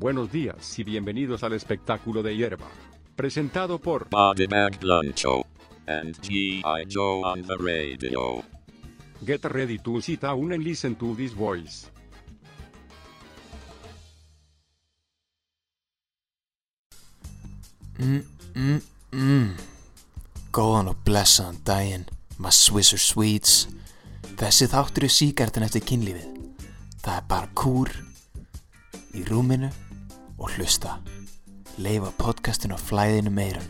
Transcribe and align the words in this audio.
Buenos 0.00 0.32
días 0.32 0.78
y 0.78 0.82
bienvenidos 0.82 1.42
al 1.42 1.52
espectáculo 1.52 2.22
de 2.22 2.34
hierba. 2.34 2.66
Presentado 3.16 3.78
por 3.78 4.08
Body 4.08 4.46
Bag 4.46 4.80
Blancho 4.80 5.44
and 5.86 6.16
G.I. 6.22 6.86
Joe 6.88 7.20
on 7.22 7.42
the 7.42 7.56
radio. 7.58 8.42
Get 9.26 9.44
Ready 9.44 9.76
to 9.80 10.00
Sit 10.00 10.22
Down 10.22 10.54
and 10.54 10.64
Listen 10.64 10.94
to 10.94 11.14
This 11.16 11.34
Voice. 11.34 11.90
Mm, 17.98 18.24
mm, 18.54 18.80
mm. 19.12 19.52
Góðan 20.50 20.94
og 20.94 21.04
blessaðan 21.04 21.60
daginn, 21.60 22.08
maður 22.38 22.56
Swisser 22.56 23.04
Sweets. 23.04 23.68
Þessi 24.40 24.72
þáttur 24.72 25.10
er 25.10 25.12
síkartin 25.12 25.68
eftir 25.68 25.84
kynlífið. 25.84 26.56
Það 27.04 27.14
er 27.18 27.28
bara 27.28 27.52
kúr 27.52 27.92
í 29.12 29.28
rúminu 29.28 29.68
og 30.40 30.50
hlusta. 30.56 30.96
Leifa 31.76 32.10
podcastinu 32.18 32.74
á 32.76 32.80
flæðinu 32.80 33.30
meirun. 33.30 33.68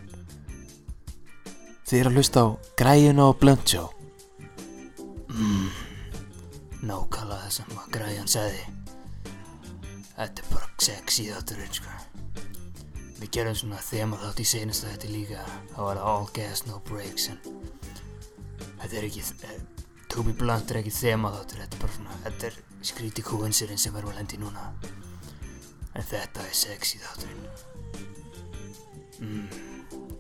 Þið 1.86 1.98
eru 2.00 2.10
að 2.12 2.18
hlusta 2.18 2.44
á 2.46 2.48
græjuna 2.78 3.26
og 3.26 3.38
blöndsjó. 3.42 3.88
Mm, 5.30 5.70
nákvæmlega 6.86 7.42
það 7.42 7.56
sem 7.58 7.74
að 7.74 7.90
græjan 7.96 8.30
segði. 8.30 8.62
Þetta 10.14 10.44
er 10.44 10.52
bara 10.54 10.70
sexy 10.78 11.26
þátturinn, 11.32 11.74
sko. 11.74 11.96
Við 13.20 13.34
gerum 13.36 13.56
svona 13.58 13.78
þema 13.84 14.16
þátt 14.22 14.38
í 14.40 14.44
senast 14.48 14.86
þetta 14.86 15.08
líka 15.12 15.42
Það 15.74 15.84
var 15.84 15.98
all 16.08 16.28
gas 16.32 16.62
no 16.64 16.78
breaks 16.88 17.28
en 17.28 17.36
Þetta 18.80 18.96
er 18.96 19.06
ekki 19.10 19.24
eh, 19.44 19.58
To 20.14 20.24
be 20.24 20.32
blunt 20.32 20.72
er 20.72 20.80
ekki 20.80 20.94
þema 20.94 21.34
þáttur 21.34 21.60
Þetta 21.60 21.76
er 21.76 21.82
bara 21.84 21.96
svona 21.98 22.16
Þetta 22.24 22.48
er 22.48 22.56
skríti 22.80 23.24
coincidence 23.26 23.84
sem 23.84 23.98
erum 24.00 24.14
að 24.14 24.22
lendi 24.22 24.40
núna 24.40 24.70
En 25.94 26.06
þetta 26.06 26.46
er 26.46 26.54
sexy 26.54 27.00
þátturinn. 27.02 27.48
Mm. 29.20 29.46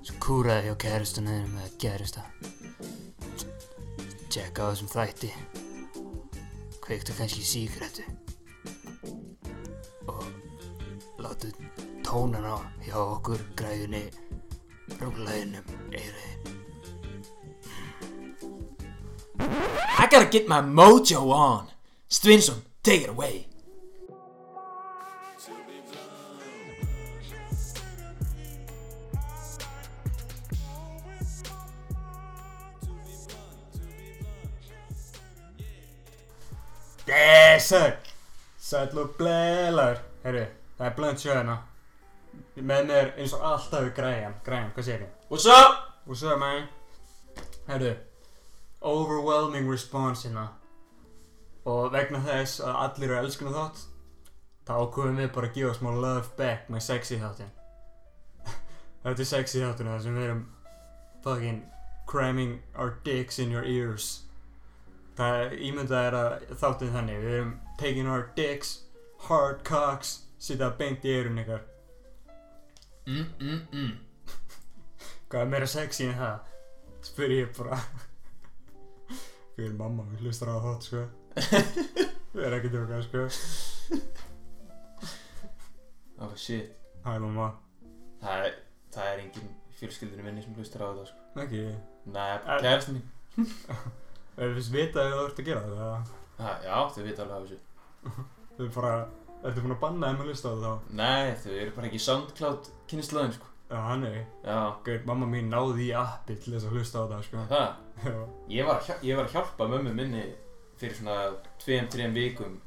Svo 0.04 0.18
kúraði 0.22 0.70
hjá 0.70 0.76
kærastunni 0.86 1.40
með 1.54 1.76
kærasta. 1.80 2.26
Tjekka 4.30 4.66
á 4.66 4.70
þessum 4.70 4.90
þætti. 4.90 5.32
Kveiktu 6.90 7.14
kannski 7.14 7.44
síkretu 7.46 8.02
Og 10.10 10.24
látu 11.22 11.52
tónan 12.02 12.42
á 12.42 12.58
hjá 12.82 12.96
okkur 12.98 13.38
græðunni 13.54 14.08
rúlaðinum 14.98 15.70
eiriðin 15.94 16.58
I 19.38 20.08
gotta 20.10 20.26
get 20.26 20.48
my 20.48 20.60
mojo 20.60 21.30
on. 21.30 21.70
Stvinsson, 22.08 22.64
take 22.82 23.02
it 23.02 23.10
away 23.10 23.46
Desert 37.10 38.14
Sæll. 38.58 38.98
Og 38.98 39.10
blælar 39.18 39.98
Herru, 40.22 40.44
það 40.78 40.86
er 40.86 40.94
blönd 40.94 41.18
sjöðina 41.18 41.56
Með 42.54 42.84
mér 42.86 43.08
eins 43.18 43.32
og 43.34 43.42
alltaf 43.48 43.88
græjan. 43.96 44.36
Græjan, 44.44 44.70
hvað 44.76 44.86
segir 44.86 45.02
ég? 45.06 45.16
What's 45.30 45.46
up? 45.50 45.80
What's 46.06 46.22
up 46.22 46.38
man? 46.38 46.68
Herru 47.66 47.94
Overwhelming 48.80 49.72
response 49.72 50.28
hérna. 50.28 50.46
Og 51.64 51.90
vegna 51.92 52.22
þess 52.24 52.62
að 52.62 52.78
allir 52.84 53.10
eru 53.10 53.18
elskuna 53.24 53.56
þátt 53.56 53.84
Þá 54.68 54.72
ákveðum 54.76 55.20
við 55.24 55.34
bara 55.34 55.50
að 55.50 55.58
gefa 55.58 55.74
smá 55.80 55.90
love 55.90 56.26
back 56.38 56.70
með 56.70 56.86
sexy 56.86 57.18
þáttin 57.18 57.50
Þetta 59.02 59.18
er 59.18 59.30
sexy 59.34 59.64
þáttin 59.64 59.94
það 59.94 60.02
sem 60.06 60.18
við 60.20 60.28
erum 60.28 60.48
Fucking 61.26 61.62
cramming 62.06 62.60
our 62.76 62.98
dicks 63.04 63.42
in 63.42 63.50
your 63.50 63.66
ears 63.66 64.29
Það 65.20 65.54
ímyndað 65.68 66.06
er 66.08 66.14
að 66.16 66.54
þáttin 66.62 66.92
þannig 66.94 67.18
Við 67.24 67.34
erum 67.38 67.50
taking 67.80 68.08
our 68.08 68.26
dicks 68.38 68.70
Hard 69.28 69.60
cocks 69.68 70.14
Sýta 70.40 70.70
beint 70.78 71.02
í 71.04 71.10
eirun 71.12 71.36
ykkar. 71.42 71.66
Mm, 73.04 73.26
mm, 73.44 73.58
mm. 73.76 73.90
Hvað 75.28 75.42
er 75.42 75.50
meira 75.52 75.66
sexy 75.68 76.06
en 76.08 76.14
það? 76.16 76.46
Spyr 77.04 77.34
ég 77.34 77.50
bara. 77.58 77.76
Fyrir 79.58 79.74
mamma, 79.76 80.06
við 80.14 80.24
hlustar 80.24 80.48
á 80.48 80.56
það 80.64 80.78
sko. 80.86 81.02
Við 82.32 82.40
erum 82.46 82.56
ekki 82.56 82.72
tjókað 82.72 83.04
sko. 83.10 83.26
Oh 86.24 86.32
shit. 86.40 86.72
Hæ 87.04 87.18
mamma. 87.20 87.50
Það 88.24 88.46
er, 88.48 88.56
það 88.96 89.12
er 89.12 89.22
engin 89.26 89.52
fjölskyldinu 89.76 90.24
minni 90.30 90.46
sem 90.46 90.56
hlustar 90.56 90.84
á 90.84 90.88
þetta 90.88 91.08
sko. 91.12 91.28
Ekki. 91.44 91.62
Nei, 92.16 92.28
Eh. 92.32 92.60
kærastin 92.64 92.96
mín 92.96 93.04
Við 94.40 94.54
finnst 94.56 94.74
vita 94.74 95.04
að 95.04 95.14
þú 95.14 95.24
ert 95.28 95.40
að 95.42 95.48
gera 95.50 95.62
það 95.68 96.12
ha, 96.40 96.52
Já, 96.64 96.76
þau 96.94 97.02
vita 97.04 97.24
alveg 97.26 97.36
af 97.36 97.42
þessu. 97.44 97.58
Þau 98.56 98.68
bara 98.76 98.94
Ertu 99.40 99.62
búin 99.64 99.72
að 99.72 99.80
banna 99.80 100.08
þeim 100.10 100.18
að 100.20 100.26
hlusta 100.28 100.50
á 100.50 100.52
það 100.52 100.64
þá? 100.66 100.88
Nei, 101.00 101.28
þau 101.40 101.52
eru 101.54 101.70
bara 101.76 101.88
ekki 101.88 102.00
SoundCloud 102.04 102.66
kynnislaðin 102.90 103.36
sko. 103.38 103.46
Já, 103.70 103.76
hann 103.86 104.02
er. 104.04 104.18
Já, 104.44 104.56
Gauð, 104.84 105.06
mamma 105.08 105.28
mín 105.30 105.48
náði 105.48 105.86
í 105.86 105.92
appi 105.96 106.36
til 106.36 106.52
þess 106.56 106.66
að 106.68 106.74
hlusta 106.76 107.00
á 107.00 107.10
það 107.14 107.22
sko. 107.28 107.44
Það 107.52 107.68
Já. 108.00 108.16
Ég 108.48 108.68
var, 108.68 108.90
ég 109.04 109.16
var 109.16 109.26
að 109.28 109.36
hjálpa 109.36 109.68
mömmu 109.70 109.94
minni 109.96 110.24
fyrir 110.80 110.96
svona 110.96 111.16
tveim, 111.60 111.88
þreim 111.92 112.16
vikum 112.16 112.58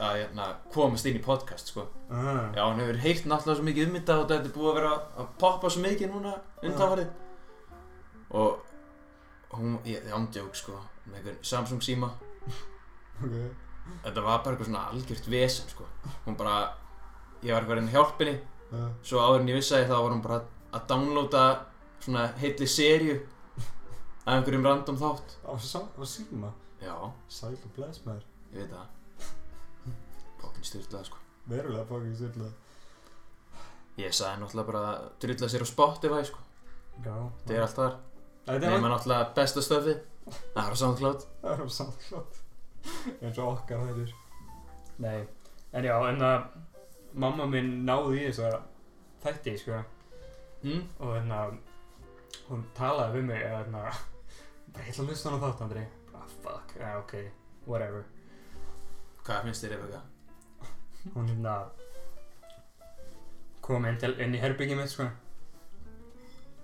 að 0.00 0.18
hérna, 0.22 0.48
komast 0.72 1.08
inn 1.08 1.18
í 1.18 1.24
podcast 1.24 1.72
sko. 1.72 1.86
ah. 2.08 2.48
Já, 2.56 2.62
hún 2.64 2.80
hefur 2.80 3.00
heyrt 3.04 3.28
náttúrulega 3.28 3.58
svo 3.60 3.68
mikið 3.68 3.88
um 3.88 3.96
þetta 3.98 4.18
og 4.18 4.28
þetta 4.30 4.48
er 4.48 4.54
búið 4.56 4.70
að 4.70 4.78
vera 4.80 4.92
að 4.96 5.30
poppa 5.44 5.72
svo 5.72 5.84
mikið 5.84 6.12
núna 6.12 6.34
undanfarið. 6.62 7.10
Og 8.40 8.71
hún, 9.56 9.78
ég, 9.84 9.98
ég 10.06 10.14
ándjók 10.16 10.54
sko 10.56 10.78
með 11.06 11.18
einhvern 11.18 11.42
Samsung 11.46 11.82
síma. 11.84 12.12
Ok. 13.22 13.34
Þetta 14.04 14.22
var 14.24 14.40
bara 14.44 14.54
eitthvað 14.54 14.68
svona 14.70 14.86
algjört 14.92 15.28
vesen 15.32 15.68
sko. 15.72 15.86
Hún 16.26 16.38
bara, 16.38 16.56
ég 17.42 17.54
var 17.54 17.66
hjálpa 17.66 18.24
henni. 18.24 18.38
Já. 18.72 18.86
Svo 19.04 19.20
áður 19.20 19.42
en 19.42 19.52
ég 19.52 19.58
vissi 19.60 19.76
að 19.76 19.90
þá 19.90 19.96
var 19.98 20.14
hún 20.14 20.24
bara 20.24 20.40
að 20.72 20.86
downloada 20.88 21.44
svona 22.00 22.26
heitli 22.40 22.68
serju 22.70 23.18
af 24.24 24.36
einhverjum 24.36 24.66
random 24.66 25.00
þátt. 25.00 25.36
Á, 25.44 25.52
á 25.52 26.04
síma? 26.08 26.52
Já, 26.82 26.96
Sæl 27.28 27.54
og 27.54 27.72
bless 27.76 28.02
maður. 28.06 28.24
Ég 28.52 28.64
veit 28.64 28.72
það. 28.72 28.86
Fokkin 30.42 30.66
styrlað 30.66 31.10
sko. 31.10 31.20
Verulega 31.50 31.84
fucking 31.88 32.14
styrla 32.14 32.48
Ég 33.98 34.14
sagði 34.16 34.40
náttúrulega 34.40 34.68
bara 34.70 34.82
að 34.88 35.06
drulla 35.20 35.48
sér 35.52 35.64
á 35.66 35.68
Spotify 35.68 36.22
sko. 36.24 36.40
Já. 37.04 37.16
Það 37.44 37.54
er 37.56 37.64
allt 37.66 37.78
þar 37.78 37.96
Nefna 38.46 38.88
náttúrulega 38.88 39.34
besta 39.36 39.62
stöfi 39.62 39.94
Það 40.30 40.66
er 40.66 40.74
á 40.74 40.76
SoundCloud. 40.78 41.24
Það 41.42 41.52
er 41.52 41.62
á 41.62 41.68
samklart 41.76 42.38
eins 43.22 43.38
og 43.38 43.48
okkar 43.56 43.82
hættir. 43.86 44.12
Nei, 45.02 45.18
en 45.72 45.86
já, 45.86 45.94
en 46.10 46.24
að 46.26 46.46
mamma 47.24 47.46
minn 47.50 47.82
náði 47.86 48.20
í 48.20 48.24
þess 48.28 48.44
að 48.46 48.56
þætti, 49.24 49.56
sko. 49.62 49.82
Mm? 50.62 50.82
og 51.02 51.08
þannig 51.16 51.38
að 51.40 51.54
hún 52.46 52.60
talaði 52.76 53.16
við 53.16 53.24
mig 53.32 53.40
eða 53.42 53.62
þannig 53.64 53.80
að 53.80 53.96
bara 54.72 54.84
ég 54.84 54.92
ætla 54.92 55.02
að 55.02 55.08
hlusta 55.10 55.30
hann 55.30 55.38
á 55.38 55.44
þátt, 55.44 55.62
Andri. 55.66 55.84
Bara 56.12 56.28
fuck, 56.44 56.74
ja, 56.78 56.92
ok, 57.00 57.14
whatever. 57.66 58.06
Hvað 59.26 59.48
finnst 59.48 59.66
þér 59.66 59.76
Rebecca? 59.76 60.02
hún 61.16 61.26
hérna 61.26 61.56
kom 63.60 63.86
inn, 63.90 63.98
til, 63.98 64.14
inn 64.22 64.38
í 64.38 64.42
herbyggi 64.42 64.78
mitt, 64.78 64.94
sko. 64.94 65.08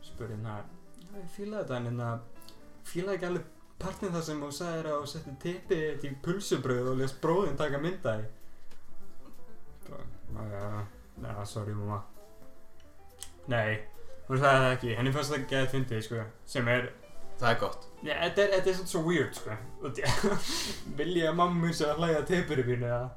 Spurði 0.06 0.36
hérna 0.36 0.60
ég 1.16 1.30
fílaði 1.34 1.62
þetta, 1.62 1.78
en 1.78 1.88
hérna 1.88 2.10
fílaði 2.88 3.18
ekki 3.18 3.28
alveg 3.30 3.48
partinn 3.78 4.14
það 4.14 4.26
sem 4.26 4.42
þú 4.42 4.50
sagðir 4.58 4.90
að 4.90 5.00
þú 5.00 5.10
setti 5.12 5.34
tippið 5.44 6.06
í 6.08 6.12
pulsubröð 6.24 6.92
og 6.92 7.00
lést 7.00 7.20
bróðinn 7.22 7.58
taka 7.58 7.80
mynda 7.82 8.18
í 8.20 8.26
bara, 9.88 10.50
já, 10.52 10.86
já, 11.22 11.44
sorry 11.48 11.74
mamma. 11.74 12.02
Nei, 13.48 13.78
hún 14.28 14.40
sagði 14.40 14.64
það 14.64 14.72
ekki. 14.74 14.94
Henni 14.98 15.12
fannst 15.14 15.32
það 15.32 15.38
ekki 15.42 15.58
að 15.58 15.70
fyndið, 15.74 16.02
sko 16.04 16.24
sem 16.56 16.68
er, 16.68 16.90
Það 17.38 17.52
er 17.52 17.58
gott. 17.60 17.84
Já, 18.02 18.14
þetta 18.18 18.42
er, 18.42 18.52
þetta 18.56 18.70
er 18.70 18.76
svona 18.76 18.90
svo 18.90 19.00
weird, 19.06 19.36
sko. 19.38 19.56
Vil 20.98 21.12
ég 21.20 21.28
að 21.30 21.36
mamma 21.38 21.60
mér 21.62 21.74
sé 21.78 21.86
að 21.86 22.00
hlæja 22.02 22.22
tippur 22.26 22.58
í 22.58 22.64
mínu, 22.66 22.88
eða? 22.88 23.10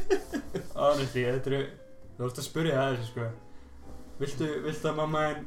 Honestly, 0.78 1.24
þetta 1.26 1.56
er 1.56 1.64
þú 2.14 2.28
ert 2.28 2.38
að 2.38 2.46
spyrja 2.46 2.76
það 2.78 2.92
þessu, 2.92 3.08
sko. 3.10 3.26
Viltu, 4.20 4.50
viltu 4.68 4.90
að 4.92 5.00
mamma 5.00 5.24
en 5.32 5.42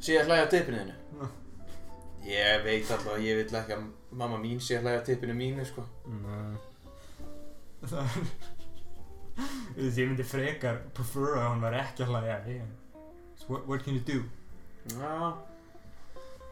Sé 0.00 0.18
að 0.20 0.30
hlæja 0.30 0.46
á 0.46 0.52
tippinu 0.52 0.82
þínu? 0.82 1.30
Ég 2.26 2.64
veit 2.64 2.90
alltaf 2.90 3.14
að 3.14 3.24
ég 3.26 3.40
vil 3.40 3.58
ekki 3.60 3.76
að 3.76 3.86
mamma 4.18 4.38
mín 4.42 4.60
sé 4.62 4.78
að 4.78 4.88
hlæja 4.88 5.02
á 5.02 5.06
tippinu 5.06 5.36
mínu 5.38 5.66
sko. 5.68 5.86
Nei. 6.10 6.56
Það 7.86 8.00
er 8.02 8.54
Þú 9.36 9.82
veist, 9.82 9.98
ég 10.00 10.08
myndi 10.08 10.24
frekar 10.24 10.78
prefer 10.96 11.34
að 11.36 11.50
hún 11.50 11.64
var 11.66 11.74
ekki 11.76 12.04
að 12.06 12.12
hlæja 12.14 12.36
ég, 12.48 12.68
so 13.36 13.50
what, 13.50 13.66
what 13.68 13.82
can 13.84 13.98
you 13.98 14.04
do? 14.08 14.22
Já. 14.94 15.36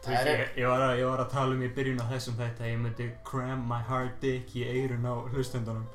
Þú 0.05 0.11
veist, 0.11 0.27
ég, 0.29 0.43
ég, 0.59 0.67
var 0.69 0.83
að, 0.85 0.99
ég 0.99 1.09
var 1.09 1.23
að 1.23 1.31
tala 1.33 1.55
um 1.57 1.63
í 1.65 1.69
byrjun 1.73 2.03
á 2.05 2.11
þessum 2.11 2.37
þetta 2.37 2.65
að 2.65 2.69
ég 2.69 2.83
myndi 2.83 3.07
cram 3.25 3.63
my 3.71 3.79
hard 3.87 4.19
dick 4.21 4.53
í 4.53 4.67
eirun 4.69 5.07
á 5.09 5.13
hlustendunum. 5.33 5.87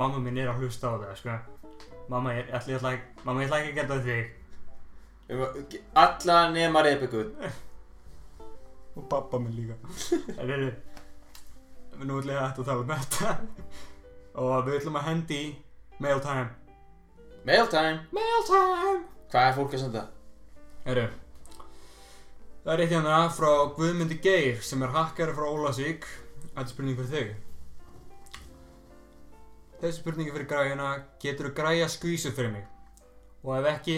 Mamma 0.00 0.22
mín 0.24 0.40
er 0.40 0.48
að 0.48 0.62
hlusta 0.62 0.88
á 0.88 0.96
það, 1.02 1.12
sko. 1.20 1.36
Mamma, 2.08 2.32
ég 2.38 2.48
ætla, 2.48 2.72
ég 2.72 2.80
ætla, 2.80 2.94
mamma, 3.26 3.44
ég 3.44 3.50
ætla 3.50 3.60
ekki 3.60 3.74
að 3.74 3.80
geta 3.82 4.00
þig 4.08 4.32
Alla 6.04 6.38
nema 6.52 6.82
Rebekku. 6.82 7.26
Og 8.96 9.04
pappa 9.08 9.38
minn 9.40 9.56
líka. 9.56 9.78
En 10.40 10.50
eru 10.50 10.72
Nú 12.02 12.18
ætla 12.18 12.32
ég 12.34 12.40
að 12.42 12.64
tala 12.66 12.82
um 12.82 12.88
þetta. 12.90 13.34
Og 14.42 14.64
við 14.66 14.78
ætlum 14.80 14.96
að 14.98 15.06
hendi 15.10 15.38
í 15.38 15.50
Mail 16.02 16.20
time 16.24 16.48
Mail 17.44 17.68
time 17.70 18.00
Mail 18.16 18.46
time 18.48 19.02
Hvað 19.30 19.48
er 19.48 19.56
fólk 19.58 19.76
að 19.76 19.82
senda? 19.84 20.02
Eru 20.88 21.04
Það 22.62 22.72
er 22.72 22.82
eitt 22.84 22.94
hérna 22.94 23.18
frá 23.36 23.50
Guðmundi 23.76 24.18
Geir 24.24 24.62
sem 24.64 24.82
er 24.82 24.94
hakkari 24.94 25.36
frá 25.36 25.46
Ólasík 25.50 26.08
Þetta 26.42 26.64
er 26.64 26.68
spurning 26.68 26.98
fyrir 26.98 27.12
þig. 27.12 27.30
Þessi 29.82 29.98
spurningi 29.98 30.34
fyrir 30.34 30.48
græjuna 30.50 30.88
Getur 31.22 31.48
þú 31.48 31.54
græja 31.60 31.88
skvísu 31.92 32.32
fyrir 32.34 32.52
mig? 32.54 32.66
Og 33.42 33.56
ef 33.58 33.68
ekki, 33.72 33.96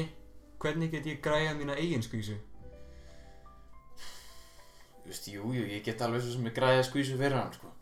hvernig 0.63 0.91
get 0.93 1.07
ég 1.07 1.23
græja 1.23 1.55
mína 1.55 1.77
eigin 1.79 2.03
skvísu? 2.03 2.37
Þú 5.05 5.11
veist, 5.11 5.27
jú, 5.29 5.51
jú, 5.53 5.65
ég 5.69 5.83
get 5.85 6.03
alveg 6.03 6.23
svo 6.25 6.33
sem 6.33 6.47
ég 6.49 6.55
græði 6.57 6.81
að 6.81 6.87
skvísu 6.89 7.17
fyrir 7.21 7.37
hann, 7.37 7.53
sko. 7.53 7.73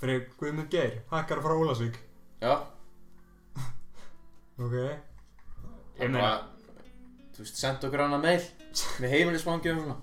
Fyrir 0.00 0.22
Guðmund 0.38 0.70
Geir, 0.72 1.00
hakkari 1.10 1.42
frá 1.44 1.56
Ólasík 1.58 1.98
Já. 2.42 2.54
Ok. 4.62 4.76
Ég 5.98 6.08
meina, 6.08 6.30
Þú 7.32 7.44
veist, 7.44 7.58
senda 7.58 7.88
okkur 7.88 8.04
annað 8.06 8.24
mail 8.26 8.46
Með 9.02 9.14
heimilismangi 9.16 9.72
og 9.72 9.82
svona. 9.82 9.96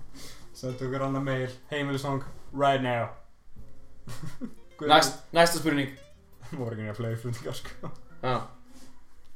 Sendu 0.60 0.86
okkur 0.86 1.06
annað 1.06 1.26
mail 1.26 1.56
Heimilisong 1.70 2.22
right 2.52 2.82
now. 2.82 3.08
Næst, 4.90 5.20
Næsta 5.36 5.60
spurning. 5.60 5.90
Það 6.50 6.62
voru 6.62 6.76
ekki 6.76 6.86
nýja 6.86 6.94
fleiri 6.96 7.18
spurningar 7.20 7.56
sko. 7.58 7.90
Já. 8.22 8.34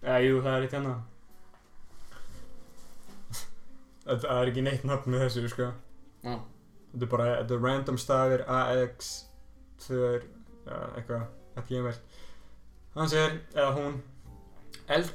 Já, 0.04 0.14
jú, 0.24 0.38
það 0.44 0.56
er 0.56 0.66
eitt 0.66 0.76
hérna 0.76 0.94
það 4.04 4.40
er 4.40 4.50
ekki 4.52 4.64
neitt 4.64 4.84
nafn 4.88 5.14
með 5.14 5.26
þessu, 5.26 5.48
sko. 5.52 5.70
Já. 6.24 6.34
Þetta 6.94 7.06
er 7.06 7.10
bara, 7.10 7.28
þetta 7.40 7.56
er 7.56 7.64
random 7.64 7.98
stafir 7.98 8.44
AX 8.54 9.12
2 9.86 10.00
ja, 10.00 10.80
eitthvað, 10.94 11.24
ekki 11.58 11.74
ég 11.74 11.86
vel 11.88 11.94
Hann 12.94 13.10
segir, 13.10 13.38
eða 13.56 13.72
hún 13.74 13.96
El, 14.94 15.06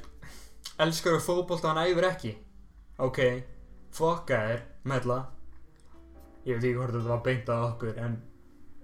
Elskar 0.84 1.16
þú 1.16 1.22
fótbolta 1.24 1.70
hann 1.70 1.80
æfir 1.86 2.06
ekki? 2.10 2.34
Ok, 3.00 3.20
fokka 3.96 4.40
þér, 4.44 4.64
mella. 4.92 5.16
Ég 6.44 6.58
veit 6.58 6.66
ekki 6.66 6.76
hvort 6.76 6.92
þetta 6.92 7.12
var 7.14 7.22
beint 7.24 7.52
að 7.54 7.66
okkur 7.70 8.02
En 8.04 8.18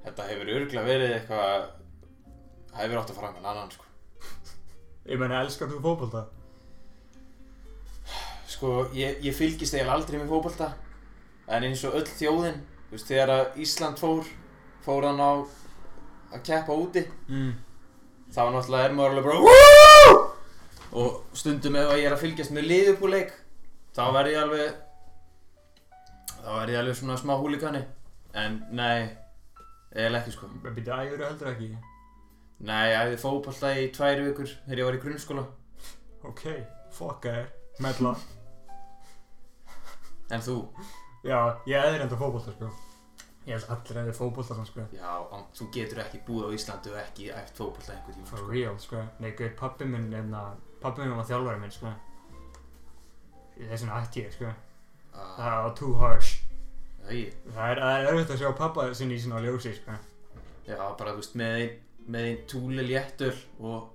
Þetta 0.06 0.28
hefur 0.30 0.52
örgulega 0.54 0.86
verið 0.86 1.14
eitthvað 1.18 1.68
hefur 2.76 3.00
átt 3.02 3.12
að 3.12 3.20
fara 3.20 3.32
með 3.34 3.50
annan, 3.52 3.70
sko. 3.74 3.86
Ég 5.06 5.20
meina, 5.20 5.42
elskar 5.44 5.70
þú 5.70 5.82
fótbolta? 5.84 6.24
Sko, 8.56 8.70
ég, 8.96 9.18
ég 9.26 9.34
fylgist 9.36 9.74
eiginlega 9.76 9.98
aldrei 9.98 10.18
með 10.22 10.30
fótbolta 10.32 10.70
En 11.52 11.66
eins 11.68 11.82
og 11.84 11.96
öll 11.98 12.06
þjóðin 12.08 12.60
Þú 12.88 12.94
veist, 12.96 13.08
þegar 13.10 13.32
að 13.34 13.58
Ísland 13.66 14.00
fór 14.00 14.28
Fór 14.86 15.06
hann 15.10 15.20
á 15.20 15.32
Að 16.32 16.42
keppa 16.48 16.76
úti 16.76 17.02
Mm. 17.28 17.52
Þá 18.32 18.40
náttúrulega 18.54 18.88
er 18.88 18.94
maður 18.96 19.12
alveg 19.14 19.26
bara 19.26 19.42
Woo! 19.44 20.22
Og 20.96 21.36
stundum 21.36 21.76
ef 21.78 21.92
ég 21.98 22.06
er 22.08 22.14
að 22.16 22.22
fylgjast 22.24 22.54
með 22.56 22.68
liðupúleik 22.70 23.34
Þá 23.96 24.02
verð 24.16 24.32
ég 24.32 24.40
alveg 24.42 24.80
Þá 26.40 26.48
verð 26.54 26.72
ég 26.74 26.80
alveg 26.80 26.98
svona 27.00 27.18
smá 27.20 27.34
húlikani 27.40 27.82
En 28.36 28.58
nei 28.76 29.10
Eða 29.96 30.18
ekki 30.20 30.32
sko. 30.34 30.48
Býtti 30.64 30.92
æfir 30.92 31.22
heldur 31.24 31.52
ekki? 31.52 31.68
Nei, 32.66 32.88
ég 32.90 32.98
æfði 33.02 33.20
fótbolta 33.22 33.70
í 33.80 33.86
tvær 33.96 34.20
vikur 34.26 34.50
Þegar 34.66 34.80
ég 34.82 34.88
var 34.90 34.96
í 34.98 35.00
grunnskóla. 35.04 35.44
Ok, 36.26 36.42
fokka 36.92 37.32
þér, 37.32 37.46
mella 37.84 38.12
En 40.34 40.42
þú? 40.42 40.56
Já, 41.26 41.38
ég 41.70 41.78
eðir 41.86 42.04
enda 42.06 42.16
fótbolta, 42.18 42.52
sko. 42.56 42.70
Ég 43.46 43.54
held 43.54 43.68
allir 43.70 44.00
eðir 44.02 44.16
fótbolta, 44.18 44.56
sko. 44.66 44.86
Já, 44.96 45.12
án, 45.30 45.44
þú 45.54 45.68
getur 45.74 46.00
ekki 46.02 46.20
búið 46.26 46.48
á 46.50 46.56
Íslandi 46.56 46.90
Og 46.92 46.98
ekki 47.02 47.28
æft 47.34 47.58
fótbolta 47.60 47.94
einhver 47.94 48.14
tíma 48.16 48.26
For 48.30 48.42
sko. 48.42 48.50
real, 48.50 48.78
sko. 48.82 49.02
Nei, 49.22 49.30
gauð, 49.38 49.54
pappi 49.60 49.84
minn, 49.90 50.08
en 50.14 50.34
að 50.34 50.56
Pappi 50.82 51.02
minn 51.04 51.16
var 51.16 51.28
þjálfari 51.30 51.60
minn, 51.62 51.74
sko. 51.74 51.92
Þess 53.56 53.82
vegna 53.86 54.00
ætti 54.02 54.24
ég, 54.26 54.34
sko. 54.34 54.50
Ah, 55.14 55.32
Það 55.38 55.62
var 55.64 55.74
too 55.78 55.94
harsh. 56.02 56.32
Já, 57.06 57.10
ég 57.16 57.34
Það 57.54 57.70
er, 57.70 57.80
það 57.80 57.96
er 58.00 58.08
erfitt 58.12 58.34
að 58.34 58.40
sjá 58.42 58.50
pappa 58.58 58.86
sinni 58.98 59.14
í 59.16 59.22
svona 59.22 59.42
ljósi, 59.46 59.72
sko. 59.78 59.98
Já, 60.66 60.80
bara 60.98 61.14
þú 61.14 61.22
veist 61.22 61.36
með 61.38 61.58
ein, 61.62 61.76
með 62.10 62.28
ein 62.32 62.40
túli 62.50 62.82
léttul 62.90 63.32
og 63.62 63.92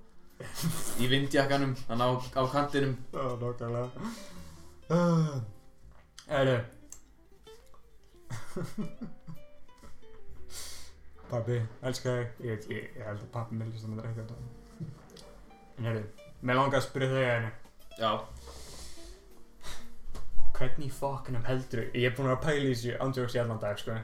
í 0.98 1.06
vindjakkanum 1.12 1.76
hann 1.88 2.00
á, 2.02 2.08
á 2.18 2.42
kantinum. 2.50 2.96
Já, 3.12 3.26
nokkarlega 3.38 3.90
Æru 6.32 6.56
Pappi, 11.28 11.58
elska 11.84 12.12
þig. 12.16 12.30
Ég 12.44 12.50
veit, 12.50 12.66
ég, 12.72 12.88
ég 12.96 13.04
held 13.04 13.20
að 13.20 13.30
pappi 13.34 13.56
minn 13.56 13.72
listum 13.72 13.94
að 13.96 14.02
drekka 14.02 14.24
þetta. 14.24 14.36
En 15.76 15.88
herru, 15.88 16.02
mér 16.40 16.58
langar 16.58 16.80
að 16.80 16.86
spyrja 16.86 17.10
þig 17.12 17.22
að 17.26 17.32
henni 17.34 17.52
Já, 18.00 18.10
Hvernig 20.56 20.86
í 20.86 20.90
fokkinum 20.96 21.46
heldur 21.48 21.84
Ég 21.86 22.08
er 22.08 22.16
búin 22.16 22.28
að 22.30 22.36
að 22.38 22.44
pæla 22.46 22.66
í 22.66 22.74
þessu 22.74 22.98
ándjóks 23.04 23.36
í 23.36 23.40
allan 23.42 23.62
dag, 23.62 23.80
sko. 23.80 23.96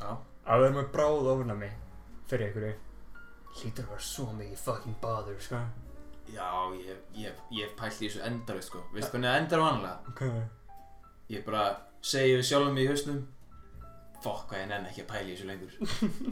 Já. 0.00 0.08
Að 0.44 0.64
vera 0.64 0.76
með 0.78 0.88
bráð 0.96 1.28
ofnami 1.34 1.70
Fyrir 2.30 2.48
einhverju 2.48 2.74
Hlýtur 3.52 3.84
að 3.84 3.92
vera 3.94 4.08
svo 4.12 4.26
mikið 4.36 4.64
fucking 4.66 4.96
bother, 5.00 5.36
sko. 5.44 5.60
Já, 6.32 6.48
ég, 6.80 6.96
ég, 7.20 7.44
ég 7.52 7.68
hef 7.68 7.76
pælt 7.76 8.00
í 8.00 8.08
þessu 8.08 8.24
endarvist 8.24 8.72
sko. 8.72 8.80
Veistu 8.94 9.16
hvernig 9.16 9.28
það 9.32 9.40
endar 9.42 9.64
vanlega? 9.66 9.96
Ok 10.12 10.22
Ég 11.32 11.44
bara 11.46 11.66
segi 12.04 12.36
við 12.36 12.48
sjálfum 12.48 12.74
mig 12.76 12.86
í 12.86 12.90
hausnum 12.90 13.22
Fokk 14.22 14.50
hvað 14.50 14.60
ég 14.60 14.68
nenn 14.70 14.84
ekki 14.86 15.02
að 15.02 15.08
pæla 15.10 15.22
í 15.24 15.32
þessu 15.34 15.46
lengur. 15.48 15.72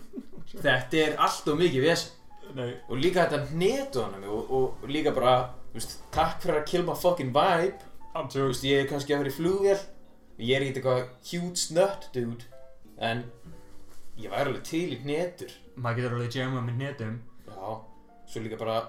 Þetta 0.65 0.99
er 1.01 1.17
allt 1.27 1.49
og 1.51 1.57
mikið 1.59 1.87
vesen. 1.89 2.13
Nei, 2.55 2.69
Og 2.91 2.99
líka 2.99 3.25
þetta 3.25 3.49
hnetu 3.53 4.03
hann 4.03 4.27
og, 4.27 4.53
og, 4.55 4.85
líka 4.91 5.13
bara, 5.15 5.35
veist, 5.75 5.97
takk 6.15 6.41
fyrir 6.43 6.61
að 6.61 6.69
kill 6.71 6.85
my 6.87 6.97
fucking 6.99 7.33
vibe. 7.35 7.89
Veist, 8.35 8.67
ég 8.67 8.83
er 8.83 8.89
kannski 8.91 9.15
að 9.15 9.25
vera 9.25 9.33
í 9.33 9.37
flugvél. 9.37 9.83
Ég 10.39 10.55
er 10.57 10.67
ekkert 10.67 10.81
eitthvað 10.81 11.31
huge 11.31 11.77
nut 11.77 12.09
dude. 12.15 12.49
En 13.11 13.25
ég 14.19 14.31
væri 14.31 14.53
alveg 14.53 14.65
til 14.67 14.87
í 14.95 15.01
hnetur. 15.03 15.55
Maður 15.81 16.01
getur 16.01 16.17
alveg 16.17 16.39
jamma 16.39 16.63
með 16.65 16.81
netum 16.85 17.19
Já, 17.49 17.71
svo 18.29 18.43
líka 18.45 18.59
bara 18.61 18.81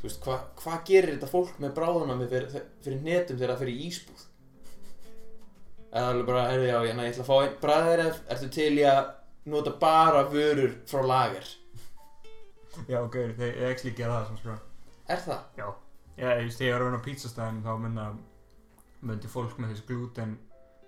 hvað 0.00 0.42
hva 0.62 0.78
gerir 0.86 1.16
þetta 1.16 1.30
fólk 1.30 1.58
með 1.62 1.74
bráðuna 1.76 2.16
með 2.18 2.34
fyrir, 2.36 2.64
fyrir 2.84 3.00
hnetum 3.02 3.38
þegar 3.38 3.52
það 3.54 3.62
fyrir 3.64 3.84
ísbúð? 3.88 4.24
Eða 5.92 6.08
alveg 6.08 6.28
bara, 6.30 6.42
heyrðu 6.48 6.68
já, 6.70 6.76
ég, 6.88 7.00
ætla 7.04 7.24
að 7.24 7.28
fá 7.28 7.34
einn 7.42 7.56
bræðir 7.60 8.02
Ertu 8.32 8.48
til 8.56 8.70
í 8.80 8.84
að 8.88 9.02
nota 9.52 9.74
bara 9.82 10.22
vörur 10.32 10.76
frá 10.88 11.02
lager? 11.04 11.48
Já, 12.88 12.98
ok, 13.02 13.18
þeir 13.36 13.50
ég 13.60 13.66
ekki 13.74 13.92
gera 13.98 14.22
það, 14.22 14.28
svona, 14.30 14.40
sko. 14.40 14.94
Er 15.12 15.24
það? 15.26 15.42
Já, 15.58 15.66
ég 16.22 16.40
veist, 16.40 16.60
þegar 16.60 16.68
ég 16.68 16.74
var 16.74 16.82
að 16.82 16.88
vinna 16.88 17.00
á 17.02 17.06
pizzastæðinu 17.06 17.64
þá 17.66 17.72
mynda 17.84 18.06
myndi 19.02 19.32
fólk 19.32 19.58
með 19.58 19.74
þessi 19.74 19.86
glúten 19.90 20.36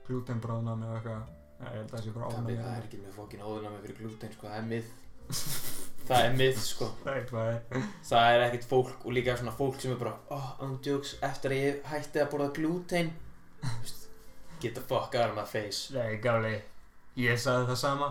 glútenbráðnami 0.06 0.88
og 0.88 0.98
eitthvað 0.98 1.64
ég 1.64 1.74
held 1.74 1.88
að 1.88 1.94
það 1.94 2.04
sé 2.04 2.14
bara 2.14 2.28
ofnami 2.30 2.56
það 2.60 2.76
er 2.76 2.86
ekki 2.86 3.00
með 3.02 3.16
fokkin 3.18 3.44
óðuna 3.44 3.72
með 3.72 3.84
fyrir 3.84 3.98
glúten, 4.00 4.34
sko, 4.36 4.48
það 4.48 4.60
er 4.60 4.70
mið 4.70 4.92
Það 6.04 6.20
er 6.20 6.34
mið, 6.36 6.58
sko. 6.60 6.86
Það 7.04 7.14
er 7.16 7.30
er 7.40 7.84
Það 8.04 8.30
er 8.30 8.42
ekkert 8.44 8.66
fólk 8.68 9.06
og 9.08 9.14
líka 9.16 9.36
svona 9.40 9.54
fólk 9.56 9.78
sem 9.80 9.94
er 9.94 10.00
bara 10.02 10.18
Oh, 10.36 10.50
andjóks, 10.66 11.14
eftir 11.24 11.54
að 11.54 11.62
ég 11.62 11.86
hætti 11.88 12.20
að 12.20 12.32
borða 12.34 12.50
glúten 12.58 13.14
Get 14.64 14.74
the 14.78 14.80
fuck 14.88 15.14
out 15.20 15.30
of 15.30 15.36
my 15.36 15.44
face. 15.44 15.90
Nei, 15.92 16.16
gáli 16.24 16.54
Ég 17.20 17.36
sagði 17.38 17.68
það 17.70 17.78
sama. 17.84 18.08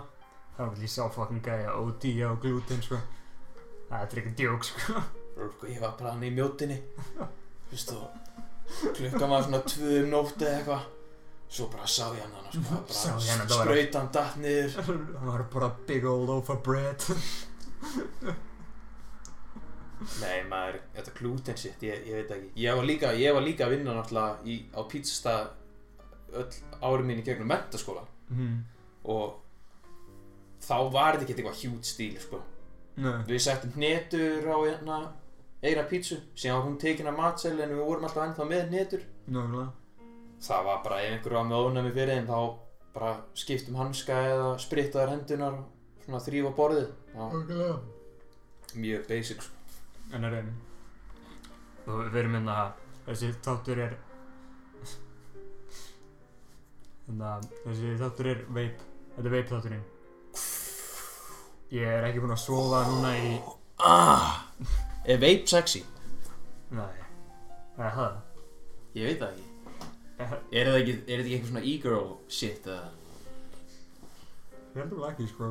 Þá 0.58 0.64
vil 0.70 0.84
ég 0.86 0.92
sá 0.94 1.04
fucking 1.12 1.42
gæja 1.44 1.72
OD 1.82 2.04
á 2.24 2.30
glúten, 2.44 2.82
sko. 2.86 3.00
Það 3.90 4.04
er 4.06 4.22
ekki 4.22 4.34
djók, 4.40 4.68
sko. 4.70 5.02
Ég 5.68 5.80
var 5.82 5.96
bara 5.98 6.12
hann 6.14 6.24
í 6.24 6.30
mjótinni 6.36 6.78
þú 7.18 7.72
veist 7.74 7.92
og 7.98 8.94
klukkan 8.94 9.32
var 9.32 9.42
svona 9.48 9.60
tvö 9.66 9.96
um 10.04 10.12
nótti 10.14 10.46
eða 10.46 10.60
eitthvað. 10.60 10.84
Svo 11.54 11.68
bara 11.74 11.88
sá 11.90 12.06
ég 12.14 12.22
hann 12.22 12.36
hann 12.38 12.54
sko, 12.54 12.78
Sá 12.94 13.10
ég 13.18 13.32
hann, 13.32 13.42
þetta 13.42 13.58
var- 13.58 13.66
skraut 13.72 13.98
hann 13.98 14.12
datt 14.14 14.38
niður. 14.44 14.78
Hann 15.18 15.32
var 15.32 15.44
bara 15.58 15.72
big 15.90 16.06
old 16.06 16.30
loaf 16.30 16.50
of 16.54 16.62
bread. 16.66 17.08
Nei 20.20 20.40
maður, 20.52 20.80
þetta 20.98 21.12
gluten 21.18 21.58
shit 21.60 21.84
ég, 21.86 22.02
ég 22.10 22.18
veit 22.22 22.32
ekki, 22.36 22.50
ég 22.60 22.76
var 22.76 22.88
líka, 22.88 23.12
ég 23.16 23.34
var 23.36 23.44
líka 23.46 23.66
að 23.68 23.78
vinna 23.78 23.94
náttúrulega 23.96 24.50
í, 24.52 24.58
á 24.76 24.82
pizzastað 24.92 25.46
öll 26.40 26.50
ári 26.82 27.08
mín 27.08 27.22
í 27.22 27.26
gegnum 27.26 27.50
mentaskóla 27.52 28.04
mm. 28.30 28.58
og 29.14 29.40
þá 30.64 30.76
var 30.94 31.18
þetta 31.18 31.26
ekki 31.26 31.36
eitthvað 31.38 31.62
hjút 31.62 31.88
stíl 31.88 32.18
sko. 32.22 32.42
Nei. 33.04 33.24
Við 33.28 33.42
settum 33.44 33.74
hnetur 33.76 34.48
á 34.48 34.58
hérna 34.64 34.98
eina 35.64 35.86
pítsu, 35.90 36.20
síðan 36.36 36.66
hún 36.68 36.76
tekin 36.82 37.10
að 37.10 37.20
matsel 37.20 37.56
en 37.56 37.72
við 37.74 37.82
vorum 37.82 38.06
alltaf 38.08 38.28
ennþá 38.28 38.48
með 38.50 38.66
hnetur. 38.70 39.08
Nákvæmlega. 39.28 39.70
Það 40.44 40.68
var 40.68 40.84
bara 40.84 41.00
ef 41.02 41.14
einhver 41.14 41.38
var 41.38 41.48
með 41.48 41.68
ónæmi 41.68 41.94
fyrir 41.96 42.18
þeim 42.18 42.30
þá 42.30 42.40
bara 42.94 43.14
skiptum 43.40 43.80
hanska 43.80 44.20
eða 44.34 44.50
sprittaðar 44.62 45.16
hendunar 45.16 45.58
svona 46.04 46.22
þrýfa 46.26 46.54
borðið. 46.60 46.94
Nákvæmlega. 47.16 47.80
Mjög 48.74 49.10
basic 49.10 49.44
sko. 49.46 49.60
En 50.14 50.28
er 50.28 50.40
einn 50.42 50.54
Og 51.84 52.06
við 52.14 52.20
erum 52.22 52.36
hérna 52.38 52.58
þessi 53.08 53.30
þáttur 53.44 53.82
er 53.84 53.96
þannig 57.14 57.28
að 57.30 57.48
þessi 57.64 57.94
þáttur 58.02 58.30
er 58.34 58.44
veip 58.58 58.84
þetta 59.16 59.28
er 59.30 59.36
veip 59.38 59.52
þátturinn 59.52 59.86
ég 61.74 61.88
er 61.90 62.08
ekki 62.10 62.22
búinn 62.24 62.36
að 62.36 62.44
sofa 62.44 62.84
núna 62.90 63.14
í 63.18 63.32
ah, 63.84 64.44
Er 65.06 65.20
vape 65.20 65.48
sexy? 65.50 65.82
nei, 66.74 67.02
það 67.76 67.86
er 67.88 67.96
það? 67.98 68.14
Ég 68.94 69.08
veit 69.10 69.20
það 69.20 69.32
ekki. 69.34 69.50
Ég 70.54 70.60
Er 70.62 70.68
þetta 70.70 70.80
ekki, 70.80 70.94
er 70.94 70.98
þetta 71.04 71.24
ekki 71.24 71.34
eitthvað 71.36 71.50
svona 71.50 71.64
e-girl 71.72 72.06
shit 72.32 72.68
eða? 72.70 72.92
heldur 74.78 75.08
ekki 75.10 75.28
sko. 75.30 75.50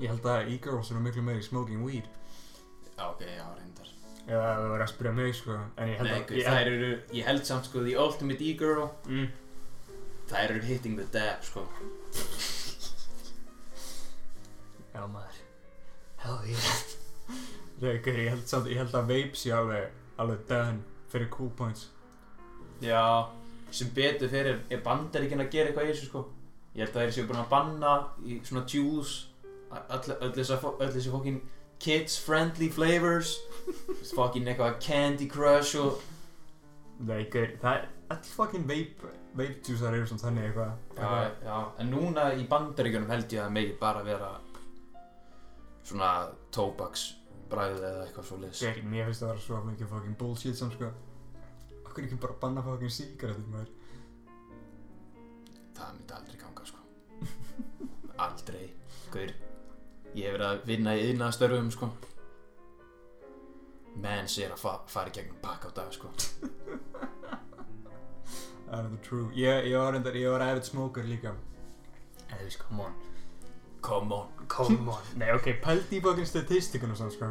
Ég 0.00 0.10
held 0.12 0.26
að 0.28 0.50
e-girls 0.52 0.90
eru 0.92 1.02
miklu 1.04 1.22
meiri 1.24 1.44
smoking 1.44 1.84
weed. 1.86 2.08
Ok, 3.00 3.22
já, 3.28 3.44
reyndar. 3.56 3.92
Eða 4.26 4.42
það 4.42 4.64
verður 4.66 4.84
að 4.86 4.90
spyrja 4.92 5.12
mig 5.20 5.36
sko. 5.38 5.56
En 5.76 5.92
ég 5.92 6.00
held 6.00 6.10
Nei, 6.10 6.18
að 6.18 6.34
ég, 6.40 6.48
þær 6.50 6.70
eru, 6.72 6.90
ég 7.20 7.28
held 7.30 7.48
samt 7.48 7.68
sko, 7.70 7.84
the 7.86 7.94
ultimate 8.00 8.44
e-girl. 8.50 8.88
Mm, 9.06 9.28
Þær 10.26 10.56
eru 10.56 10.62
hitting 10.66 10.96
the 10.98 11.06
dab, 11.14 11.44
sko. 11.46 11.66
Já 14.94 15.04
maður. 15.06 15.42
Hell 16.22 16.40
yeah. 16.50 16.80
Ég 17.82 18.08
held 18.30 18.46
samt, 18.48 18.70
ég 18.72 18.80
held 18.80 18.94
að 18.96 19.10
vape 19.12 19.38
sé 19.38 19.52
alveg 19.52 19.92
alveg 20.16 20.46
done 20.48 20.80
fyrir 21.12 21.28
cool 21.34 21.52
points. 21.56 21.90
Já, 22.80 23.28
sem 23.70 23.92
betur 23.94 24.32
fyrir 24.32 24.62
er 24.72 24.82
bandaríkinn 24.84 25.44
að 25.44 25.52
gera 25.52 25.70
eitthvað 25.70 25.90
í 25.90 25.94
þessu, 25.94 26.10
sko. 26.10 26.24
Ég 26.76 26.86
held 26.86 26.96
að 26.96 27.04
þeir 27.04 27.16
séu 27.16 27.28
búin 27.28 27.42
að 27.42 27.50
banna 27.52 27.96
í 28.24 28.40
svona 28.44 28.66
juice 28.68 29.26
Öll 29.70 30.32
þessi 30.36 31.10
fokkin 31.10 31.40
kids 31.82 32.16
friendly 32.22 32.68
flavors. 32.72 33.36
Fokkin 34.14 34.46
eitthvað 34.48 34.78
candy 34.80 35.28
crush 35.30 35.76
og 35.80 36.02
Nei, 37.06 37.26
það 37.28 37.66
er 37.74 37.88
all 38.08 38.22
fucking 38.24 38.64
vape 38.68 39.10
juicear 39.44 39.94
eru 39.94 40.06
svona 40.08 40.22
þannig 40.22 40.46
eitthvað 40.48 40.96
Já, 40.96 41.30
já, 41.44 41.56
en 41.82 41.90
núna 41.92 42.26
í 42.36 42.46
bandaríkjunum 42.50 43.10
held 43.12 43.32
ég 43.36 43.42
að 43.44 43.54
megi 43.56 43.74
bara 43.80 44.04
vera 44.06 44.30
svona 45.86 46.10
tóbaksbræði 46.54 47.82
eða 47.82 48.04
eitthvað 48.06 48.28
svo 48.30 48.38
liðs 48.42 48.62
Gaur, 48.64 48.80
mér 48.90 49.10
finnst 49.10 49.22
það 49.22 49.28
að 49.28 49.34
vera 49.34 49.44
svo 49.46 49.60
mikið 49.66 49.90
fucking 49.92 50.16
bullshit 50.20 50.58
sem 50.58 50.72
sko. 50.72 50.90
Okkur 51.82 52.06
ekki 52.06 52.20
bara 52.24 52.38
banna 52.42 52.64
fucking 52.66 52.94
sígarettur 52.96 53.52
maður? 53.52 53.74
Það 55.76 55.92
myndi 55.98 56.16
aldrei 56.16 56.40
ganga 56.40 56.66
sko. 56.70 56.82
Aldrei 58.26 58.64
Gaur. 59.12 59.34
Ég 60.16 60.24
hef 60.24 60.36
verið 60.38 60.46
að 60.48 60.64
vinna 60.70 60.96
í 60.96 61.04
yðna 61.10 61.28
störfum 61.36 61.68
sko. 61.74 61.90
Menn 64.00 64.28
sér 64.28 64.56
að 64.56 64.64
fa 64.64 64.78
fara 64.92 65.12
í 65.12 65.16
gegnum 65.16 65.38
pakka 65.44 65.72
á 65.72 65.76
dag 65.76 65.92
sko 65.94 66.10
Það 68.66 68.78
er 68.78 68.88
the 68.90 69.00
true. 69.06 69.26
Ég, 69.38 69.68
ég 69.70 69.76
var 69.78 69.92
reyndar, 69.94 70.16
ég 70.18 70.30
var 70.32 70.42
avid 70.46 70.66
smoker 70.66 71.06
líka. 71.06 71.32
Eða 72.26 72.38
þú 72.40 72.46
veist, 72.48 72.62
come 72.66 72.86
on. 72.86 72.96
Come 73.86 74.14
on 74.16 74.46
Come 74.50 74.90
on. 74.96 75.10
Nei, 75.20 75.28
ok, 75.34 75.52
pældi 75.62 76.00
í 76.00 76.02
fucking 76.02 76.26
statistikunum 76.26 76.98
samt 76.98 77.14
sko. 77.14 77.28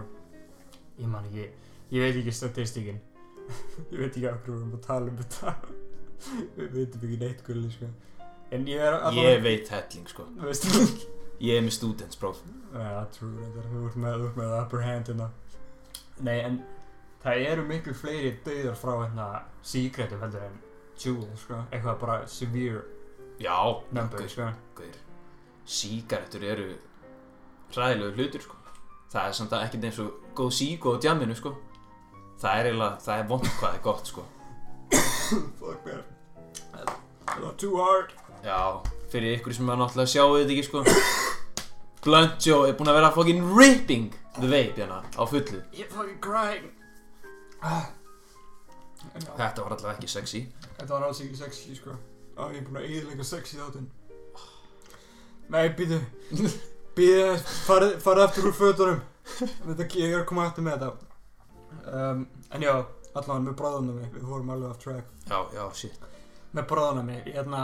Ég 1.01 1.09
man 1.11 1.25
ekki, 1.27 1.49
ég 1.91 2.05
veit 2.05 2.19
ekki 2.21 2.31
statistikinn 2.31 3.01
Ég 3.91 3.97
veit 3.99 4.13
ekki 4.15 4.21
hverju 4.23 4.53
við 4.53 4.61
erum 4.61 4.77
að 4.77 4.85
tala 4.85 5.11
um 5.11 5.17
þetta. 5.19 5.55
Við 6.55 6.69
veitum 6.77 7.03
ekki 7.09 7.17
neitt 7.25 7.43
gulli 7.45 7.71
sko. 7.73 7.89
En 8.55 8.63
ég 8.69 8.79
er 8.79 8.95
Ég 9.19 9.41
veit 9.43 9.73
helling 9.73 10.07
sko. 10.09 10.29
Þú 10.39 10.47
veist 10.47 10.69
Ég 11.43 11.57
er 11.59 11.65
með 11.65 11.75
studentspróf 11.75 12.39
Já, 12.71 13.03
true, 13.11 13.33
reyndar, 13.41 13.67
þú 13.73 13.81
ert 13.89 13.97
með, 13.99 14.15
þú 14.21 14.29
ert 14.29 14.39
með 14.39 14.53
upper 14.61 14.85
hand 14.85 15.11
hérna. 15.11 15.27
Nei, 16.23 16.37
en 16.47 16.61
það 17.25 17.43
eru 17.51 17.65
miklu 17.67 17.95
fleiri 17.97 18.31
dauðar 18.45 18.79
frá 18.79 18.93
hérna 19.01 19.27
síkretum 19.67 20.23
heldur 20.23 20.45
en 20.47 20.55
tjúl, 20.97 21.25
sko. 21.39 21.63
Eitthvað 21.71 21.99
bara 21.99 22.19
severe 22.27 22.83
Já 23.39 23.57
number, 23.91 24.27
sko. 24.29 24.51
Gaur 24.75 25.01
Sígarettur 25.65 26.43
eru 26.45 26.67
hræðilegu 27.73 28.13
hlutur 28.15 28.43
sko. 28.45 28.57
Það 29.11 29.29
er 29.29 29.37
samt 29.37 29.55
að 29.55 29.63
ekkert 29.65 29.87
eins 29.89 30.01
og 30.03 30.27
góð 30.37 30.51
sík 30.59 30.85
og 30.89 30.99
djamminu 31.01 31.35
sko. 31.37 31.55
Það 32.41 32.59
er 32.59 32.69
eiginlega, 32.69 32.99
það 33.05 33.21
er 33.21 33.29
vond 33.31 33.47
hvað 33.59 33.77
er 33.77 33.81
gott 33.85 34.11
sko. 34.11 34.25
Fuck 35.59 35.87
man. 35.87 36.03
That's 36.75 37.39
not 37.41 37.57
too 37.57 37.79
hard. 37.81 38.13
Já, 38.45 38.59
fyrir 39.09 39.39
ykkur 39.39 39.57
sem 39.57 39.69
er 39.73 39.81
náttúrulega 39.81 40.13
sjáu 40.13 40.37
þetta 40.37 40.55
ekki 40.55 40.67
sko. 40.69 40.83
Blunt 42.05 42.45
Joe 42.45 42.69
er 42.69 42.77
búinn 42.77 42.91
að 42.91 42.99
vera 42.99 43.13
fucking 43.15 43.47
ripping 43.57 44.11
the 44.37 44.51
vape 44.51 44.77
hérna 44.77 45.01
á 45.01 45.23
fullu. 45.25 45.63
You're 45.73 45.89
fucking 45.89 46.21
crying. 46.21 46.69
Ah. 47.65 47.89
Þetta 49.15 49.63
var 49.63 49.73
allavega 49.73 49.95
ekki 49.97 50.11
sexy 50.11 50.45
Þetta 50.75 50.91
var 50.93 51.07
alls 51.07 51.21
ekki 51.23 51.39
sexy, 51.39 51.75
sko. 51.79 51.95
Á, 52.35 52.43
ég 52.51 52.59
er 52.61 52.65
búin 52.67 52.79
að 52.81 52.87
eiginlega 52.89 53.25
sexy 53.27 53.59
þáttinn. 53.59 53.89
Nei, 55.53 55.67
býðu 55.77 55.99
Býðu, 56.95 57.35
farið, 57.67 57.93
farið 58.03 58.23
aftur 58.25 58.49
úr 58.49 58.55
fötunum. 58.57 59.01
Þetta, 59.35 59.87
ég 59.99 60.13
er 60.13 60.21
að 60.23 60.27
koma 60.29 60.47
aftur 60.49 60.65
með 60.65 60.83
þetta. 60.85 61.11
Um, 61.85 62.25
En 62.55 62.63
já, 62.63 62.71
allavega 63.13 63.43
með 63.43 63.55
bráðunami 63.59 64.09
Við 64.13 64.27
fórum 64.29 64.51
alveg 64.53 64.69
off 64.69 64.79
track. 64.83 65.07
Já, 65.27 65.39
já, 65.53 65.63
shit. 65.75 66.05
Með 66.55 66.67
bráðunami, 66.71 67.17
hérna 67.25 67.63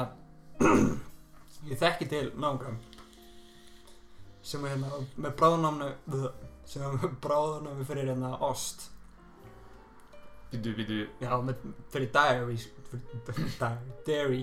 Ég 1.70 1.80
þekki 1.80 2.08
til 2.12 2.24
nágram 2.42 2.80
Sem 4.44 4.66
er 4.66 4.74
hérna 4.76 5.04
Með 5.22 5.36
bráðunami 5.40 5.92
Sem 6.68 6.84
er 6.88 6.98
með 6.98 7.16
bráðunami 7.24 7.88
fyrir 7.88 8.12
hérna 8.12 8.34
Ost 8.50 8.90
Býtu, 10.52 10.74
býtu 10.76 10.98
Já, 11.24 11.32
með, 11.48 11.62
fyrir 11.94 12.10
dairy 12.16 12.58
Fyrir 12.92 13.22
dairy 13.28 13.52
Dairy. 14.06 14.42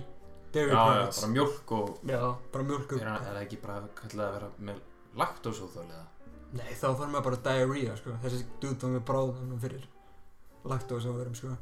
Dairy 0.52 0.70
Já, 0.72 0.84
já, 0.96 1.08
bara 1.20 1.28
mjólk 1.34 1.72
og 1.76 1.98
Já, 2.08 2.20
bara 2.52 2.64
Er, 3.02 3.08
hann- 3.10 3.26
er 3.26 3.34
það 3.34 3.42
ekki 3.42 3.58
bara 3.62 3.80
kallað 3.98 4.24
að 4.28 4.32
vera 4.38 4.50
með 4.70 4.78
laktósóþól 5.20 5.84
eða? 5.88 6.06
Nei, 6.56 6.70
þá 6.80 6.86
fór 6.96 7.10
maður 7.12 7.24
bara 7.28 7.40
diarrhea, 7.44 7.96
sko. 8.00 8.14
Þessi 8.22 8.38
duð 8.62 8.76
var 8.82 8.94
með 8.94 9.02
bráðunum 9.10 9.58
fyrir 9.60 9.84
Laktósavörum, 10.64 11.34
sko. 11.36 11.56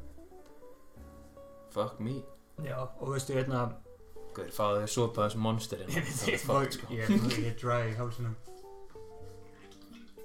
Fuck 1.74 1.98
me. 2.00 2.20
Já, 2.64 2.78
og 3.00 3.10
veistu, 3.12 3.34
hérna 3.36 3.64
Guður, 4.36 4.52
fáðu 4.54 4.80
þér 4.84 4.92
sopa 4.92 5.26
þessu 5.26 5.40
monsterinn 5.42 5.90
Ég 5.96 6.06
Það 6.06 6.28
er 6.28 6.32
ég- 6.36 6.44
fucked, 6.46 6.72
sko. 6.78 6.86
ég 6.94 7.02
er 7.02 7.10
ég 7.42 7.48
er 7.50 7.58
dry 7.60 7.80
í 7.90 7.96
hálsinum. 7.98 8.36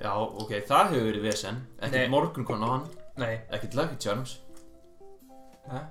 Já, 0.02 0.14
ok, 0.18 0.54
það 0.70 0.94
hefur 0.94 1.08
verið 1.10 1.26
vesen. 1.28 1.60
Ekkert 1.82 2.10
morgunkon 2.14 2.64
á 2.66 2.68
hann 2.76 2.86
Nei, 3.22 3.34
Ekkert 3.54 3.76
Lucky 3.78 3.98
Charms. 4.02 4.38
Hæ? 5.70 5.82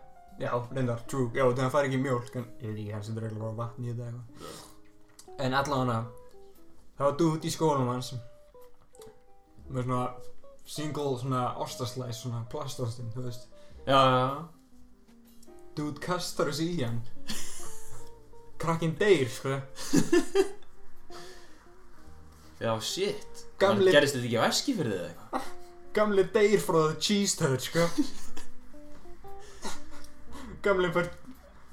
Já, 0.40 0.50
reyndar, 0.72 1.02
true. 1.10 1.28
Já, 1.37 1.44
þannig 1.44 1.66
að 1.66 1.75
fara 1.75 1.88
ekki 1.90 1.99
mjólk 2.00 2.37
En 2.40 2.46
ég 2.64 2.70
veit 2.70 2.78
ekki, 2.80 2.92
hann 2.94 3.02
setur 3.06 3.26
eiginlega 3.26 3.44
bara 3.44 3.58
vatn 3.60 3.84
í 3.84 3.90
þetta 3.92 4.06
eitthvað. 4.08 5.40
En 5.44 5.56
allavega 5.58 5.99
Það 6.96 7.04
var 7.06 7.18
duð 7.20 7.44
í 7.44 7.52
skólanum 7.52 7.90
hans 7.92 8.08
Með 9.70 9.84
svona 9.84 10.00
Single 10.70 11.12
svona 11.20 11.42
ostaslæs 11.64 12.22
Svona 12.25 12.40
plastostin, 12.52 13.12
þú 13.14 13.26
veist. 13.28 13.46
Já, 13.84 13.99
já, 14.00 14.16
já. 14.25 15.52
Dude 15.76 16.00
kastar 16.02 16.50
þessu 16.50 16.66
í 16.66 16.80
hann. 16.82 16.99
Krakkin 18.60 18.96
deyr, 19.00 19.28
sko. 19.32 19.54
Já, 22.60 22.75
shit. 22.84 23.44
Gamli- 23.60 23.92
Gerist 23.94 24.16
þetta 24.16 24.26
ekki 24.28 24.40
á 24.40 24.44
eski 24.50 24.75
fyrir 24.76 24.92
þið 24.92 25.00
eða 25.00 25.10
eitthvað? 25.14 25.49
Gamli 25.94 26.25
deyr 26.35 26.61
frá 26.62 26.85
the 26.92 27.00
cheese 27.02 27.37
turd, 27.37 27.61
sko 27.64 27.87
Gamli 30.62 30.90
bara 30.94 31.11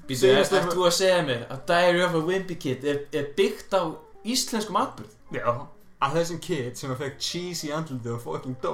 Býtu, 0.07 0.29
er- 0.31 0.47
þú 0.71 0.86
að 0.88 0.93
segja 0.95 1.24
mér 1.27 1.41
að 1.51 1.65
Diary 1.67 2.01
of 2.05 2.13
a 2.15 2.21
Wimpy 2.24 2.55
Kid 2.55 2.86
er, 2.88 3.01
er 3.12 3.25
byggt 3.36 3.74
á 3.75 3.83
íslenskum 4.24 4.77
atbyrð? 4.79 5.13
Já 5.36 5.67
Að 5.97 6.13
þessum 6.19 6.39
kid 6.45 6.77
sem 6.77 6.91
að 6.93 7.00
fekk 7.01 7.15
cheese 7.25 7.65
í 7.67 7.71
andlitið 7.74 8.13
og 8.15 8.21
fucking 8.21 8.57
dó 8.62 8.74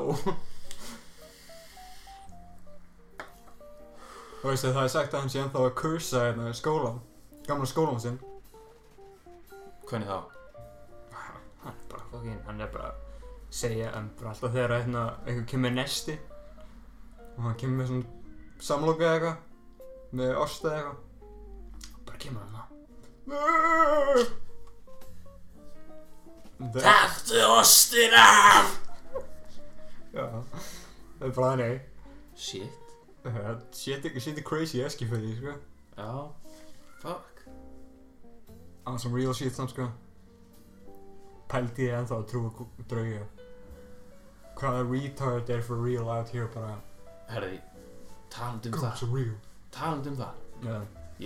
Þú 4.41 4.49
veist 4.51 4.65
að 4.67 4.73
það 4.75 4.83
er 4.83 4.91
sagt 4.91 5.13
að 5.15 5.21
hann 5.23 5.31
sé 5.31 5.39
ennþá 5.39 5.61
að 5.63 5.75
kursa 5.79 6.23
hérna 6.27 6.49
í 6.51 6.57
skólan 6.59 6.97
Gamla 7.47 7.67
skólan 7.69 8.01
sinn 8.03 8.19
Hvernig 9.87 10.09
þá? 10.09 10.19
Hann 11.63 11.71
er 11.79 11.87
bara 11.89 12.05
fucking, 12.11 12.39
hann 12.45 12.61
er 12.65 12.71
bara 12.73 12.91
segja 13.53 13.91
en 13.97 14.09
bara 14.17 14.29
alltaf 14.33 14.53
þegar 14.53 14.75
hérna 14.79 15.01
einhver 15.27 15.47
kemur 15.49 15.73
nesti 15.75 16.15
og 17.37 17.41
hann 17.47 17.57
kemur 17.61 17.77
með 17.81 17.87
svona 17.91 18.07
samloka 18.63 19.03
eða 19.03 19.13
eitthvað 19.17 19.37
með 20.19 20.31
osta 20.43 20.67
eða 20.69 20.77
eitthvað. 20.79 20.99
Bara 22.07 22.17
kemur 22.23 22.41
hann 22.43 22.55
það 22.57 22.67
Taktu 26.73 27.39
ostin 27.59 28.13
af! 28.15 28.79
Já, 30.13 30.25
það 31.19 31.27
er 31.27 31.33
bara 31.35 31.49
þannig. 31.49 31.81
Shit. 32.37 32.95
Uh, 33.25 33.55
Shit 33.73 34.05
shit 34.21 34.37
er 34.37 34.45
crazy 34.45 34.81
eski 34.85 35.07
fyrir 35.09 35.25
því, 35.25 35.35
sko. 35.39 35.53
Já. 35.97 36.09
Fuck. 37.01 37.43
On 38.85 38.99
some 38.99 39.15
real 39.15 39.33
shit 39.33 39.55
samt, 39.55 39.73
sko. 39.73 39.89
Pældi 41.49 41.89
ég 41.89 41.97
ennþá 41.97 42.21
að 42.21 42.29
trúa 42.31 42.67
draugi 42.89 43.19
Hvaða 44.59 44.83
retard 44.91 45.49
er 45.49 45.61
for 45.65 45.81
real 45.83 46.09
out 46.09 46.29
here 46.29 46.47
bara? 46.53 46.75
Herði 47.31 47.59
talandi 48.33 48.69
um 48.69 48.75
Girls 48.77 48.83
það. 49.01 49.03
are 49.07 49.15
real. 49.17 49.35
Talandi 49.73 50.09
um 50.13 50.17
það. 50.17 50.41
Já, 50.63 50.75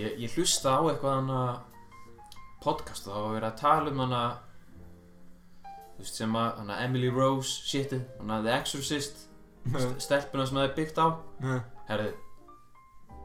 ég, 0.02 0.14
ég 0.24 0.36
hlusta 0.36 0.74
á 0.74 0.80
eitthvað 0.90 1.18
hana 1.20 1.40
podcast 2.64 3.06
og 3.08 3.14
það 3.14 3.24
var 3.26 3.34
verið 3.38 3.48
að 3.52 3.58
tala 3.60 3.90
um 3.92 4.00
hana 4.02 4.22
þú 5.98 6.04
veist 6.04 6.18
sem 6.20 6.38
að 6.38 6.48
hana 6.62 6.78
Emily 6.86 7.10
Rose 7.14 7.66
shitið 7.68 8.02
hana 8.22 8.40
The 8.46 8.54
Exorcist 8.60 9.20
st- 9.68 10.00
stelpuna 10.02 10.46
sem 10.48 10.58
það 10.58 10.66
er 10.68 10.74
byggt 10.78 10.98
á. 10.98 11.06
Já, 11.44 11.54
herðu 11.92 12.16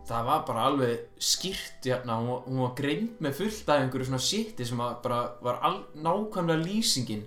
það 0.04 0.26
var 0.28 0.42
bara 0.50 0.64
alveg 0.68 1.04
skýrt 1.24 1.86
hérna, 1.88 2.18
hún, 2.20 2.42
hún 2.44 2.58
var 2.66 2.74
greind 2.76 3.22
með 3.24 3.38
fullt 3.40 3.70
af 3.72 3.80
einhverju 3.86 4.10
svona 4.10 4.20
shiti 4.20 4.66
sem 4.68 4.82
að 4.84 4.98
bara 5.06 5.20
var 5.46 5.62
nákvæmlega 5.96 6.60
lýsingin 6.66 7.22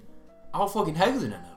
á 0.53 0.61
fokkin 0.69 0.99
hegðun 1.01 1.33
hennar 1.33 1.56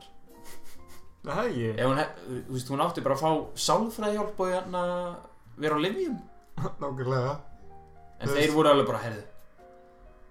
það 1.25 1.41
er 1.45 1.57
ég 1.59 1.79
ef 1.79 1.85
hún, 1.89 1.97
hef- 1.99 2.21
þú 2.47 2.53
veist, 2.55 2.69
hún 2.73 2.83
átti 2.85 3.01
bara 3.05 3.15
að 3.15 3.23
fá 3.23 3.31
sálfræðihjálp 3.65 4.39
og 4.45 4.53
hérna 4.53 4.83
vera 5.59 5.75
á 5.75 5.79
livjum 5.83 6.15
Nákvæmlega 6.81 7.33
en 8.19 8.27
Þú 8.27 8.33
þeir 8.33 8.39
veist- 8.43 8.55
voru 8.55 8.71
alveg 8.73 8.87
bara, 8.91 9.01
herðu 9.03 9.25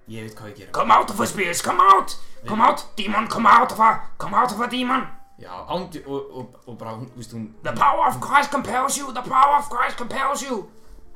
ég 0.09 0.25
veit 0.25 0.39
hvað 0.39 0.49
ég 0.53 0.57
gera 0.63 0.73
Come 0.79 0.95
out 0.97 1.11
of 1.13 1.21
us, 1.21 1.33
Beers, 1.37 1.61
come 1.63 1.83
out! 1.85 2.17
Come 2.49 2.63
out, 2.65 2.85
demon, 2.97 3.27
come 3.29 3.49
out 3.51 3.73
of 3.73 3.79
her! 3.83 4.01
Come 4.19 4.35
out 4.39 4.53
of 4.55 4.59
her, 4.63 4.69
demon! 4.73 5.05
Já, 5.39 5.53
ándi 5.71 6.01
og, 6.07 6.31
og, 6.41 6.55
og 6.67 6.79
bara, 6.81 6.95
hún, 6.97 7.11
víst, 7.17 7.33
hún, 7.37 7.51
The 7.63 7.73
power 7.77 8.09
of 8.09 8.17
Christ 8.25 8.51
compels 8.51 8.97
you! 8.99 9.13
The 9.13 9.23
power 9.27 9.59
of 9.61 9.69
Christ 9.71 9.99
compels 10.01 10.43
you! 10.43 10.63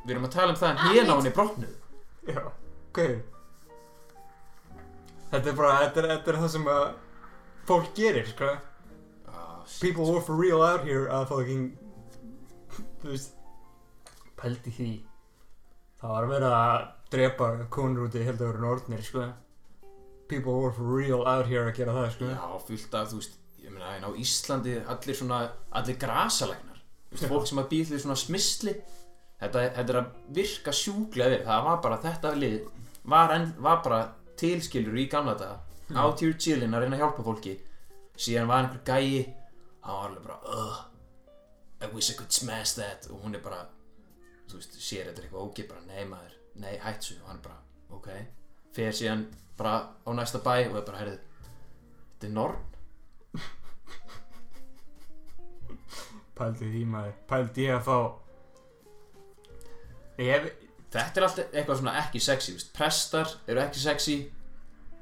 við 0.04 0.16
erum 0.16 0.24
að 0.28 0.32
tala 0.34 0.52
um 0.52 0.58
það 0.58 0.72
að 0.72 0.92
hérna 0.96 1.14
á 1.14 1.16
henni 1.20 1.30
brotnuð. 1.36 1.74
Já, 2.26 2.40
ok 2.90 2.98
Þetta 5.32 5.48
er 5.52 5.56
bara, 5.56 5.72
þetta 5.86 6.02
er, 6.02 6.08
þetta 6.12 6.32
er 6.34 6.38
það 6.42 6.50
sem 6.54 6.66
að 6.72 6.84
fólk 7.70 7.92
gerir, 7.96 8.26
sko 8.34 8.50
Ah. 8.52 8.60
People 9.80 10.10
were 10.12 10.20
for 10.20 10.36
real 10.36 10.62
out 10.62 10.84
here 10.86 11.06
að 11.10 11.28
fucking 11.30 11.70
Þú 13.02 13.12
veist 13.12 13.38
Pældi 14.38 14.72
því 14.74 14.90
Það 16.02 16.16
var 16.16 16.28
verið 16.32 16.56
að 16.56 16.88
drepa 17.12 17.48
konur 17.72 18.08
út 18.08 18.18
í 18.18 18.24
held 18.26 18.40
að 18.40 18.48
vera 18.50 18.62
nortnir, 18.64 19.04
sko 19.06 19.28
People 20.30 20.58
were 20.62 20.72
for 20.72 20.88
real 20.88 21.26
out 21.28 21.46
here 21.46 21.66
að 21.68 21.76
gera 21.78 21.94
það, 21.96 22.10
sko 22.16 22.30
Já, 22.32 22.44
fullt 22.66 22.94
af, 22.98 23.10
þú 23.10 23.20
veist, 23.20 23.38
ég 23.62 23.74
meina, 23.74 24.08
á 24.08 24.10
Íslandi 24.18 24.76
allir 24.80 25.18
svona, 25.18 25.40
allir 25.78 25.98
grasalegnar. 26.00 26.78
Þú 27.10 27.18
veist, 27.18 27.28
fólk 27.30 27.50
sem 27.50 27.60
að 27.62 27.68
býð 27.72 27.90
því 27.90 28.00
svona 28.04 28.16
smisli. 28.18 28.74
Þetta, 29.42 29.66
þetta 29.76 29.92
er 29.92 29.98
að 30.00 30.16
virka 30.38 30.74
sjúklega 30.76 31.34
við. 31.34 31.44
Það 31.50 31.68
var 31.68 31.82
bara, 31.84 31.98
þetta 32.06 32.32
lið 32.38 32.56
var, 33.12 33.34
en, 33.36 33.46
var 33.62 33.82
bara 33.84 34.00
tilskilur 34.40 34.98
í 34.98 35.06
gamla 35.12 35.36
daga. 35.38 35.60
Out 35.92 36.24
here 36.24 36.38
chillin 36.40 36.72
að 36.72 36.86
reyna 36.86 36.96
að 36.96 37.04
hjálpa 37.04 37.26
fólki. 37.26 37.54
Síðan 38.16 38.48
var 38.48 38.64
einhver 38.64 38.82
gæi, 38.86 39.26
hann 39.82 39.94
var 39.96 40.08
alveg 40.08 40.26
bara, 40.26 40.38
ugh, 40.56 40.80
I 41.82 41.90
wish 41.94 42.10
I 42.10 42.16
could 42.18 42.32
smash 42.32 42.76
that. 42.78 43.08
Og 43.10 43.22
hún 43.24 43.34
er 43.34 43.42
bara, 43.44 43.64
þú 44.50 44.60
veist, 44.60 44.78
sér 44.78 45.10
þetta 45.10 45.22
er 45.22 45.28
eitthvað 45.28 45.46
ógið, 45.48 45.68
bara, 45.70 45.86
nei 45.88 46.04
maður, 46.10 46.36
nei, 46.62 46.74
hætt 46.82 47.08
svo. 47.08 47.18
Og 47.22 47.30
hann 47.30 47.40
er 47.40 47.46
bara, 47.48 47.58
ok. 47.98 48.10
Fer 48.72 48.96
síðan 48.96 49.26
bara 49.58 49.74
á 50.06 50.10
næsta 50.16 50.40
bæ 50.42 50.54
og 50.70 50.78
er 50.80 50.86
bara, 50.86 51.02
heyrðu, 51.02 51.18
þetta 52.14 52.30
er 52.30 52.36
norn. 52.36 52.68
Pældi 56.32 56.68
því 56.72 56.82
maður 56.88 57.16
Pældi 57.28 57.66
ég 57.66 57.76
að 57.76 57.82
fá 57.86 57.96
Ég, 60.22 60.46
Þetta 60.92 61.20
er 61.20 61.26
alltaf 61.26 61.54
eitthvað 61.56 61.78
svona 61.80 61.92
ekki 62.02 62.20
sexy, 62.20 62.52
veist. 62.56 62.72
Prestar 62.76 63.30
eru 63.48 63.62
ekki 63.62 63.80
sexy 63.80 64.16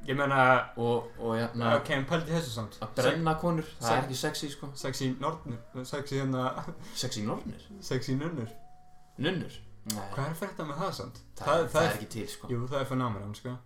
ég 0.09 0.17
meina 0.17 0.43
og, 0.81 1.09
og 1.19 1.35
hérna, 1.37 1.75
Ok, 1.79 1.91
en 1.95 2.07
pældi 2.09 2.33
þessu 2.33 2.53
samt 2.55 2.79
að 2.83 2.95
brenna 3.01 3.35
konur, 3.41 3.67
það 3.81 3.97
er 3.97 4.05
ekki 4.07 4.19
sexy, 4.21 4.51
sko. 4.55 4.71
Sexy 4.75 5.11
nortnir 5.21 5.85
Sexy 5.85 6.21
hérna 6.21 6.45
Sexy 6.95 7.25
nornir? 7.27 7.67
Sexy 7.85 8.17
nunnur 8.19 8.49
Nunnur? 9.21 9.59
Nei, 9.91 10.07
Hvað 10.15 10.27
er 10.27 10.37
frétta 10.39 10.65
með 10.69 10.81
það 10.83 10.95
samt? 11.01 11.21
það, 11.41 11.67
það, 11.73 11.83
er 11.83 11.95
ekki 11.97 12.09
til, 12.15 12.27
sko. 12.29 12.51
Jú, 12.53 12.63
það 12.71 12.81
er 12.81 12.91
fenómenon, 12.93 13.35
sko 13.39 13.57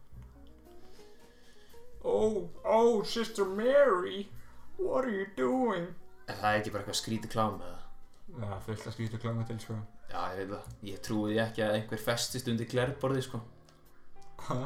Oh, 2.04 2.50
oh, 2.64 3.04
Sister 3.08 3.44
Mary 3.48 4.28
What 4.76 5.04
are 5.04 5.14
you 5.14 5.26
doing? 5.36 5.88
En 6.28 6.36
það 6.36 6.50
er 6.50 6.60
ekki 6.60 6.72
bara 6.74 6.82
eitthvað 6.84 6.98
skríti 6.98 7.30
klám 7.30 7.58
með 7.60 7.70
það. 7.70 7.80
Já, 8.34 8.54
fullt 8.66 8.86
að 8.88 8.94
skrýta 8.96 9.20
kláma 9.22 9.44
til, 9.46 9.58
sko 9.62 9.76
Já, 10.10 10.20
ég 10.34 10.40
veit 10.40 10.50
það. 10.52 10.72
Ég 10.88 11.02
trúi 11.04 11.32
því 11.32 11.38
ekki 11.44 11.62
að 11.64 11.76
einhver 11.78 12.00
festist 12.02 12.48
undir 12.50 12.68
glerborði, 12.70 13.22
sko. 13.24 13.40
Ha? 14.48 14.58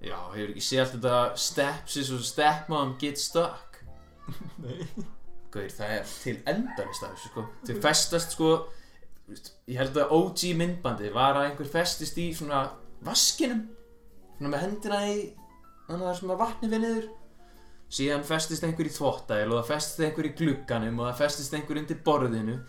Já, 0.00 0.16
hefur 0.32 0.52
ekki 0.52 0.64
séð 0.64 0.82
allt 0.84 0.92
þetta 0.96 1.16
stepsis 1.36 2.12
og 2.16 2.22
stepmom 2.24 2.94
get 3.00 3.20
stuck. 3.20 3.82
Nei 4.64 4.86
Gauður, 5.50 5.72
það 5.74 5.92
er 5.96 6.10
til 6.22 6.36
endarist 6.46 7.04
af 7.04 7.14
þessu, 7.14 7.30
sko. 7.32 7.44
Þau 7.66 7.78
festast, 7.82 8.34
sko, 8.36 8.50
ég 9.66 9.78
held 9.80 9.96
að 9.98 10.12
OG 10.14 10.44
myndbandi 10.58 11.10
var 11.14 11.38
að 11.38 11.48
einhver 11.48 11.70
festist 11.70 12.18
í 12.22 12.28
svona 12.38 12.68
vaskinum, 13.06 13.64
svona 14.36 14.52
með 14.52 14.62
hendina 14.66 15.00
í, 15.10 15.16
þannig 15.88 16.04
að 16.04 16.06
það 16.06 16.20
sem 16.20 16.34
að 16.34 16.42
vatni 16.44 16.70
við 16.70 16.84
niður. 16.84 17.08
Síðan 17.90 18.26
festist 18.28 18.66
einhver 18.66 18.86
í 18.86 18.94
þvottæl 18.94 19.48
og 19.48 19.56
það 19.56 19.70
festist 19.72 20.04
einhver 20.06 20.28
í 20.28 20.34
glugganum 20.38 21.00
og 21.00 21.08
það 21.08 21.22
festist 21.24 21.56
einhver 21.58 21.80
undir 21.82 21.98
borðinu. 22.06 22.60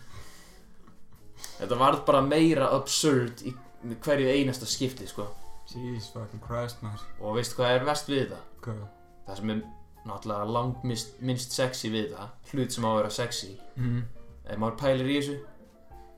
Þetta 1.60 1.78
varð 1.78 2.02
bara 2.08 2.24
meira 2.26 2.72
absurd 2.74 3.44
í 3.46 3.54
hverju 4.02 4.34
einasta 4.34 4.66
skipti, 4.66 5.06
sko. 5.06 5.28
Jesus 5.70 6.10
fucking 6.12 6.40
Christ, 6.42 6.82
maður 6.82 7.04
Og 7.20 7.36
veistu 7.38 7.54
hvað 7.60 7.76
er 7.76 7.84
vest 7.86 8.08
við 8.10 8.26
það? 8.32 8.42
Hvað? 8.64 8.82
Það 9.26 9.36
sem 9.38 9.50
er 9.54 9.62
náttúrulega 10.06 10.48
langt 10.52 10.82
minnst, 10.84 11.12
minnst 11.22 11.52
sexy 11.54 11.90
við 11.94 12.08
það, 12.16 12.28
hlut 12.52 12.72
sem 12.74 12.84
á 12.84 12.88
að 12.90 12.96
vera 13.02 13.10
sexy, 13.10 13.52
Mm. 13.76 14.02
ef 14.50 14.58
maður 14.58 14.78
pælir 14.80 15.06
í 15.12 15.18
þessu 15.20 15.36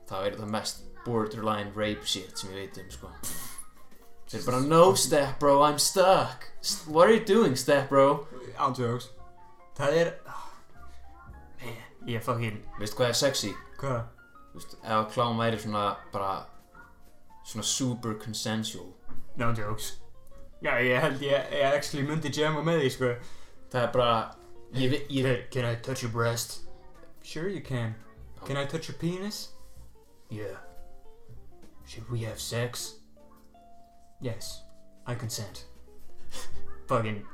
þá 0.09 0.15
er 0.25 0.35
það 0.39 0.49
mest 0.55 0.81
borderline 1.05 1.71
rape 1.75 2.05
shit 2.05 2.37
sem 2.37 2.49
ég 2.49 2.55
veit 2.63 2.77
um 2.81 2.89
sko 2.91 3.09
þeir 4.25 4.39
eru 4.39 4.45
bara 4.47 4.61
no 4.65 4.95
step 4.95 5.39
bro 5.39 5.61
I'm 5.63 5.77
stuck 5.79 6.47
what 6.87 7.07
are 7.07 7.13
you 7.13 7.23
doing 7.25 7.55
step 7.55 7.89
bro 7.89 8.25
Ándjóks 8.57 9.09
Það 9.77 9.93
er 10.01 10.11
Man, 11.61 11.77
ég 12.07 12.23
fucking 12.25 12.57
veistu 12.79 12.97
hvað 12.99 13.09
er 13.13 13.17
sexy 13.21 13.53
Hvað? 13.79 14.01
Þú 14.51 14.59
veist, 14.59 14.75
ef 14.81 14.91
að 14.97 15.09
klám 15.13 15.37
væri 15.41 15.59
svona 15.61 15.85
bara 16.13 16.33
svona 17.45 17.63
super 17.63 18.13
consensual 18.17 18.89
No 19.37 19.51
jokes. 19.53 19.99
Já, 20.63 20.77
ég 20.79 20.99
held 21.01 21.21
ég, 21.21 21.51
ég 21.51 21.73
actually 21.75 22.05
myndi 22.07 22.29
jamma 22.33 22.61
með 22.63 22.79
því, 22.81 22.89
sko. 22.95 23.09
Það 23.73 23.81
er 23.83 23.91
bara 23.91 24.35
ég, 24.73 24.89
vi- 24.89 25.05
ég, 25.09 25.23
Can, 25.25 25.61
can 25.61 25.65
I 25.71 25.75
touch 25.75 26.03
your 26.03 26.11
breast? 26.11 26.61
Sure 27.23 27.47
you 27.49 27.61
can. 27.61 27.95
Can 28.45 28.57
I 28.57 28.65
touch 28.65 28.87
your 28.87 28.97
penis? 28.97 29.49
Yeah. 30.29 30.57
Should 31.85 32.09
we 32.09 32.19
have 32.23 32.39
sex? 32.39 32.95
Yes. 34.21 34.61
I 35.07 35.15
consent. 35.15 35.65
Fucking. 36.87 37.25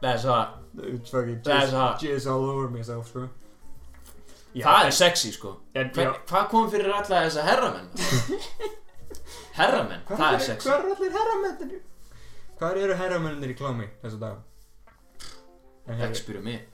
That's 0.00 0.24
hot. 0.24 0.62
It's 0.78 1.10
fucking 1.10 1.40
That's 1.42 1.70
hot. 1.72 2.00
jizz, 2.00 2.10
jizz 2.26 2.26
all 2.30 2.44
over 2.50 2.68
myself, 2.68 3.08
sko 3.08 3.28
það 4.56 4.86
er 4.86 4.90
sexy 4.96 5.30
sko. 5.32 5.50
En, 5.76 5.90
Hva, 5.92 6.04
hvað 6.28 6.46
kom 6.48 6.70
fyrir 6.72 6.92
alla 6.92 7.04
þessa 7.26 7.42
herramenn 7.44 7.88
herramenn, 9.56 10.02
það 10.08 10.34
er 10.38 10.44
sexy 10.46 10.68
Hvað 10.68 10.78
eru 10.84 10.94
allir 10.96 11.16
herramennir? 11.18 11.80
Hvað 12.60 12.80
eru 12.84 12.96
herramennir 13.02 13.52
í 13.52 13.56
klámi 13.58 13.88
þessu 14.02 14.18
dag? 14.22 14.38
ekki 15.86 16.18
spyrja 16.18 16.40
mig. 16.42 16.64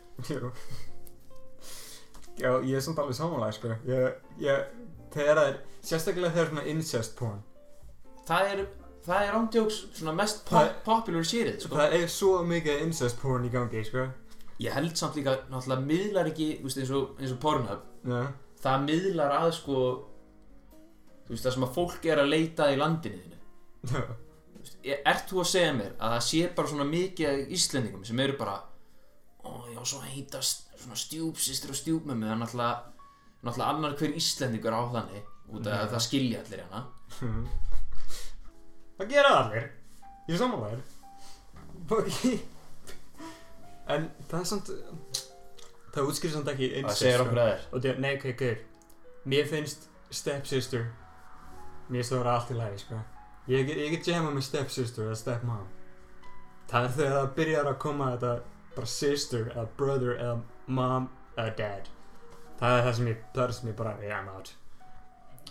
Já, 2.41 2.51
ég 2.65 2.77
er 2.79 2.81
samt 2.85 2.99
alveg 3.03 3.17
samanlega, 3.19 3.53
sko 3.57 3.73
Ég, 3.89 4.15
ég, 4.41 4.63
þegar 5.13 5.37
það 5.41 5.49
er 5.51 5.59
Sérstaklega 5.83 6.31
þegar 6.37 6.49
svona 6.53 6.65
incest 6.73 7.17
porn 7.19 7.43
það 8.29 8.53
er, 8.53 8.63
það 9.05 9.25
er 9.27 9.37
ándjóks 9.41 9.79
svona 9.99 10.15
mest 10.17 10.45
Það- 10.49 10.69
pop, 10.71 10.83
popular 10.87 11.27
shitið 11.27 11.57
sko. 11.65 11.75
Það 11.77 11.97
er 11.99 12.07
svo 12.09 12.33
mikið 12.47 12.85
incest 12.87 13.19
porn 13.21 13.45
í 13.45 13.51
gangi, 13.53 13.83
sko 13.85 14.07
ég 14.63 14.73
held 14.77 14.95
samt 14.97 15.17
líka 15.19 15.37
náttúrulega 15.51 15.87
miðlar 15.89 16.31
ekki 16.31 16.49
þú 16.61 16.69
veist, 16.69 16.79
eins, 16.79 16.91
og, 16.95 17.19
og 17.19 17.39
Pornhub 17.43 17.81
Já, 18.07 18.23
það 18.63 18.85
miðlar 18.87 19.35
að 19.41 19.51
sko 19.59 19.79
þú 21.27 21.35
veist 21.35 21.47
það 21.47 21.57
sem 21.57 21.67
að 21.67 21.75
fólk 21.79 22.07
er 22.13 22.23
að 22.23 22.31
leita 22.33 22.69
í 22.73 22.79
landinu 22.81 23.23
þínu. 23.23 24.05
Er- 24.83 25.03
ert 25.11 25.27
þú 25.31 25.41
að 25.43 25.51
segja 25.53 25.73
mér 25.75 25.93
að 25.99 26.15
það 26.17 26.25
sé 26.29 26.43
bara 26.57 26.71
svona 26.71 26.87
mikið 26.87 27.53
Íslendingum 27.57 28.05
sem 28.07 28.21
eru 28.23 28.37
bara 28.39 28.57
ó 29.43 29.51
já 29.75 29.81
svo 29.85 30.01
heitast 30.07 30.69
svona 30.79 30.99
stjúpsistur 30.99 31.75
og 31.75 31.79
stjúpmömmu 31.79 32.27
það 32.29 32.35
er 32.35 32.41
náttúrulega, 32.43 32.77
náttúrulega 33.43 33.71
annar 33.75 33.97
hver 33.99 34.17
Íslendingur 34.19 34.75
á 34.79 34.83
þannig 34.95 35.31
út 35.53 35.67
af 35.67 35.81
að 35.83 35.93
það 35.97 36.05
skilja 36.07 36.43
allir 36.43 36.63
hérna. 36.63 36.85
Það 39.03 39.09
gera 39.11 39.31
allir. 39.41 39.65
Ég 40.29 40.37
er 40.39 40.83
Fucking 41.91 42.41
En 43.91 44.05
það 44.31 44.39
er 44.39 44.49
samt 44.49 44.71
Það 45.93 46.09
útskýrir 46.09 46.35
samt 46.37 46.51
ekki 46.53 46.69
það 46.87 46.99
segir 47.01 47.25
okkur 47.25 47.41
að 47.43 47.81
þér 47.85 47.99
nei, 48.01 48.13
ok, 48.17 48.29
gaur 48.39 48.61
Mér 49.29 49.49
finnst 49.51 49.89
stepsister 50.15 50.87
Mér 51.93 52.01
finnst 52.01 52.13
það 52.15 52.23
vera 52.23 52.35
allt 52.39 52.51
í 52.51 52.55
lagi, 52.57 52.79
sko. 52.81 52.99
Ég 53.53 53.67
get, 53.69 54.07
jamma 54.09 54.31
með 54.33 54.47
stepsister 54.47 55.05
eða 55.05 55.17
stepmom. 55.21 55.65
Það 56.71 56.87
er 56.87 56.95
þegar 56.97 57.17
það 57.19 57.35
byrjar 57.37 57.69
að 57.69 57.81
koma 57.83 58.07
þetta 58.15 58.31
bara 58.73 58.89
sister 58.89 59.51
eða 59.53 59.65
brother 59.77 60.15
eða 60.15 60.39
mom 60.79 61.09
eða 61.35 61.53
dad. 61.59 61.91
Það 62.63 62.77
er 62.79 62.87
það 62.87 62.97
sem 62.99 63.11
ég, 63.11 63.27
það 63.35 63.45
er 63.45 63.53
sem 63.59 63.69
ég 63.69 63.77
bara, 63.83 63.93
yeah, 64.01 64.23
I'm 64.23 64.31
out. 64.33 64.55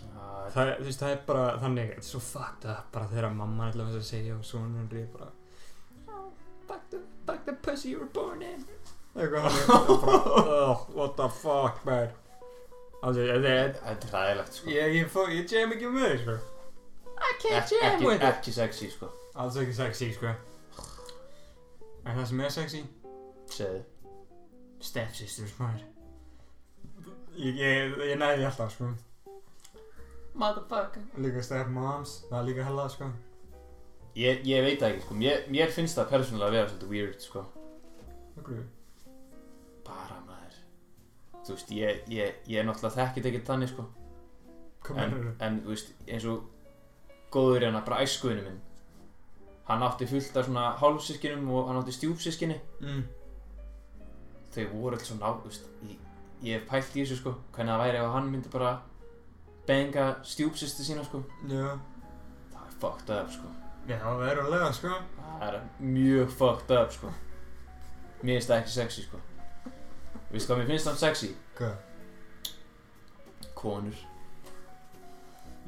Uh, 0.01 0.47
það, 0.55 0.71
þú 0.79 0.87
veist, 0.87 1.03
það 1.03 1.13
er 1.13 1.21
bara 1.27 1.45
þannig, 1.61 1.91
þetta 1.91 2.01
er 2.01 2.09
svo 2.09 2.23
fucked 2.25 2.67
up 2.73 2.89
bara 2.95 3.11
þegar 3.11 3.37
mamma 3.37 3.67
er 3.67 3.75
alltaf 3.75 3.99
að 3.99 4.07
segja 4.07 4.37
og 4.39 4.47
svona 4.47 4.79
hann 4.79 4.95
er 4.97 5.05
bara 5.13 5.27
oh, 6.07 6.31
fuck 6.65 6.87
the, 6.89 7.03
fuck 7.27 7.45
the 7.45 7.53
pussy 7.67 7.91
you 7.91 8.01
were 8.01 8.09
born 8.15 8.41
in. 8.41 8.65
Eitthvað. 9.13 9.61
Oh, 10.57 10.87
what 10.95 11.13
the 11.19 11.29
fuck 11.29 11.85
man 11.85 12.09
þetta 13.01 13.51
er 13.51 13.73
Þetta 13.81 14.07
er 14.07 14.15
ræðilegt 14.15 14.57
sko. 14.59 14.69
Ég, 14.69 14.95
ég, 14.99 15.07
fó- 15.09 15.29
ég 15.33 15.49
jam 15.51 15.71
ekki 15.75 15.91
með 15.95 16.07
þig 16.11 16.21
sko. 16.25 16.35
I 17.21 17.31
can't 17.41 17.57
Ek, 17.63 17.71
jam 17.75 17.87
ekki, 17.95 18.05
with 18.07 18.21
it. 18.21 18.27
ekki 18.29 18.53
sexy 18.55 18.89
sko. 18.93 19.09
Alls 19.35 19.57
ekki 19.61 19.73
sexy 19.77 20.11
sko. 20.15 20.33
En 22.05 22.17
það 22.17 22.25
sem 22.31 22.39
er 22.45 22.49
sexy? 22.57 22.83
Segðu. 23.51 23.81
Stepsisters 24.81 25.53
maður. 25.59 25.83
Ég, 27.37 27.57
ég, 27.61 27.97
ég 28.11 28.17
næði 28.21 28.45
alltaf 28.47 28.73
sko. 28.73 28.89
Motherfucker. 30.33 31.03
Líka 31.21 31.41
stepmoms, 31.43 32.15
það 32.29 32.37
er 32.39 32.47
líka 32.49 32.65
hella 32.69 32.85
sko. 32.89 33.09
Ég, 34.17 34.41
ég 34.47 34.63
veit 34.65 34.81
ekki 34.87 35.03
sko. 35.05 35.15
Mér, 35.19 35.45
mér 35.51 35.71
finnst 35.71 35.97
það 35.99 36.09
persónulega 36.15 36.49
að 36.49 36.55
vera 36.57 36.69
svolítið 36.71 36.93
weird 36.95 37.21
sko. 37.23 37.43
Okkur. 38.41 38.61
Maður 38.61 38.69
Þú 41.45 41.55
veist, 41.55 41.71
ég, 41.73 42.01
ég, 42.13 42.35
ég 42.47 42.59
er 42.61 42.65
náttúrulega 42.67 42.97
þekkit 42.99 43.25
ekki 43.31 43.39
þannig 43.47 43.71
sko. 43.71 43.85
En, 44.97 45.15
en 45.39 45.57
þú 45.63 45.73
veist, 45.73 45.89
eins 46.07 46.25
og 46.29 46.43
góður 47.33 47.65
hérna, 47.67 47.81
bara 47.85 48.01
æskuðinu 48.05 48.43
minn 48.47 48.59
Hann 49.67 49.83
átti 49.85 50.07
fullt 50.09 50.37
af 50.37 50.47
svona 50.47 50.63
hálfsískinum 50.81 51.49
og 51.53 51.67
hann 51.69 51.77
átti 51.81 51.93
stjúpsískinni 51.95 52.57
Mm. 52.81 53.03
Þau 54.51 54.65
voru 54.73 54.97
alltaf 54.97 55.07
svo 55.07 55.17
ná, 55.19 55.29
þú 55.37 55.51
veist 55.51 55.67
Ég, 55.87 55.99
ég 56.43 56.57
hef 56.57 56.65
pælt 56.69 56.95
í 56.97 57.03
þessu 57.05 57.19
sko 57.21 57.35
Hvernig 57.53 57.71
það 57.75 57.83
væri 57.85 58.01
ef 58.01 58.11
hann 58.15 58.31
myndi 58.33 58.51
bara 58.51 58.71
benga 59.69 60.05
stjúpsísti 60.25 60.83
sína 60.83 61.03
sko. 61.05 61.21
Já, 61.47 61.77
Það 62.51 62.63
er 62.65 62.77
fucked 62.81 63.11
up 63.15 63.29
sko. 63.31 63.51
Já, 63.87 63.97
það 64.01 64.23
er 64.31 64.39
að 64.41 64.49
lega 64.51 64.71
sko. 64.73 64.95
Það 65.21 65.43
er 65.47 65.59
mjög 65.79 66.33
fucked 66.39 66.73
up 66.75 66.91
sko. 66.97 67.11
Mér 68.23 68.39
finnst 68.39 68.49
það 68.49 68.57
ekki 68.63 68.73
sexy 68.73 69.05
sko 69.05 69.21
Veistu 70.31 70.51
hvað 70.51 70.61
mér 70.61 70.69
finnst 70.71 70.89
það 70.89 70.99
sexy? 71.01 71.29
Hvað? 71.57 71.75
Konur 73.59 73.97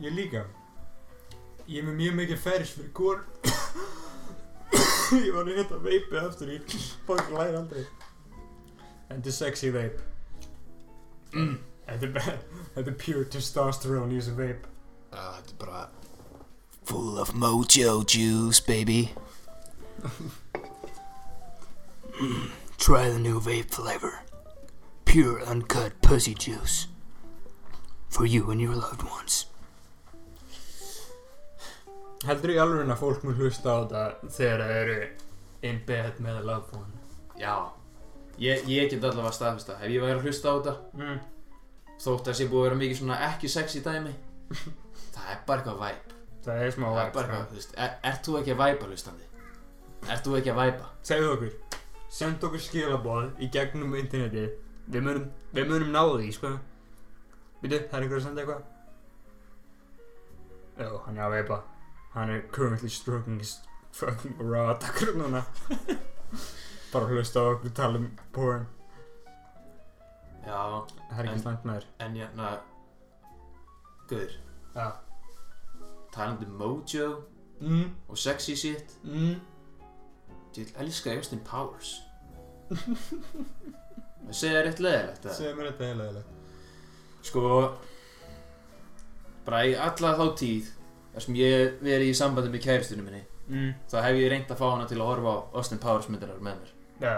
Ég 0.04 0.16
líka 0.16 0.46
Ég 1.68 1.82
er 1.82 1.88
með 1.88 2.00
mjög 2.00 2.16
mikið 2.22 2.42
færis 2.44 2.76
fyrir 2.78 2.94
gór 2.98 3.24
Ég 5.14 5.30
var 5.36 5.44
að 5.46 5.58
hérna 5.60 5.82
veipi 5.84 6.22
aftur 6.22 6.54
í 6.54 6.62
Fokk 7.08 7.34
læri 7.36 7.60
aldrei 7.60 7.84
Þetta 9.10 9.30
er 9.30 9.38
sexy 9.38 9.74
vape 9.76 10.00
mm. 11.36 11.58
Þetta 11.90 12.24
er, 12.24 12.40
er 12.80 12.96
pure 12.96 13.28
testosterone 13.30 14.16
í 14.16 14.22
þessu 14.22 14.38
vape 14.40 14.72
Þetta 15.12 15.54
er 15.54 15.60
bara 15.62 15.84
Full 16.86 17.18
of 17.18 17.34
mojo 17.34 18.04
juice, 18.06 18.60
baby. 18.60 19.14
Try 22.78 23.10
the 23.10 23.20
new 23.20 23.40
vape 23.40 23.72
flavor. 23.72 24.20
Pure 25.14 25.44
uncut 25.46 25.92
pussy 26.02 26.34
juice. 26.34 26.88
For 28.10 28.26
you 28.26 28.50
and 28.50 28.60
your 28.60 28.74
loved 28.74 29.04
ones. 29.04 29.46
Heldur 32.26 32.50
í 32.50 32.56
alveg 32.58 32.90
að 32.90 32.98
fólk 32.98 33.28
mun 33.28 33.38
hlusta 33.38 33.76
á 33.78 33.78
þetta 33.84 34.32
þegar 34.40 34.64
það 34.64 34.80
eru 34.80 34.96
in 35.70 35.78
bed 35.86 36.18
með 36.26 36.40
a 36.40 36.42
loved 36.48 36.74
one 36.80 37.38
Já 37.38 37.54
Ég, 38.42 38.66
ég 38.66 38.90
get 38.90 39.06
allavega 39.06 39.36
staðfesta 39.38 39.78
Ef 39.84 39.94
ég 39.94 40.02
væri 40.02 40.18
að 40.18 40.26
hlusta 40.26 40.50
á 40.50 40.54
þetta 40.56 40.76
mm. 41.04 41.22
Þótt 42.08 42.34
að 42.34 42.40
sé 42.42 42.50
búið 42.50 42.64
að 42.64 42.68
vera 42.72 42.82
mikið 42.82 43.02
svona 43.04 43.22
ekki 43.30 43.54
sexy 43.60 43.86
dæmi 43.86 44.18
Það 45.14 45.32
er 45.36 45.46
bara 45.46 45.62
eitthvað 45.62 45.80
væp 45.86 46.18
Það 46.50 46.66
er 46.66 46.76
smá 46.80 46.90
Það 46.90 47.04
er 47.04 47.06
væp 47.06 47.16
bara 47.20 47.30
sko. 47.30 47.38
eitthvað, 47.38 47.48
þú 47.54 47.62
veist 47.62 47.78
er, 47.78 47.96
Ert 48.10 48.26
þú 48.26 48.42
ekki 48.42 48.58
að 48.58 48.62
væpa 48.66 48.90
hlustandi? 48.90 49.32
Ert 50.10 50.26
þú 50.26 50.42
ekki 50.42 50.56
að 50.58 50.62
væpa? 50.64 50.92
Segðu 51.14 51.32
okkur 51.38 51.82
Send 52.18 52.50
okkur 52.50 52.70
skilaboð 52.72 53.34
í 53.38 53.54
gegnum 53.54 53.98
interneti 54.02 54.50
Við 54.92 55.02
munum, 55.06 55.28
við 55.56 55.70
munum 55.70 55.92
ná 55.94 56.02
því 56.12 56.32
sko. 56.36 56.50
Veitu, 57.64 57.78
það 57.88 57.98
er 58.00 58.04
einhver 58.06 58.18
að 58.20 58.26
senda 58.26 58.42
eitthvað. 58.44 58.64
Já, 60.80 60.90
hann 61.06 61.18
er 61.18 61.24
að 61.28 61.36
veipa. 61.38 61.60
Hann 62.14 62.30
er 62.34 62.42
currently 62.52 62.90
stroking 62.90 63.40
his 63.40 63.56
fucking 63.94 64.36
rod 64.42 64.84
akkur 64.90 65.14
núna. 65.18 65.44
Bara 66.94 67.08
hlusta 67.10 67.40
á 67.42 67.46
okkur 67.56 67.74
tala 67.78 68.02
um 68.02 68.10
porn. 68.36 68.68
Já. 70.44 70.60
Það 71.10 71.20
er 71.20 71.24
ekki 71.30 71.34
En- 71.38 71.44
slæmt 71.46 71.64
með 71.66 71.78
þér 71.80 71.86
En 72.06 72.16
hérna 72.20 72.50
Guður. 74.10 74.34
Já. 74.76 74.88
Talandi 76.14 76.46
um 76.50 76.58
mojo 76.60 77.08
mm, 77.62 77.86
og 78.10 78.18
sexy 78.20 78.56
shit. 78.60 78.98
Mm. 79.08 79.40
Ég 80.54 80.68
vil 80.68 80.74
elska 80.84 81.14
Austin 81.16 81.40
Powers 81.48 81.94
Það 84.28 84.38
segja 84.40 84.64
rétt 84.66 84.80
leðilegt 84.84 85.28
að 85.28 85.36
Segðu 85.40 85.58
mér 85.58 85.72
þetta 85.72 85.90
heila 85.90 86.08
heila 86.08 86.24
Sko 87.24 87.44
Bara 89.44 89.66
í 89.68 89.76
alla 89.76 90.16
þá 90.20 90.26
tíð 90.40 90.72
þar 91.14 91.26
sem 91.28 91.38
ég 91.38 91.54
hef 91.54 91.82
verið 91.84 92.10
í 92.10 92.18
sambandi 92.18 92.52
með 92.54 92.64
kæristunum 92.66 93.08
minni 93.10 93.22
mm. 93.48 93.72
þá 93.92 93.98
hef 94.06 94.20
ég 94.20 94.32
reynd 94.32 94.52
að 94.52 94.60
fá 94.62 94.66
hana 94.72 94.88
til 94.90 95.00
að 95.00 95.10
horfa 95.12 95.34
á 95.36 95.38
Austin 95.60 95.82
Powers 95.84 96.10
myndinar 96.10 96.40
með 96.40 96.62
mér. 96.62 96.72
Já. 97.04 97.16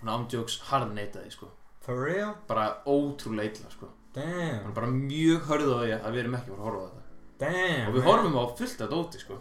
Hún 0.00 0.12
ámdjóks 0.14 0.58
harðneitaði 0.70 1.32
sko. 1.34 1.50
For 1.84 2.00
real? 2.06 2.32
Bara 2.48 2.68
ótrúlega 2.88 3.52
illa 3.52 3.72
sko. 3.74 3.90
Hún 3.90 4.22
Damn 4.22 4.70
er 4.70 4.72
bara 4.78 4.88
mjög 4.88 5.50
hörð 5.50 5.74
á 5.74 5.78
því 5.82 5.92
að 5.98 6.14
við 6.14 6.22
erum 6.22 6.38
ekki 6.38 6.48
að 6.48 6.54
fara 6.54 6.62
að 6.62 6.68
horfa 6.70 6.86
á 6.86 6.88
þetta. 6.88 7.04
Damn 7.42 7.90
Og 7.90 7.92
við 7.92 8.00
man. 8.00 8.08
horfum 8.08 8.38
á 8.40 8.44
fullt 8.60 8.84
af 8.86 8.92
dóti 8.94 9.20
sko. 9.20 9.38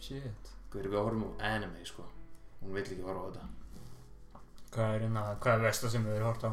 Shit. 0.00 0.52
Guður, 0.72 0.90
Við 0.90 0.98
horfum 0.98 1.24
á 1.28 1.30
anime 1.52 1.86
sko? 1.86 2.06
Hún 2.64 2.74
vill 2.74 2.86
ekki 2.88 3.04
horfa 3.06 3.22
á 3.22 3.28
þetta 3.30 3.59
Hvað 4.70 4.94
er 4.94 5.00
hérna, 5.04 5.22
hvað 5.42 5.54
er 5.58 5.64
versta 5.66 5.90
sem 5.90 6.04
við 6.06 6.16
erum 6.18 6.30
hort 6.30 6.44
á? 6.46 6.52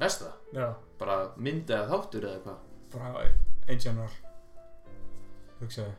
Næsta, 0.00 0.28
Já. 0.54 0.68
Bara 0.98 1.16
myndi 1.36 1.74
eða 1.74 1.88
þáttur 1.90 2.26
eða 2.30 2.40
hvað? 2.44 2.58
Bara 2.94 3.24
einn 3.68 3.80
general 3.82 4.10
Hugsaði 5.60 5.94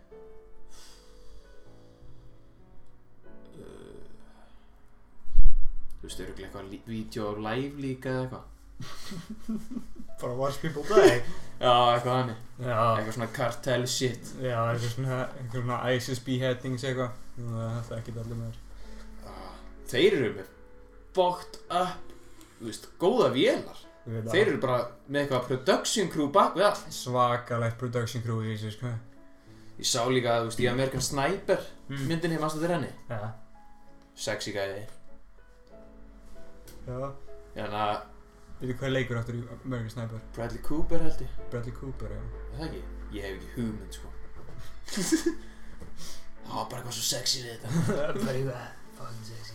uh, 3.55 4.03
Þú 5.99 6.07
veist, 6.09 6.19
eru 6.25 6.35
eitthvað 6.35 6.69
lí- 6.71 6.83
vídeo 6.87 7.31
á 7.31 7.33
live 7.49 7.81
líka 7.85 8.09
eða 8.13 8.25
eitthvað? 8.25 8.51
Bara 10.21 10.35
watch 10.39 10.59
people 10.61 10.83
die 10.83 11.15
Já, 11.59 11.71
eitthvað 11.95 12.17
hannig 12.19 12.39
Eitthvað 12.59 13.13
svona 13.17 13.29
cartel 13.35 13.87
shit. 13.87 14.33
Já, 14.43 14.57
eitthvað 14.73 14.91
svona, 14.97 15.19
eitthvað 15.39 15.61
svona 15.61 15.79
ISIS 15.95 16.21
beheadings 16.27 16.83
eitthvað. 16.87 17.17
Það 17.39 17.91
er 17.95 17.99
ekki 18.01 18.15
allir 18.19 18.39
með 18.39 18.47
þér 18.51 18.61
Ah, 18.61 18.64
Þeir 19.91 20.13
eru 20.19 20.29
með 20.39 20.47
fucked 21.15 21.59
up 21.69 22.01
Þú 22.59 22.69
veist, 22.69 22.85
góða 22.99 23.27
vélar. 23.35 23.81
Veit 24.05 24.29
Þeir 24.31 24.45
það. 24.45 24.47
eru 24.51 24.59
bara 24.63 24.77
með 25.11 25.19
eitthvað 25.25 25.47
production 25.49 26.09
crew 26.13 26.27
bak 26.31 26.53
við 26.55 26.63
allt. 26.69 26.85
Svakalegt 26.95 27.77
production 27.81 28.23
crew 28.23 28.37
í 28.45 28.53
þessu, 28.55 28.71
sko. 28.77 28.91
Ég 29.77 29.85
sá 29.89 30.05
líka, 30.07 30.37
þú 30.39 30.45
veist, 30.49 30.61
í 30.63 30.69
American 30.71 31.01
Sniper 31.01 31.59
Mm. 31.89 32.07
myndinni, 32.09 32.37
mannstu 32.41 32.59
þér 32.63 32.71
henni? 32.77 32.91
Já. 33.09 33.33
Sexy 34.15 34.53
gæði 34.55 34.85
Já. 36.87 37.11
Þannig 37.55 37.75
að 37.81 38.01
Veitu 38.61 38.73
hvað 38.79 38.91
leikur 38.95 39.17
áttur 39.19 39.35
í 39.35 39.41
American 39.65 39.89
Sniper? 39.91 40.21
Bradley 40.33 40.61
Cooper 40.63 40.99
held 41.03 41.19
ég. 41.25 41.29
Bradley 41.51 41.73
Cooper, 41.75 42.07
já. 42.15 42.21
Er 42.21 42.57
Það 42.57 42.65
ekki? 42.69 42.81
Ég 43.11 43.21
hef 43.21 43.33
ekki 43.35 43.49
hugmynd, 43.57 43.93
sko. 43.93 44.07
Það 46.45 46.55
var 46.55 46.65
bara 46.69 46.79
eitthvað 46.81 46.95
svo 46.95 47.05
sexy 47.09 47.43
við 47.43 47.49
þetta. 47.59 47.67
Very 48.29 48.43
bad 48.47 48.69
Fucking 48.95 49.25
sexy. 49.27 49.53
guy 49.53 49.54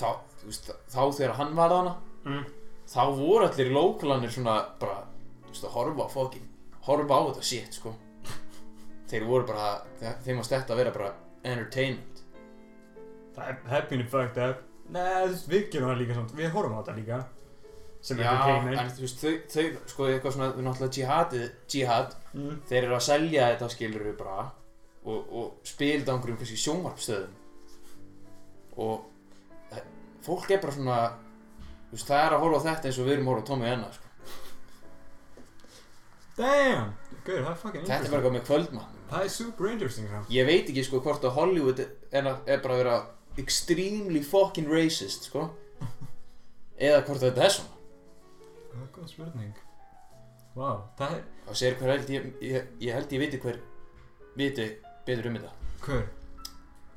þá, 0.00 0.10
þú 0.40 0.48
veist, 0.50 0.70
þá 0.92 1.00
þegar 1.18 1.36
hann 1.40 1.56
var 1.58 1.76
hana 1.78 1.96
Mm. 2.20 2.42
Þá 2.90 3.02
voru 3.16 3.46
allir 3.46 3.70
lókalanir 3.72 4.32
svona 4.34 4.58
bara, 4.80 4.98
þú 5.46 5.52
veist, 5.54 5.64
að 5.64 5.72
horfa 5.72 6.04
á 6.04 6.08
fokkin 6.12 6.48
Horfa 6.84 7.16
á 7.16 7.20
þetta 7.30 7.44
shit, 7.48 7.76
sko. 7.78 7.94
Þeir 9.08 9.24
voru 9.28 9.46
bara, 9.48 9.68
þeim 10.24 10.36
varst 10.40 10.52
þetta 10.52 10.74
að 10.74 10.80
vera 10.82 10.92
bara 10.94 11.10
entertainment. 11.44 12.20
Það 13.36 13.48
er 13.48 13.56
heppinu 13.72 14.06
fucked 14.12 14.40
up. 14.44 14.60
Nei, 14.90 15.00
þú 15.00 15.30
veist, 15.32 15.48
við 15.48 15.64
gerum 15.72 15.88
það 15.92 16.00
líka 16.02 16.14
samt 16.18 16.32
Við 16.36 16.50
horfum 16.54 16.76
á 16.76 16.80
þetta 16.82 16.96
líka 16.98 17.18
Sem 18.00 18.18
Já, 18.20 18.30
entertainment. 18.32 18.80
en 18.80 18.90
þú 18.96 19.04
veist, 19.06 19.20
þau, 19.22 19.34
þau 19.54 19.66
sko, 19.92 20.08
eitthvað 20.10 20.34
svona, 20.36 20.48
náttúrulega 20.66 20.96
jihadið, 20.98 21.44
jihad 21.70 22.16
mm. 22.34 22.56
Þeir 22.68 22.82
eru 22.82 22.96
að 22.96 23.04
selja 23.06 23.48
þetta 23.52 23.68
skilur 23.74 24.08
bara 24.18 24.38
Og, 25.04 25.20
og 25.30 25.46
spila 25.68 26.04
á 26.04 26.12
einhverjum 26.16 26.40
kannski 26.42 26.58
sjónvarpstöðum 26.60 27.36
Og 28.80 29.06
fólk 30.26 30.50
er 30.50 30.60
bara 30.62 30.72
svona 30.76 30.98
veist, 31.92 32.06
það 32.08 32.24
er 32.26 32.36
að 32.36 32.42
horfa 32.44 32.60
á 32.60 32.66
þetta 32.68 32.90
eins 32.90 32.98
og 33.02 33.06
við 33.08 33.14
erum 33.16 33.28
að 33.28 33.34
horfa 33.34 33.44
á 33.44 33.48
Tommy 33.50 33.70
Enna, 33.70 33.92
sko. 33.92 34.06
Damn 36.40 36.92
það 37.26 37.48
er 37.50 37.56
fucking 37.60 37.86
Þetta 37.86 38.06
er 38.08 38.12
bara 38.14 38.32
með 38.34 38.44
kvöldmann 38.48 38.96
Það 39.10 39.24
er 39.26 39.32
super 39.34 39.66
interesting 39.72 40.06
samt. 40.06 40.28
Ég 40.30 40.46
veit 40.46 40.68
ekki 40.70 40.84
sko 40.86 41.00
hvort 41.02 41.24
að 41.26 41.34
Hollywood 41.34 41.80
er, 41.82 42.22
að- 42.30 42.44
er 42.46 42.60
bara 42.62 42.74
að 42.76 42.82
vera 42.84 42.94
extremely 43.42 44.20
fucking 44.22 44.68
racist 44.70 45.26
sko. 45.26 45.48
Eða 46.78 47.00
hvort 47.08 47.18
þetta 47.24 47.42
er 47.44 47.50
svona. 47.50 47.74
Það 48.70 48.84
er 48.84 48.92
góð 48.94 49.08
spurning. 49.10 49.56
Vá, 50.54 50.68
það 51.00 51.16
er 51.16 51.24
og 51.50 51.56
segir 51.58 51.76
hver 51.80 51.90
held 51.96 52.12
ég, 52.14 52.30
ég, 52.40 52.70
ég 52.86 52.94
held 52.94 53.10
ég 53.16 53.24
viti 53.24 53.38
hver 53.42 53.58
viti 54.38 54.68
betur 55.06 55.26
um 55.26 55.38
þetta. 55.40 55.52
Hver? 55.82 56.06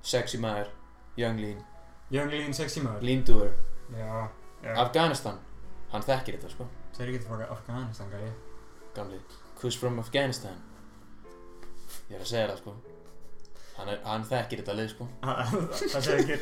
sexy 0.03 0.37
maður, 0.37 0.69
young 1.17 1.39
lean 1.41 1.65
Young 2.13 2.29
Lean 2.31 2.53
sexy 2.53 2.81
maður. 2.85 3.01
Lean 3.07 3.23
doer, 3.25 3.51
Já, 3.97 4.27
já. 4.63 4.73
Afghanistan. 4.83 5.37
Hann 5.93 6.03
þekkir 6.05 6.33
þetta 6.37 6.49
sko, 6.53 6.63
Það 6.93 7.01
er 7.03 7.07
ekki 7.13 7.25
frá 7.27 7.35
Afghanistan 7.53 8.07
gæði 8.13 8.31
gamli 8.95 9.19
who's 9.61 9.77
from 9.79 9.99
Afghanistan? 10.01 10.55
Ég 12.09 12.15
er 12.17 12.21
að 12.21 12.27
segja 12.29 12.47
það 12.51 12.57
sko. 12.61 12.71
Hann, 13.77 13.89
er, 13.89 13.97
hann 14.05 14.23
þekkir 14.29 14.57
þetta 14.61 14.73
lið 14.77 14.89
sko. 14.93 15.05
Það 15.23 15.37
þekkir. 16.07 16.39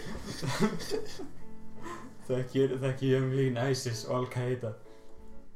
Þekkir, 2.27 2.67
þekkir 2.83 3.07
Young 3.15 3.29
Lean 3.35 3.57
ISIS 3.71 3.99
og 4.07 4.13
Al-Qaida 4.21 4.71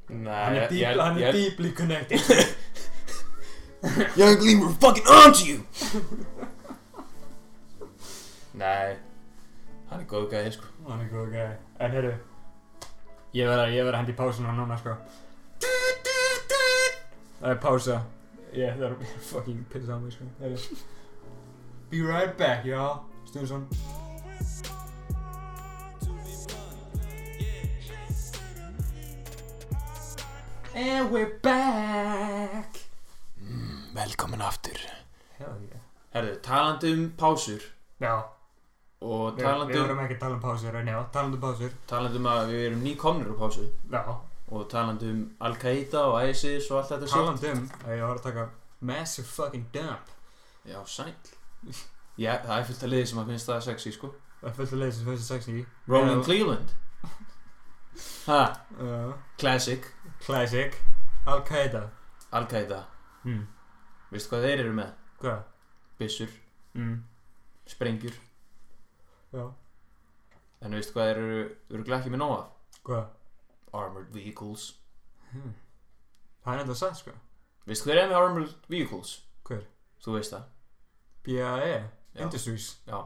Nei, 0.08 0.32
Hann 0.32 0.56
er, 0.56 0.60
ég- 0.62 0.70
deep, 0.70 1.00
hann 1.00 1.18
er 1.18 1.32
deeply 1.34 1.70
connected. 1.72 2.20
Young 4.20 4.40
lean 4.44 4.60
we're 4.60 4.72
fucking 4.80 5.06
on 5.06 5.32
to 5.32 5.44
you! 5.44 5.66
Nei 8.62 8.96
hann 9.96 10.04
er 10.04 10.10
góð 10.10 10.26
gæði 10.28 10.50
sko. 10.52 10.66
Hann 10.86 11.00
er 11.00 11.08
góð 11.08 11.30
gæði 11.32 11.52
En 11.80 11.94
heyrðu 11.94 12.12
Ég 13.36 13.48
verð 13.48 13.62
að, 13.64 13.96
hendi 13.96 14.12
í 14.12 14.16
pásuna 14.16 14.52
núna 14.56 14.76
sko. 14.80 14.94
Það 17.36 17.50
er 17.50 17.58
pása. 17.60 17.96
Ég 18.56 18.78
þarf 18.80 19.02
að 19.02 19.16
fucking 19.30 19.64
pissa 19.72 19.96
á 19.96 19.98
mig 20.00 20.14
sko. 20.14 20.28
Heyrðu. 20.40 20.78
Be 21.90 22.00
right 22.04 22.36
back, 22.36 22.64
já 22.66 23.00
Stundsson 23.28 23.68
And 30.76 31.10
we're 31.10 31.38
back. 31.40 32.82
Velkomin 33.94 34.42
aftur. 34.44 34.76
Hell 35.38 35.56
yeah. 35.64 35.80
Herðu, 36.12 36.34
talandi 36.44 36.92
um 36.92 37.06
pásur. 37.16 37.62
Já, 38.00 38.35
og 39.06 39.36
við, 39.36 39.42
talandi 39.44 39.72
við 39.74 39.80
um, 39.80 39.86
vorum 39.86 40.00
ekki 40.04 40.16
að 40.16 40.22
tala 40.24 40.36
um 40.36 40.42
pásur 40.44 40.76
En 40.80 40.90
já, 40.92 40.96
talandi 41.14 41.38
um 41.38 41.42
pásur. 41.46 41.74
Talandi 41.92 42.20
um 42.20 42.28
að 42.32 42.52
við 42.52 42.64
erum 42.68 42.84
nýkomnir 42.86 43.30
úr 43.32 43.38
pásu. 43.40 43.66
Já, 43.92 44.02
og 44.50 44.66
talandi 44.72 45.10
um 45.12 45.20
Al-Qaida 45.48 46.04
og 46.10 46.16
ISIS 46.30 46.70
og 46.70 46.80
allt 46.80 46.92
þetta 46.94 47.08
shit. 47.10 47.16
talandi 47.16 47.52
um 47.54 47.64
að 47.86 47.96
ég 47.96 48.04
var 48.06 48.20
að 48.20 48.26
taka 48.28 48.46
Massive 48.86 49.26
fucking 49.26 49.66
dump. 49.74 50.12
Já, 50.66 50.80
sæl 50.86 51.12
já, 52.18 52.32
það 52.44 52.54
er 52.58 52.64
fullt 52.68 52.82
að 52.86 52.92
liði 52.92 53.06
sem 53.10 53.18
að 53.22 53.30
finnst 53.32 53.50
það 53.50 53.62
sexy 53.70 53.92
sko. 53.94 54.12
Það 54.40 54.50
er 54.50 54.56
fullt 54.60 54.74
að 54.76 54.82
leysa 54.84 54.98
sem 54.98 55.08
þessi 55.12 55.28
sexy. 55.30 55.66
Roman 55.88 56.20
Já. 56.20 56.24
Cleveland. 56.28 56.74
Ha, 58.26 58.40
uh, 58.80 59.12
classic. 59.40 59.86
Classic. 60.26 60.74
Al-Qaida 61.26 61.86
Al-Qaida, 62.36 62.80
mm. 63.24 63.42
veistu 64.12 64.32
hvað 64.34 64.44
þeir 64.46 64.62
eru 64.64 64.72
með? 64.76 64.90
Hvað? 65.22 65.44
byssur, 65.98 66.32
Mm. 66.76 66.96
sprengjur 67.66 68.12
Já. 69.36 69.44
En 70.64 70.74
veistu 70.74 70.96
hvað 70.96 71.10
þeir 71.10 71.22
eru, 71.22 71.40
eru 71.76 71.96
ekki 71.98 72.12
með 72.14 72.22
nóga? 72.22 72.40
Hvað? 72.86 73.06
Armored 73.76 74.12
Vehicles. 74.14 74.70
Hmm. 75.32 75.54
Það 76.44 76.54
er 76.54 76.62
enda 76.64 76.76
satt 76.78 77.00
sko. 77.02 77.12
Veistu 77.68 77.90
hver 77.90 78.00
er 78.00 78.08
með 78.10 78.20
Armored 78.22 78.54
Vehicles? 78.72 79.18
Hver? 79.46 79.66
þú 80.04 80.16
veist 80.16 80.32
það. 80.32 80.48
BAE. 81.26 81.76
Industries? 82.16 82.70
Já, 82.86 83.04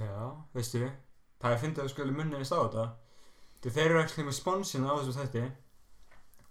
Já, 0.00 0.28
veistu. 0.54 0.86
Það 1.42 1.52
er 1.54 1.58
fyndið 1.60 1.82
að 1.84 1.90
skuli 1.92 2.14
munniðist 2.16 2.54
á 2.54 2.58
þetta. 2.62 2.84
Þegar 3.62 3.74
þeir 3.76 3.90
eru 3.90 4.00
actually 4.00 4.26
með 4.28 4.36
sponsin 4.38 4.86
á 4.88 4.92
þessu 4.94 5.14
þætti. 5.18 5.42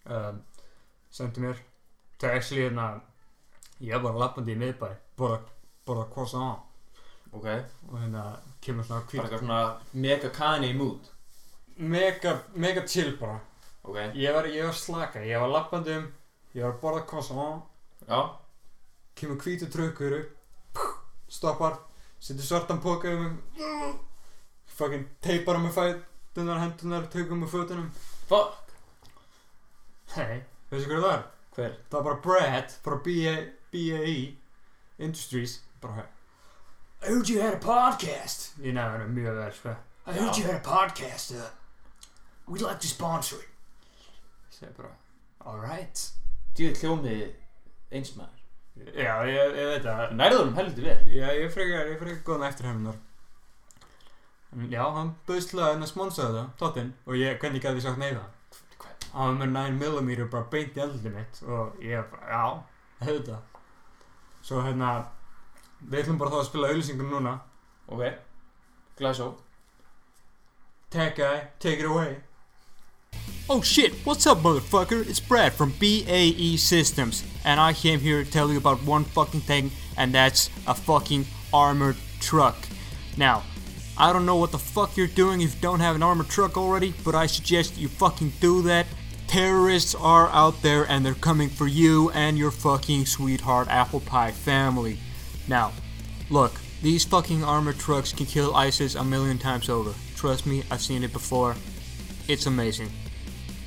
Um, 0.06 0.42
Sendu 1.12 1.44
mér. 1.44 1.64
Það 2.20 2.30
er 2.30 2.38
actually 2.38 2.66
hérna 2.68 2.86
Ég 3.82 3.96
er 3.98 4.04
bara 4.04 4.22
lappandi 4.22 4.54
í 4.54 4.60
miðbæ. 4.62 4.92
Borða, 5.18 5.40
borða 5.88 6.06
croissant 6.14 6.60
ok. 7.34 7.46
Og 7.92 7.98
hérna 8.00 8.24
kemur 8.62 8.84
svona 8.84 9.00
bara 9.02 9.08
hvít 9.10 9.22
eitthvað 9.24 9.40
svona 9.40 9.62
mega 9.94 10.30
Kanye 10.30 10.74
mood. 10.74 11.08
Mega, 11.78 12.36
mega 12.54 12.84
chill 12.88 13.16
bara. 13.18 13.40
Ok, 13.84 13.96
Ég 14.14 14.34
var, 14.34 14.46
ég 14.46 14.66
var 14.66 14.74
slaka, 14.78 15.20
ég 15.26 15.40
var 15.42 15.50
lappandi 15.50 15.96
um 15.98 16.04
Ég 16.54 16.62
var 16.64 16.74
að 16.76 16.82
borða 16.82 17.06
croissant. 17.10 17.64
Já, 18.08 18.20
Kemur 19.16 19.38
hvítu 19.42 19.66
trökkur 19.72 20.18
Stoppar 21.30 21.80
Setur 22.20 22.44
svartan 22.46 22.82
póka 22.82 23.10
um 23.10 23.40
Fucking 24.68 25.08
teipar 25.22 25.56
á 25.58 25.62
mig 25.64 25.74
fætunar 25.74 26.60
Hendunar, 26.62 27.08
tökum 27.12 27.42
með 27.44 27.50
fötunum. 27.56 27.90
Fuck. 28.30 28.72
Hei, 30.16 30.42
veistu 30.72 30.90
hvað 30.90 31.02
það 31.02 31.08
var? 31.08 31.24
hver? 31.56 31.74
Það 31.90 31.98
var 31.98 32.04
bara 32.08 32.22
Brad 32.26 32.74
frá 32.86 32.96
BA, 33.06 33.34
BAE 33.74 34.16
Industries. 35.00 35.58
Bara 35.82 36.06
I 37.02 37.08
heard 37.08 37.30
you 37.30 37.42
had 37.42 37.54
a 37.54 37.58
podcast. 37.58 38.52
Ég 38.62 38.74
nefnir 38.78 39.08
mjög 39.10 39.36
vel, 39.36 39.52
sko 39.52 39.76
I 40.06 40.14
heard 40.14 40.38
you 40.38 40.46
had 40.46 40.56
a 40.56 40.66
podcast. 40.66 41.32
Uh, 41.34 41.50
we'd 42.48 42.62
like 42.62 42.80
to 42.80 42.88
sponsor 42.88 43.38
it. 43.42 43.50
Ég 44.52 44.58
segi 44.60 44.74
bara 44.78 44.92
Alright 45.42 46.02
djúið 46.58 46.82
hljómið 46.84 47.22
eins 47.96 48.12
maður 48.18 48.40
Já, 48.94 49.14
ég, 49.26 49.56
ég 49.58 49.70
veit 49.72 49.86
það 49.86 50.14
nærður 50.20 50.44
hann 50.44 50.60
heldur 50.60 50.86
vel 50.90 51.16
Já, 51.16 51.26
ég 51.38 51.54
frekar, 51.54 51.90
ég 51.90 51.98
frekar 52.02 52.22
góðan 52.28 52.48
eftir 52.50 52.68
hennar 52.70 53.00
En 54.52 54.68
já, 54.70 54.84
hann 54.94 55.14
bauðst 55.26 55.54
til 55.54 55.62
að 55.64 55.72
hennar 55.74 55.90
sponsaði 55.90 56.38
það, 56.38 56.52
þáttinn 56.60 56.92
Og 57.08 57.18
ég, 57.18 57.40
hvernig 57.42 57.64
gæti 57.64 57.82
ég 57.82 57.88
sagt? 57.88 57.98
Hvað? 58.82 59.08
Hann 59.16 59.42
var 59.42 59.54
með 59.56 59.74
9mm 59.80 60.30
bara 60.36 60.50
beint 60.54 60.78
í 60.78 60.84
andlið 60.86 61.18
mitt 61.18 61.42
Og 61.48 61.82
ég 61.88 62.06
bara, 62.14 62.30
já, 62.30 62.44
auðvitað 63.08 64.46
Svo 64.46 64.62
hérna 64.66 64.92
Við 65.90 66.04
ætlum 66.04 66.20
bara 66.22 66.32
þá 66.32 66.40
að 66.42 66.50
spila 66.50 66.72
auðlýsingum 66.72 67.10
núna 67.12 67.40
ok, 67.88 68.14
glæsó 69.00 69.34
Tech 70.92 71.16
guy, 71.16 71.48
take 71.60 71.80
it 71.80 71.86
away. 71.86 72.18
Oh 73.50 73.62
shit, 73.62 73.94
what's 74.06 74.28
up, 74.28 74.40
motherfucker? 74.40 75.08
It's 75.08 75.22
Brad 75.22 75.54
from 75.54 75.74
BAE 75.80 76.58
Systems, 76.58 77.24
and 77.46 77.62
I 77.62 77.72
came 77.72 78.02
here 78.02 78.24
to 78.24 78.30
tell 78.30 78.52
you 78.52 78.58
about 78.58 78.84
one 78.84 79.06
fucking 79.06 79.40
thing, 79.40 79.72
and 79.96 80.14
that's 80.14 80.50
a 80.68 80.74
fucking 80.74 81.26
armored 81.54 81.96
truck. 82.20 82.58
Now, 83.16 83.44
I 83.98 84.12
don't 84.12 84.26
know 84.26 84.36
what 84.36 84.52
the 84.52 84.58
fuck 84.58 84.98
you're 84.98 85.08
doing 85.08 85.42
if 85.42 85.56
you 85.56 85.62
don't 85.62 85.80
have 85.80 85.96
an 85.96 86.04
armored 86.04 86.28
truck 86.30 86.58
already, 86.58 86.94
but 87.06 87.16
I 87.16 87.26
suggest 87.26 87.78
you 87.78 87.88
fucking 87.88 88.34
do 88.42 88.62
that. 88.64 88.86
Terrorists 89.28 89.96
are 89.96 90.28
out 90.30 90.62
there 90.62 90.84
and 90.90 91.06
they're 91.06 91.14
coming 91.14 91.48
for 91.48 91.68
you 91.68 92.10
and 92.12 92.38
your 92.38 92.52
fucking 92.52 93.06
sweetheart 93.06 93.70
apple 93.70 94.02
pie 94.02 94.32
family. 94.32 94.98
Now, 95.48 95.72
Look, 96.32 96.62
these 96.82 97.04
fucking 97.04 97.44
armored 97.44 97.78
trucks 97.78 98.14
can 98.14 98.26
kill 98.26 98.56
ISIS 98.56 98.96
a 98.96 99.04
million 99.04 99.38
times 99.38 99.68
over. 99.68 99.94
Trust 100.16 100.48
me, 100.48 100.64
I've 100.72 100.80
seen 100.80 101.04
it 101.04 101.12
before. 101.12 101.58
It's 102.30 102.46
amazing. 102.46 102.90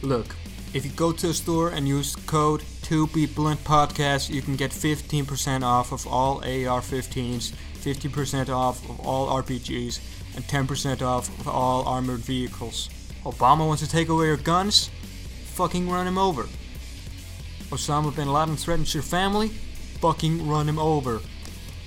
Look, 0.00 0.34
if 0.72 0.86
you 0.86 0.90
go 0.92 1.12
to 1.12 1.28
a 1.28 1.34
store 1.34 1.68
and 1.68 1.86
use 1.86 2.16
code 2.16 2.62
2BBluntPodcast, 2.84 4.30
you 4.30 4.40
can 4.40 4.56
get 4.56 4.70
15% 4.70 5.62
off 5.62 5.92
of 5.92 6.06
all 6.06 6.38
AR-15s, 6.38 7.52
50% 7.52 8.48
off 8.48 8.82
of 8.88 8.98
all 9.00 9.42
RPGs, 9.42 10.00
and 10.34 10.44
10% 10.46 11.02
off 11.02 11.28
of 11.38 11.46
all 11.46 11.86
armored 11.86 12.20
vehicles. 12.20 12.88
Obama 13.26 13.66
wants 13.66 13.82
to 13.82 13.88
take 13.90 14.08
away 14.08 14.24
your 14.24 14.38
guns? 14.38 14.88
Fucking 15.52 15.90
run 15.90 16.06
him 16.06 16.16
over. 16.16 16.44
Osama 17.68 18.16
bin 18.16 18.32
Laden 18.32 18.56
threatens 18.56 18.94
your 18.94 19.02
family? 19.02 19.48
Fucking 20.00 20.48
run 20.48 20.66
him 20.66 20.78
over. 20.78 21.20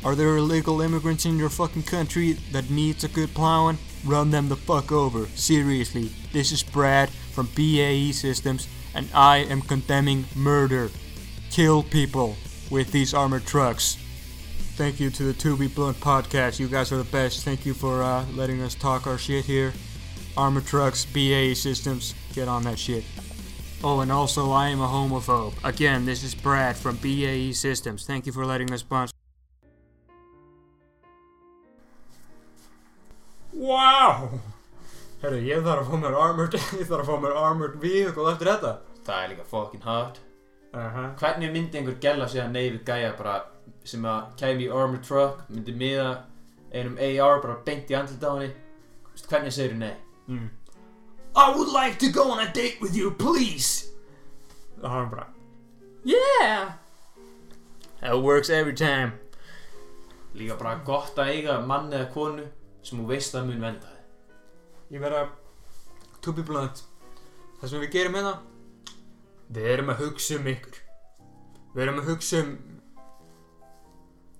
Are 0.08 0.16
there 0.16 0.38
illegal 0.38 0.80
immigrants 0.80 1.26
in 1.26 1.38
your 1.38 1.50
fucking 1.50 1.84
country 1.84 2.38
that 2.54 2.70
needs 2.70 3.04
a 3.04 3.10
good 3.10 3.34
plowing? 3.34 3.78
Run 4.06 4.32
them 4.32 4.48
the 4.48 4.56
fuck 4.56 4.90
over. 4.90 5.26
Seriously, 5.36 6.12
this 6.32 6.54
is 6.54 6.64
Brad 6.64 7.10
from 7.10 7.50
BAE 7.54 8.14
Systems, 8.14 8.70
and 8.96 9.10
I 9.14 9.40
am 9.40 9.62
condemning 9.62 10.24
murder. 10.34 10.92
Kill 11.52 11.84
people 11.84 12.38
with 12.72 12.94
these 12.94 13.14
armored 13.14 13.46
trucks. 13.46 13.98
Thank 14.78 15.02
you 15.02 15.10
to 15.10 15.24
the 15.24 15.34
To 15.34 15.58
Be 15.58 15.68
Blunt 15.68 16.00
podcast. 16.00 16.58
You 16.58 16.70
guys 16.70 16.94
are 16.94 16.98
the 16.98 17.04
best. 17.04 17.44
Thank 17.44 17.66
you 17.66 17.74
for 17.74 18.02
uh, 18.02 18.26
letting 18.34 18.62
us 18.62 18.76
talk 18.76 19.08
our 19.08 19.18
shit 19.18 19.44
here. 19.44 19.74
Armored 20.38 20.66
trucks, 20.66 21.04
BAE 21.04 21.54
Systems, 21.54 22.16
get 22.32 22.48
on 22.48 22.64
that 22.64 22.80
shit. 22.80 23.04
Oh, 23.84 24.00
and 24.00 24.14
also, 24.14 24.52
I 24.52 24.70
am 24.70 24.80
a 24.80 24.88
homophobe. 24.88 25.56
Again, 25.66 26.06
this 26.06 26.24
is 26.24 26.34
Brad 26.34 26.78
from 26.78 26.96
BAE 26.96 27.52
Systems. 27.52 28.06
Thank 28.06 28.26
you 28.26 28.32
for 28.32 28.46
letting 28.46 28.72
us 28.72 28.80
sponsor. 28.80 29.17
Wow! 33.58 34.40
Herru, 35.22 35.40
ég 35.42 35.64
þarf 35.66 35.82
að 35.82 35.92
fá 35.92 35.98
mér 36.04 36.16
armored, 36.22 36.54
ég 36.80 36.86
þarf 36.90 37.08
að 37.08 37.10
fá 37.10 37.22
mér 37.24 37.38
armored 37.42 37.78
vehicle 37.82 38.28
eftir 38.32 38.52
þetta. 38.52 38.74
það 39.08 39.24
er 39.24 39.30
líka 39.34 39.46
fucking 39.52 39.84
hot 39.84 40.20
Uh 40.76 40.84
-huh. 40.94 41.06
hvernig 41.18 41.52
myndi 41.52 41.78
einhver 41.80 41.96
gæla 42.04 42.28
sig 42.28 42.42
að 42.44 42.52
neyfi 42.52 42.80
gæja 42.86 43.14
bara 43.18 43.42
sem 43.84 44.04
að 44.06 44.24
kæmi 44.38 44.66
í 44.68 44.70
armored 44.70 45.04
truck 45.04 45.40
myndi 45.50 45.72
miða 45.74 46.18
einum 46.74 46.98
AR 47.00 47.42
bara 47.42 47.56
beint 47.66 47.90
í 47.90 47.96
andlit 47.96 48.24
á 48.24 48.32
henni 48.36 48.52
Þú 49.16 49.28
hvernig 49.30 49.54
segir 49.54 49.74
nei 49.76 49.96
mm. 50.28 50.50
I 51.36 51.50
would 51.56 51.72
like 51.72 51.98
to 52.00 52.12
go 52.12 52.30
on 52.32 52.40
a 52.40 52.46
date 52.54 52.78
with 52.82 52.96
you, 52.96 53.12
please. 53.12 53.88
Og 54.84 54.90
hann 54.90 55.10
bara 55.10 55.26
Yeah 56.06 56.72
That 58.02 58.22
works 58.22 58.50
every 58.50 58.74
time 58.76 59.12
Líka 60.36 60.56
bara 60.60 60.80
gott 60.86 61.16
að 61.18 61.28
eiga 61.28 61.62
mann 61.66 61.90
eða 61.94 62.14
konu 62.14 62.44
sem 62.88 63.00
þú 63.02 63.08
veist 63.12 63.36
að 63.36 63.50
mun 63.52 63.64
venda 63.68 63.90
þig. 63.92 64.04
Ég 64.96 65.04
verða 65.04 65.26
To 66.26 66.34
be 66.36 66.44
blunt. 66.44 66.82
Það 67.62 67.70
sem 67.72 67.82
við 67.84 67.92
gerum 67.98 68.16
hérna 68.18 68.34
Við 69.54 69.68
erum 69.74 69.92
að 69.94 70.02
hugsa 70.06 70.36
um 70.40 70.48
ykkur. 70.52 70.80
Við 71.76 71.84
erum 71.86 72.00
að 72.02 72.10
hugsa 72.14 72.42
um 72.44 72.50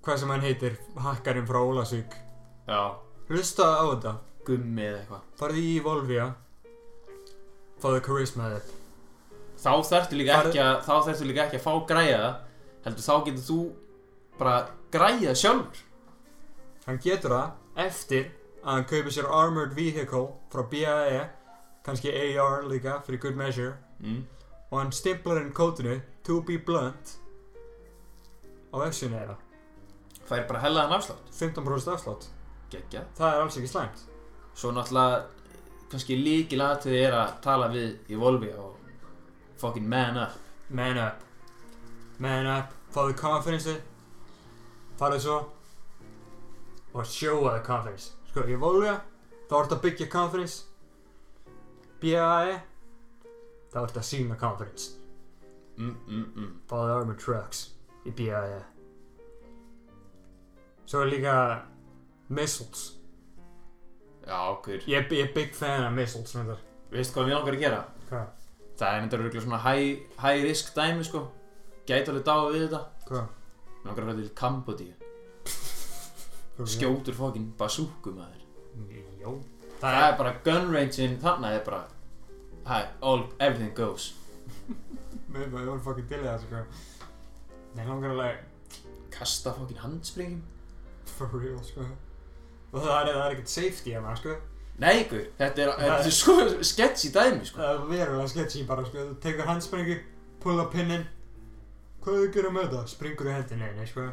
Hvað 0.08 0.20
sem 0.22 0.32
hann 0.32 0.44
heitir 0.46 0.78
Hakkarinn 1.04 1.48
frá 1.48 1.60
Ólasvík. 1.68 2.14
Já, 2.68 2.82
Hlusta 3.28 3.66
á 3.76 3.84
þetta. 3.92 4.14
Gummi 4.48 4.84
eða 4.88 5.00
eitthvað. 5.02 5.24
Farði 5.40 5.64
í 5.68 5.80
Volvia 5.84 6.26
Fáðu 7.84 8.00
charisma 8.06 8.52
upp 8.58 8.70
Þá 9.58 9.72
þarftu 9.90 10.16
líka 10.20 10.38
Farðu- 10.38 10.52
ekki 10.54 10.62
að 10.64 10.78
þá 10.86 10.94
þarftu 11.08 11.28
líka 11.28 11.44
ekki 11.48 11.58
að 11.60 11.66
fá 11.66 11.74
græja 11.90 12.18
það 12.22 12.36
heldur 12.88 13.06
þá 13.08 13.16
getur 13.26 13.44
þú 13.48 13.58
bara 14.38 14.54
græja 14.94 15.32
það 15.32 15.40
sjálfur. 15.42 15.80
Hann 16.86 17.00
getur 17.04 17.34
það 17.36 17.88
eftir 17.88 18.28
að 18.68 18.74
hann 18.74 18.88
kaupir 18.90 19.14
sér 19.16 19.30
Armored 19.32 19.76
Vehicle 19.76 20.28
frá 20.52 20.64
BAE 20.68 21.22
kannski 21.88 22.12
AR 22.12 22.66
líka 22.68 23.00
fyrir 23.06 23.22
good 23.24 23.36
measure. 23.40 23.78
Mm. 24.00 24.26
og 24.72 24.80
hann 24.80 24.92
stimplar 24.92 25.40
inn 25.42 25.54
kótinu 25.56 26.02
To 26.28 26.42
be 26.42 26.58
blunt 26.60 27.14
á 28.74 28.76
vefsinu 28.82 29.16
þeirra. 29.16 29.36
Fær 30.28 30.44
bara 30.50 30.60
hellaðan 30.60 30.98
afslátt? 30.98 31.30
15% 31.32 31.94
afslátt. 31.94 32.28
Gekkja 32.72 33.06
Það 33.16 33.36
er 33.36 33.44
alls 33.46 33.58
ekki 33.58 33.70
slæmt. 33.72 34.02
Svo 34.54 34.74
náttúrulega 34.76 35.22
kannski 35.88 36.18
líkil 36.20 36.60
aðtöði 36.66 37.00
er 37.06 37.16
að 37.16 37.32
tala 37.46 37.72
við 37.72 38.12
í 38.12 38.20
Volvi 38.20 38.52
og 38.60 38.76
fucking 39.62 39.88
man 39.88 40.20
up. 40.26 40.36
Man 40.68 41.00
up. 41.00 41.24
Man 42.20 42.52
up. 42.58 42.76
Fáðu 42.92 43.16
confidence 43.16 43.80
Farðu 45.00 45.24
svo. 45.24 45.40
Og 46.94 47.08
sjóa 47.08 47.56
það 47.56 47.66
confidence 47.72 48.17
Í 48.46 48.58
Volvia 48.62 49.00
þá 49.50 49.54
ertu 49.62 49.76
að 49.78 49.84
byggja 49.86 50.08
confidence 50.12 50.66
BAE 52.02 52.58
þá 53.72 53.78
ertu 53.82 54.02
að 54.02 54.06
sína 54.06 54.38
confidence 54.40 54.98
mm, 55.78 55.96
mm, 56.08 56.28
mm. 56.36 56.52
Fáðu 56.70 56.94
armored 56.98 57.22
trucks 57.24 57.64
í 58.06 58.14
BAE 58.18 58.60
Svo 60.88 61.02
er 61.04 61.12
líka 61.12 61.38
missiles 62.30 62.86
Já, 64.28 64.38
okkur 64.52 64.86
Ég 64.86 65.00
er, 65.00 65.18
ég 65.18 65.34
big 65.36 65.56
fan 65.56 65.88
af 65.88 65.96
missiles 65.96 66.36
reyndar. 66.36 66.62
Veist 66.92 67.16
hvað 67.16 67.30
við 67.30 67.38
langar 67.38 67.58
að 67.58 67.64
gera? 67.66 67.82
Hvað? 68.12 68.30
Það 68.78 68.88
er 68.94 69.02
eitthvað 69.02 69.24
röglega 69.24 69.46
svona 69.48 69.64
high, 69.66 70.06
high 70.22 70.46
risk 70.46 70.72
dæmi 70.78 71.08
sko 71.08 71.26
Gæti 71.88 72.12
alveg 72.12 72.28
dáið 72.28 72.54
við 72.54 72.66
þetta 72.68 72.86
Hvað? 73.10 73.36
Við 73.74 73.90
langar 73.90 74.04
að 74.04 74.10
fara 74.12 74.20
til 74.22 74.32
Kambodíu 74.44 75.07
Skjótur 76.66 77.14
fucking 77.14 77.54
bazooku 77.58 78.12
maður. 78.16 78.42
Jó. 79.22 79.36
Það 79.82 80.00
er 80.02 80.18
bara 80.18 80.34
gun 80.46 80.72
range-in 80.74 81.20
Þannig 81.22 81.60
er 81.60 81.64
bara 81.66 81.84
Hi, 82.68 82.82
all, 83.02 83.28
everything 83.40 83.72
goes. 83.78 84.10
Mér 85.32 85.46
ég 85.46 85.54
var 85.54 85.80
fucking 85.86 86.08
til 86.10 86.20
í 86.20 86.26
það 86.26 86.42
sko. 86.44 86.64
Nei, 87.78 87.86
langar 87.86 88.16
alveg 88.16 88.42
Kasta 89.14 89.54
fucking 89.56 89.80
handspringjum 89.84 90.42
For 91.18 91.32
real 91.38 91.62
sko. 91.64 91.86
Og 92.74 92.82
það 92.84 92.98
er, 92.98 93.14
það 93.14 93.24
er 93.24 93.36
ekkert 93.38 93.54
safety 93.54 93.94
hérna 93.96 94.18
sko. 94.20 94.36
Nei, 94.82 94.94
ykkur, 95.06 95.24
þetta 95.40 95.64
er, 95.64 95.72
þetta 95.80 96.10
er 96.10 96.18
sko 96.18 96.36
sketchy 96.74 97.14
dæmi 97.16 97.48
sko. 97.48 97.62
Það 97.62 97.72
er 97.72 97.88
verulega 97.94 98.28
sketchy 98.34 98.66
bara 98.68 98.86
sko. 98.90 99.06
Þú 99.14 99.16
tekur 99.24 99.50
handsprengi, 99.50 100.02
pulla 100.44 100.68
pinnin 100.74 101.08
Hvað 102.04 102.22
þú 102.22 102.28
gera 102.36 102.52
með 102.56 102.70
það? 102.76 102.86
Springur 102.92 103.28
í 103.28 103.34
hendinni, 103.36 103.72
nei 103.80 103.88
sko 103.90 104.12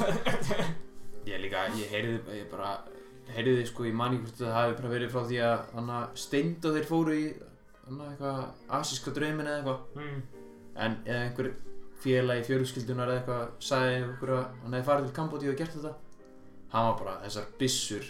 Ég 1.28 1.40
líka, 1.42 1.66
ég 1.76 1.90
heyriði, 1.92 2.20
ég 2.38 2.46
bara 2.50 2.74
heyriði 3.34 3.64
sko, 3.68 3.86
ég 3.88 3.96
man 3.96 4.14
ekki 4.16 4.28
hvort 4.28 4.38
það 4.40 4.54
hafi 4.56 4.76
bara 4.78 4.92
verið 4.94 5.10
frá 5.12 5.24
því 5.28 5.40
að 5.46 5.64
hann 5.76 5.90
að 5.96 6.20
steind 6.22 6.68
og 6.68 6.76
þeir 6.76 6.86
fóru 6.88 7.16
í 7.16 7.24
hann 7.86 8.04
eitthvað 8.06 8.38
asíska 8.78 9.12
draumin 9.16 9.50
eða 9.50 9.58
eitthvað. 9.58 9.82
Mm. 10.00 10.22
en 10.80 10.94
eða 11.04 11.24
einhver 11.26 11.50
félagi 12.00 12.46
fjölskyldunar 12.46 13.10
eða 13.10 13.20
eitthvað 13.20 13.66
sagði 13.66 13.98
okkur 14.06 14.32
að 14.36 14.44
hann 14.62 14.76
hefði 14.76 14.88
farið 14.88 15.08
til 15.08 15.16
Kambodíu 15.18 15.52
og 15.52 15.58
gert 15.60 15.76
þetta. 15.76 15.92
Hann 16.70 16.86
var 16.86 16.98
bara, 17.02 17.16
þessar 17.26 17.50
byssur 17.60 18.06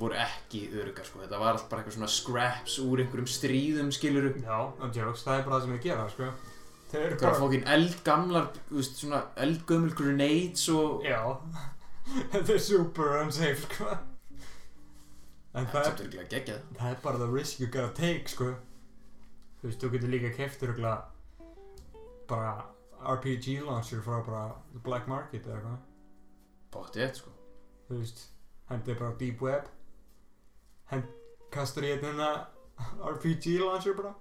voru 0.00 0.16
ekki 0.16 0.62
örugar 0.72 1.06
sko. 1.06 1.20
Þetta 1.22 1.42
var 1.42 1.58
allt 1.58 1.68
bara 1.68 1.82
eitthvað 1.82 1.98
svona 1.98 2.10
scraps 2.10 2.78
úr 2.82 3.04
einhverjum 3.04 3.28
stríðum 3.28 3.92
skiluru 3.92 4.32
Já, 4.40 4.56
on 4.80 4.94
jokes, 4.96 5.22
það 5.26 5.38
er 5.38 5.44
bara 5.46 5.58
það 5.58 5.66
sem 5.66 5.76
ég 5.76 5.84
gera 5.86 6.08
sko. 6.10 6.30
Þeir 6.92 7.02
eru 7.02 7.14
eitthvað 7.14 7.38
fókin 7.40 7.68
eldgamlar, 7.76 8.48
svona 8.88 9.22
eldgömmul 9.44 9.94
grenades 9.96 10.64
og 10.72 11.06
Já 11.06 11.20
Þetta 12.32 12.54
er 12.54 12.58
super 12.62 13.16
unsafe 13.22 13.62
sko. 13.66 13.92
En 15.52 15.66
það 15.68 15.72
það 15.72 15.80
er 15.82 15.88
er, 15.92 16.04
örgulega 16.06 16.28
geggjað. 16.32 16.60
það 16.78 16.90
er 16.94 17.00
bara 17.04 17.18
the 17.20 17.28
risk 17.32 17.60
you 17.60 17.68
gotta 17.68 17.92
take 17.98 18.28
sko. 18.32 18.54
Þú 19.60 19.68
veist, 19.68 19.82
þú 19.82 19.90
getur 19.92 20.12
líka 20.12 20.30
keftur 20.36 20.72
bara 22.28 22.52
RPG 23.02 23.58
launcher 23.66 24.00
frá 24.02 24.22
bara 24.26 24.44
black 24.86 25.06
market 25.10 25.46
eða 25.46 25.58
eitthvað. 25.58 25.78
Bóttið 26.72 27.04
eitt 27.06 27.20
sko. 27.20 27.30
Þú 27.88 27.98
veist, 28.00 28.24
hendið 28.70 28.98
bara 29.02 29.16
deep 29.20 29.42
web. 29.44 29.68
Hend, 30.90 31.08
kastur 31.52 31.84
í 31.86 31.92
hérna 31.92 32.32
RPG 33.12 33.58
launcher 33.60 33.94
bara. 33.98 34.14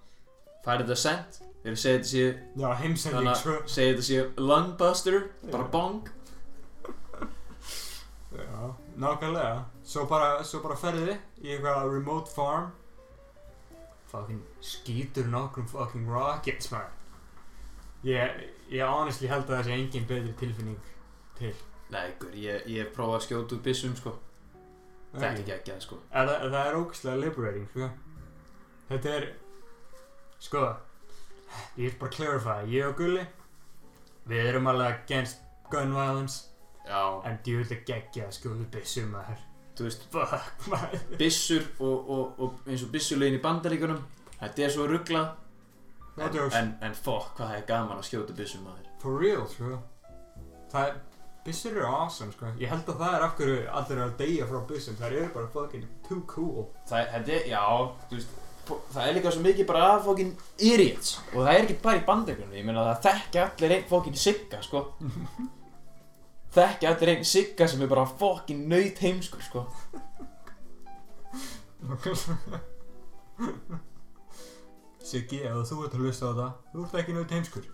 Færið 0.65 0.91
þetta 0.91 0.99
sent, 1.01 1.39
þeir 1.63 1.77
segja 1.81 1.97
þetta 1.97 2.09
sé 2.11 2.25
Já, 2.61 2.67
heimsending 2.83 3.35
sko. 3.39 3.53
segja 3.65 3.93
þetta 3.95 4.03
sé 4.05 4.25
lungbuster, 4.37 5.15
bara 5.49 5.65
bong 5.73 6.11
Já, 8.31 8.75
nákvæmlega. 8.95 9.65
Svo 9.83 10.05
bara, 10.07 10.43
svo 10.43 10.61
bara 10.63 10.77
ferði 10.79 11.17
í 11.43 11.51
eitthvað 11.51 11.89
remote 11.91 12.31
farm. 12.31 12.71
Fucking 14.11 14.41
skýtur 14.59 15.27
nokkrum 15.31 15.67
fucking 15.71 16.09
rockets 16.11 16.67
man 16.71 16.89
Ég, 18.03 18.41
ég 18.67 18.83
honestly 18.83 19.29
held 19.29 19.45
að 19.45 19.53
það 19.59 19.67
sé 19.67 19.75
engin 19.77 20.07
betri 20.09 20.33
tilfinning 20.39 20.79
til. 21.37 21.53
Nei, 21.93 22.07
ykkur, 22.09 22.33
ég, 22.35 22.65
ég 22.71 22.85
hef 22.85 22.95
prófað 22.95 23.19
að 23.19 23.25
skjóta 23.27 23.55
úr 23.55 23.61
byssum 23.67 23.93
sko. 23.99 24.15
Þetta 25.11 25.27
er 25.27 25.35
Ekki. 25.35 25.45
geggjað 25.51 25.83
sko. 25.85 25.99
Er 26.11 26.31
það, 26.31 26.57
er 26.61 26.79
ógæslega 26.79 27.21
liberating, 27.21 27.67
sko. 27.71 27.89
Þetta 28.91 29.15
er 29.17 29.27
Sko 30.41 30.61
Ég 31.77 31.91
vil 31.91 31.97
bara 31.99 32.11
clarify, 32.11 32.59
ég 32.71 32.87
og 32.87 32.95
Gulli 32.97 33.25
Við 34.27 34.47
erum 34.49 34.69
alveg 34.71 35.03
against 35.03 35.43
gun 35.71 35.93
violence 35.95 36.50
Já, 36.91 37.03
En 37.29 37.37
djúvill 37.45 37.81
geggja 37.87 38.27
að 38.27 38.35
skjóðu 38.37 38.67
byssum 38.73 39.13
að 39.19 39.29
her 39.31 39.45
þú 39.77 39.85
veist, 39.87 40.01
Fuck, 40.11 40.65
maður. 40.71 41.05
byssur 41.21 41.69
og, 41.79 42.09
og, 42.15 42.41
og 42.43 42.67
eins 42.67 42.83
og 42.83 42.91
byssulegin 42.93 43.39
í 43.39 43.43
bandaríkunum 43.43 44.01
Þetta 44.41 44.65
er 44.65 44.73
svo 44.75 44.89
rugglað 44.91 45.29
No 46.17 46.27
en, 46.27 46.51
en, 46.59 46.73
en 46.83 46.95
fokk, 46.97 47.37
hvað 47.37 47.47
það 47.47 47.57
er 47.57 47.65
gaman 47.69 48.01
að 48.01 48.07
skjóta 48.09 48.33
byssum 48.35 48.65
maður. 48.67 48.89
For 48.99 49.21
real, 49.21 49.45
sko. 49.47 49.77
Er 50.75 50.97
Byssur 51.45 51.71
eru 51.71 51.87
awesome, 51.87 52.33
sko. 52.35 52.51
Ég 52.61 52.69
held 52.69 52.89
að 52.91 52.99
það 52.99 53.15
er 53.15 53.23
af 53.25 53.37
hverju 53.39 53.61
allir 53.79 54.01
að 54.03 54.11
deyja 54.19 54.47
frá 54.49 54.59
byssum. 54.69 54.97
Það 54.99 55.15
eru 55.21 55.29
bara 55.37 55.49
fucking 55.55 55.87
too 56.05 56.19
cool. 56.29 56.67
Það, 56.91 57.15
er, 57.17 57.47
já, 57.49 57.63
veist 58.11 58.35
Það 58.67 59.07
er 59.07 59.15
líka 59.17 59.31
svo 59.33 59.41
mikið 59.43 59.67
bara 59.71 59.87
að 59.95 60.03
fokkin 60.05 60.35
idiots. 60.59 61.15
Og 61.31 61.39
það 61.39 61.53
er 61.53 61.63
ekki 61.63 61.79
bara 61.81 61.97
í 61.97 62.03
bandaríkunum 62.05 62.53
Ég 62.59 62.67
meina 62.67 62.83
það 62.91 63.01
þekkja 63.07 63.47
allir 63.47 63.73
einn 63.77 63.89
fokkin 63.89 64.19
sigga, 64.21 64.61
sko 64.63 64.83
Þekkja 66.51 66.89
allir 66.91 67.13
einn 67.13 67.27
sigga 67.27 67.67
sem 67.71 67.81
er 67.83 67.89
bara 67.91 68.03
fokkin 68.05 68.65
nöyt 68.67 68.99
heimskur, 68.99 69.43
sko. 69.45 69.61
Siggi, 75.11 75.39
ef 75.47 75.63
þú 75.69 75.77
ert 75.85 75.95
að 75.95 76.03
hlusta 76.03 76.29
á 76.29 76.33
það 76.37 76.51
Þú 76.73 76.83
ert 76.83 76.97
ekki 77.01 77.15
naut 77.15 77.31
heimskur. 77.35 77.69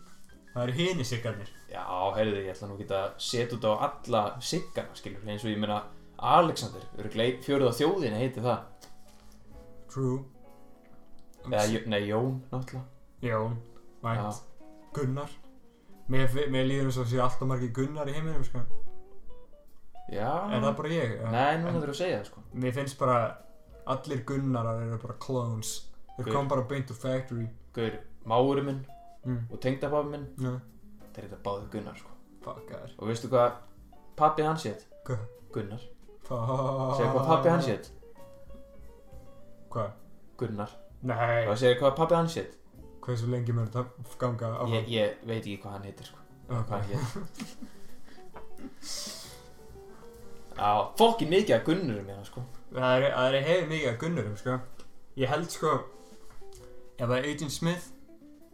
Það 0.54 0.62
eru 0.64 0.76
hini 0.78 1.06
siggarnir. 1.06 1.49
Já, 1.70 1.84
heyrðu, 2.16 2.43
ég 2.45 2.54
ætla 2.54 2.70
nú 2.70 2.78
ekki 2.78 2.95
að 2.97 3.10
setja 3.22 3.58
út 3.58 3.66
á 3.66 3.74
alla 3.89 4.22
siggana, 4.41 4.95
skilur, 4.97 5.26
eins 5.26 5.45
og 5.45 5.52
ég 5.52 5.60
meina 5.62 5.82
Alexander, 6.18 6.86
fjóruð 7.45 7.70
á 7.70 7.78
þjóðinni 7.78 8.22
heiti 8.24 8.45
það. 8.45 8.88
True. 9.93 10.22
Eða, 11.47 11.84
nei, 11.89 12.02
Jón, 12.10 12.39
náttúrulega. 12.54 12.88
Jón, 13.26 13.60
vænt. 14.06 14.41
Gunnar 14.97 15.36
Mér, 16.08 16.30
mér 16.53 16.68
líður 16.70 16.89
eins 16.89 16.99
og 17.01 17.10
sé 17.10 17.20
alltaf 17.20 17.47
margir 17.49 17.74
Gunnar 17.76 18.08
í 18.08 18.16
heiminum 18.16 18.45
sko. 18.47 18.62
Já, 20.08 20.30
Er 20.55 20.62
það 20.64 20.76
bara 20.78 20.91
ég? 20.93 21.16
Nei, 21.34 21.58
núna 21.60 21.74
En 21.74 21.82
þurfum 21.82 21.91
að 21.91 21.99
segja 21.99 22.20
það, 22.20 22.28
sko 22.30 22.43
Mér 22.64 22.76
finnst 22.78 22.99
bara 22.99 23.18
Allir 23.91 24.22
Gunnarar 24.28 24.84
eru 24.86 24.99
bara 25.01 25.18
clones 25.20 25.74
Þeir 26.16 26.30
kom 26.32 26.47
bara 26.47 26.64
beint 26.70 26.93
úr 26.93 26.99
factory 26.99 27.47
Gaur, 27.76 27.97
máurinn 28.28 28.70
minn 28.70 28.80
mm. 29.26 29.41
og 29.51 29.60
tengdapappi 29.64 30.14
minn 30.14 30.30
Já, 30.39 30.53
Þeir 31.12 31.26
eru 31.26 31.32
þetta 31.34 31.41
báði 31.49 31.70
Gunnar, 31.76 31.99
sko 31.99 32.16
fuck 32.45 32.72
það 32.72 32.95
Og 32.95 33.12
veistu 33.12 33.32
hvað 33.34 33.60
pappi 34.20 34.47
hans 34.47 34.68
hétt? 34.70 34.88
Hvað? 35.08 35.28
Gunnar 35.58 35.84
Fuck 36.28 36.95
Segðu 36.99 37.12
hvað 37.18 37.30
pappi 37.34 37.51
hans 37.51 37.70
hétt? 37.74 37.91
Hvað? 39.76 39.91
Gunnar 40.39 40.78
Nei, 41.03 41.43
Það 41.49 41.60
segir 41.66 41.82
hvað 41.84 41.99
pappi 41.99 42.18
hans 42.18 42.39
hétt 42.39 42.55
hversu 43.08 43.32
lengi 43.32 43.55
mér 43.55 43.72
þetta 43.72 44.14
ganga 44.22 44.51
áfram? 44.58 44.76
ég, 44.78 44.91
ég 44.93 45.08
veit 45.24 45.41
ekki 45.41 45.58
hvað 45.64 45.74
hann 45.78 45.88
heitir 45.89 46.12
sko 46.12 46.20
Ok. 46.47 46.53
Hvað 46.68 46.78
hann 46.78 46.89
hét 46.91 47.01
Já, 50.58 50.70
fokkin 50.97 51.30
mikið 51.30 51.55
að 51.58 51.66
gunnurum 51.68 52.08
hérna 52.10 52.26
sko 52.28 52.41
Það 52.68 52.97
er, 52.97 53.05
það 53.16 53.36
er 53.38 53.45
hefur 53.45 53.70
mikið 53.72 53.89
að 53.89 53.99
gunnurum, 54.01 54.34
sko. 54.38 54.55
Ég 55.18 55.32
held, 55.32 55.47
sko, 55.53 55.70
ef 56.99 57.08
að 57.08 57.28
Agent 57.32 57.53
Smith 57.55 57.86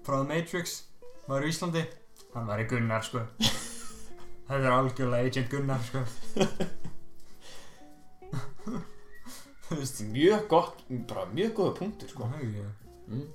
frá 0.05 0.19
The 0.19 0.27
Matrix 0.29 0.75
var 1.25 1.41
í 1.43 1.49
Íslandi, 1.49 1.81
hann 2.35 2.49
var 2.49 2.61
í 2.61 2.67
Gunnar, 2.69 3.03
sko. 3.07 3.23
Það 4.47 4.67
er 4.67 4.75
algjörlega 4.75 5.31
Agent 5.31 5.49
Gunnar, 5.49 5.81
sko. 5.87 6.01
Þú 9.63 9.79
veist, 9.79 10.03
Mjög 10.13 10.45
gott, 10.51 10.77
bara 11.09 11.25
mjög 11.33 11.55
góða 11.57 11.73
punktur 11.79 12.09
sko 12.11 12.27
sko, 12.27 12.29
hei, 12.37 12.45
mm. 13.09 13.27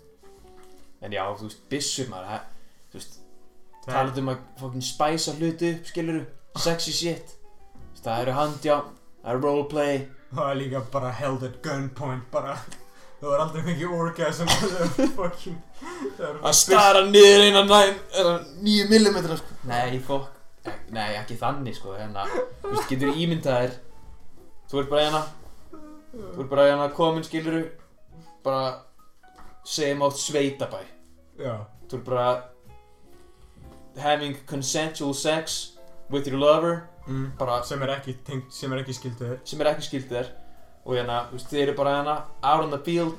En 1.03 1.13
já, 1.15 1.23
þú 1.39 1.47
veist, 1.49 1.65
byssur 1.71 2.09
maður 2.11 2.31
það- 2.33 2.47
Þú 2.89 2.99
veist, 2.99 3.19
það 3.85 3.95
talað 3.95 4.19
um 4.23 4.29
að 4.33 4.39
fokkin 4.61 4.85
spæsa 4.89 5.35
hluti 5.39 5.73
upp, 5.75 5.87
skiluru 5.87 6.27
Sexy 6.59 6.93
shit. 6.93 7.35
Þú 7.95 8.03
Það 8.05 8.21
eru 8.23 8.33
handjá, 8.33 8.77
það 9.23 9.31
eru 9.35 9.43
roleplay. 9.45 10.09
Það 10.35 10.51
er 10.51 10.57
líka 10.61 10.81
bara 10.93 11.11
held 11.11 11.43
at 11.45 11.63
gunpoint, 11.63 12.31
bara. 12.33 12.57
Það 13.21 13.31
var 13.33 13.41
aldrei 13.45 13.63
mikið 13.67 13.95
orgasm, 13.99 14.47
það 14.47 14.75
er 15.05 15.13
fucking... 15.17 15.57
það 16.17 16.27
er 16.29 16.37
Að 16.47 16.55
stara 16.55 17.01
niður 17.09 17.45
einan 17.49 17.73
nýju 18.63 18.89
millimetra 18.91 19.39
sko. 19.41 19.57
Nei, 19.67 19.99
fokk. 20.07 20.29
Nei, 20.95 21.17
ekki 21.19 21.39
þannig 21.41 21.79
sko 21.79 21.95
að, 21.99 22.35
þú 22.63 22.75
veist, 22.75 22.89
getur 22.93 23.15
ímyndað 23.15 23.63
þér. 23.65 23.79
Þú 24.71 24.83
ert 24.83 24.91
bara 24.93 25.05
hérna. 25.07 25.23
Þú 26.13 26.43
ert 26.45 26.51
bara 26.53 26.69
hérna 26.69 26.91
komin, 26.97 27.27
skiluru 27.27 27.65
Bara 28.45 28.63
Segjum 29.69 30.05
átt 30.07 30.21
sveitabæ 30.23 30.81
Já, 31.39 31.55
Þú 31.91 31.99
ert 32.01 32.07
bara 32.09 32.29
Having 33.99 34.37
consensual 34.47 35.15
sex 35.15 35.75
With 36.11 36.29
your 36.29 36.39
lover 36.41 36.89
mm. 37.09 37.31
Bara 37.39 37.63
sem 37.67 37.83
er 37.85 37.93
ekki 37.99 38.15
tengt, 38.25 38.53
sem 38.55 38.73
er 38.73 38.83
ekki 38.85 38.95
skilduð 38.97 39.33
þér. 39.33 39.41
sem 39.45 39.61
er 39.65 39.71
ekki 39.75 39.87
skilt 39.89 40.13
þér 40.13 40.31
og 40.89 40.95
hérna, 40.97 41.17
þú 41.29 41.35
veist, 41.37 41.49
þið 41.51 41.61
eru 41.67 41.73
bara 41.77 41.91
hérna 41.99 42.13
out 42.49 42.63
on 42.65 42.71
the 42.73 42.79
field 42.87 43.19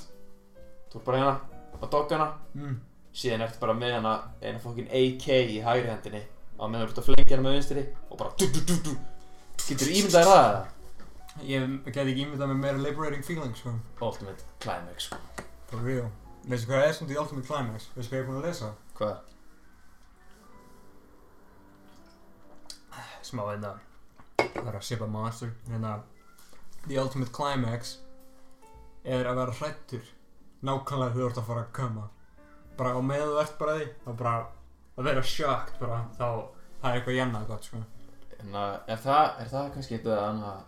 þú 0.90 0.98
ert 0.98 1.04
bara 1.06 1.18
hérna 1.20 1.34
á 1.78 1.86
doggana 1.94 2.28
Mm. 2.56 2.80
síðan 3.14 3.44
ertu 3.46 3.60
bara 3.62 3.76
með 3.78 3.92
hérna 3.94 4.14
eina 4.42 4.62
fokkin 4.64 4.88
AK 4.90 5.26
í 5.54 5.60
hægri 5.62 5.92
hendinni 5.92 6.22
og 6.58 6.72
meðan 6.72 6.88
þú 6.88 6.90
ert 6.90 7.02
að 7.04 7.06
flengja 7.10 7.28
hérna 7.36 7.46
með 7.46 7.58
vinstri 7.60 7.84
og 8.10 8.18
bara 8.18 8.32
du, 8.40 8.48
du, 8.56 8.62
du, 8.72 8.76
du. 8.88 8.96
getur 9.68 9.92
ímyndað 9.94 10.18
þér 10.18 10.32
það 10.32 10.48
eða? 10.48 10.64
Ég 11.52 11.68
get 11.86 12.02
ekki 12.08 12.24
ímyndað 12.26 12.50
með 12.56 12.60
meira 12.64 12.82
liberating 12.88 13.24
feeling, 13.28 13.54
sko. 13.56 13.76
Ultimate 14.02 14.50
Climax 14.66 15.06
sko. 15.12 15.22
For 15.70 15.86
real. 15.86 16.10
Veistu 16.48 16.70
hvað 16.70 16.86
er 16.86 16.94
svona 16.96 17.12
The 17.12 17.20
Ultimate 17.22 17.48
Climax? 17.48 17.90
Veistu 17.96 18.14
hvað 18.14 18.20
ég 18.20 18.24
er 18.24 18.30
búinn 18.30 18.40
að 18.40 18.48
lesa? 18.48 18.70
hvað? 19.00 19.18
Smá 23.30 23.44
hérna. 23.50 23.74
Það 24.40 24.70
er 24.72 24.78
að 24.80 24.86
sipa 24.88 25.08
monster. 25.08 25.52
Hérna. 25.70 25.98
The 26.86 27.02
Ultimate 27.02 27.34
Climax 27.36 27.98
er 29.04 29.28
að 29.28 29.42
vera 29.42 29.58
hrættur. 29.60 30.08
Nákvæmlega 30.66 31.16
þú 31.16 31.28
ert 31.28 31.42
að 31.42 31.50
fara 31.52 31.66
að 31.66 31.76
koma. 31.76 32.08
Bara 32.80 32.96
á 32.96 33.02
meðu 33.04 33.38
ert 33.44 33.60
bara 33.60 33.76
því. 33.78 33.92
Þá 34.06 34.10
bara 34.24 34.34
að 34.96 35.12
vera 35.12 35.24
shocked 35.36 35.80
bara. 35.84 36.02
Þá 36.18 36.28
það 36.80 36.90
er 36.90 37.00
eitthvað 37.00 37.20
jennað 37.20 37.48
gott, 37.52 37.68
sko. 37.68 37.84
En 38.40 38.56
að, 38.56 38.76
er 38.88 39.02
það, 39.04 39.26
er 39.44 39.52
það 39.52 39.72
kannski 39.76 39.98
eitthvað 39.98 40.22
annað 40.24 40.60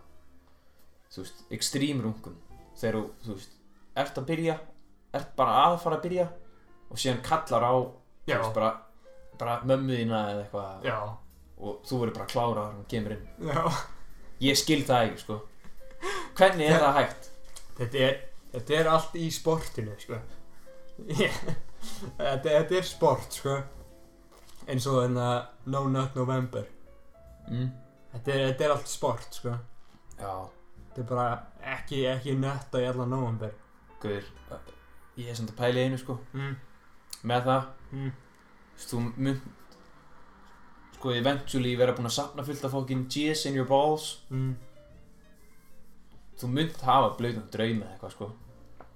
þú 1.12 1.24
veist, 1.24 1.44
extreme 1.56 2.04
rungun 2.06 2.38
þegar 2.80 2.98
þú 3.24 3.36
veist, 3.36 3.56
ert 4.00 4.20
að 4.20 4.28
byrja 4.28 4.58
ert 5.14 5.36
bara 5.36 5.58
að 5.66 5.78
fara 5.84 5.98
að 6.00 6.06
byrja 6.08 6.28
og 6.92 7.00
síðan 7.00 7.22
kallar 7.26 7.64
á 7.68 7.74
veist, 8.28 8.54
bara, 8.56 8.72
bara 9.40 9.60
mömmu 9.68 9.98
þína 10.00 10.22
eða 10.32 10.44
eitthvað 10.46 10.86
Já. 10.88 10.98
og 11.62 11.80
þú 11.88 12.02
verður 12.02 12.18
bara 12.18 12.26
að 12.28 12.34
klára 12.36 12.66
hún 12.72 12.86
kemur 12.92 13.16
inn 13.18 13.50
Já. 13.52 13.64
ég 14.48 14.60
skil 14.60 14.84
það 14.88 15.08
ekki, 15.10 15.24
sko 15.26 15.40
hvernig 16.38 16.70
er 16.72 16.80
það 16.82 16.96
hægt? 16.98 17.28
Þetta 17.78 18.02
er, 18.08 18.16
þetta 18.54 18.78
er 18.80 18.90
allt 18.92 19.18
í 19.20 19.28
sportinu, 19.34 19.94
sko. 20.02 20.18
Þetta, 22.18 22.46
þetta 22.46 22.76
er 22.78 22.86
sport, 22.86 23.38
sko. 23.38 23.56
Eins 24.70 24.86
og 24.90 25.00
þarna 25.00 25.28
No 25.74 25.84
Nut 25.90 26.18
November. 26.18 26.68
Mm. 27.50 27.72
Þetta 28.14 28.34
er, 28.36 28.44
þetta 28.52 28.68
er 28.68 28.74
allt 28.76 28.92
sport, 28.92 29.40
sko. 29.40 29.56
já, 30.20 30.34
Þetta 30.92 31.02
er 31.02 31.10
bara 31.10 31.28
ekki, 31.78 32.04
ekki 32.12 32.36
nötta 32.38 32.82
í 32.84 32.88
allan 32.90 33.14
november. 33.16 33.54
guður 34.02 34.26
ég 35.18 35.28
er 35.30 35.36
samt 35.36 35.52
að 35.52 35.58
pæla 35.60 35.80
í 35.82 35.86
einu, 35.88 35.98
sko 35.98 36.20
Mm. 36.34 36.56
með 37.24 37.44
það, 37.46 37.66
Mm. 37.92 38.12
þú 38.78 39.00
mynd 39.18 39.42
sko, 40.96 41.12
eventually 41.18 41.76
vera 41.76 41.94
búin 41.94 42.06
að 42.10 42.16
sapna 42.18 42.44
fullt 42.46 42.66
af 42.66 42.72
fókin 42.72 43.08
jizz 43.10 43.46
in 43.46 43.56
your 43.56 43.68
balls 43.68 44.22
Mm. 44.32 44.56
þú 46.40 46.48
mynd 46.50 46.78
hafa 46.82 47.16
blöðum 47.18 47.50
draum 47.52 47.82
eða 47.84 47.92
eitthvað, 47.98 48.12
sko 48.12 48.32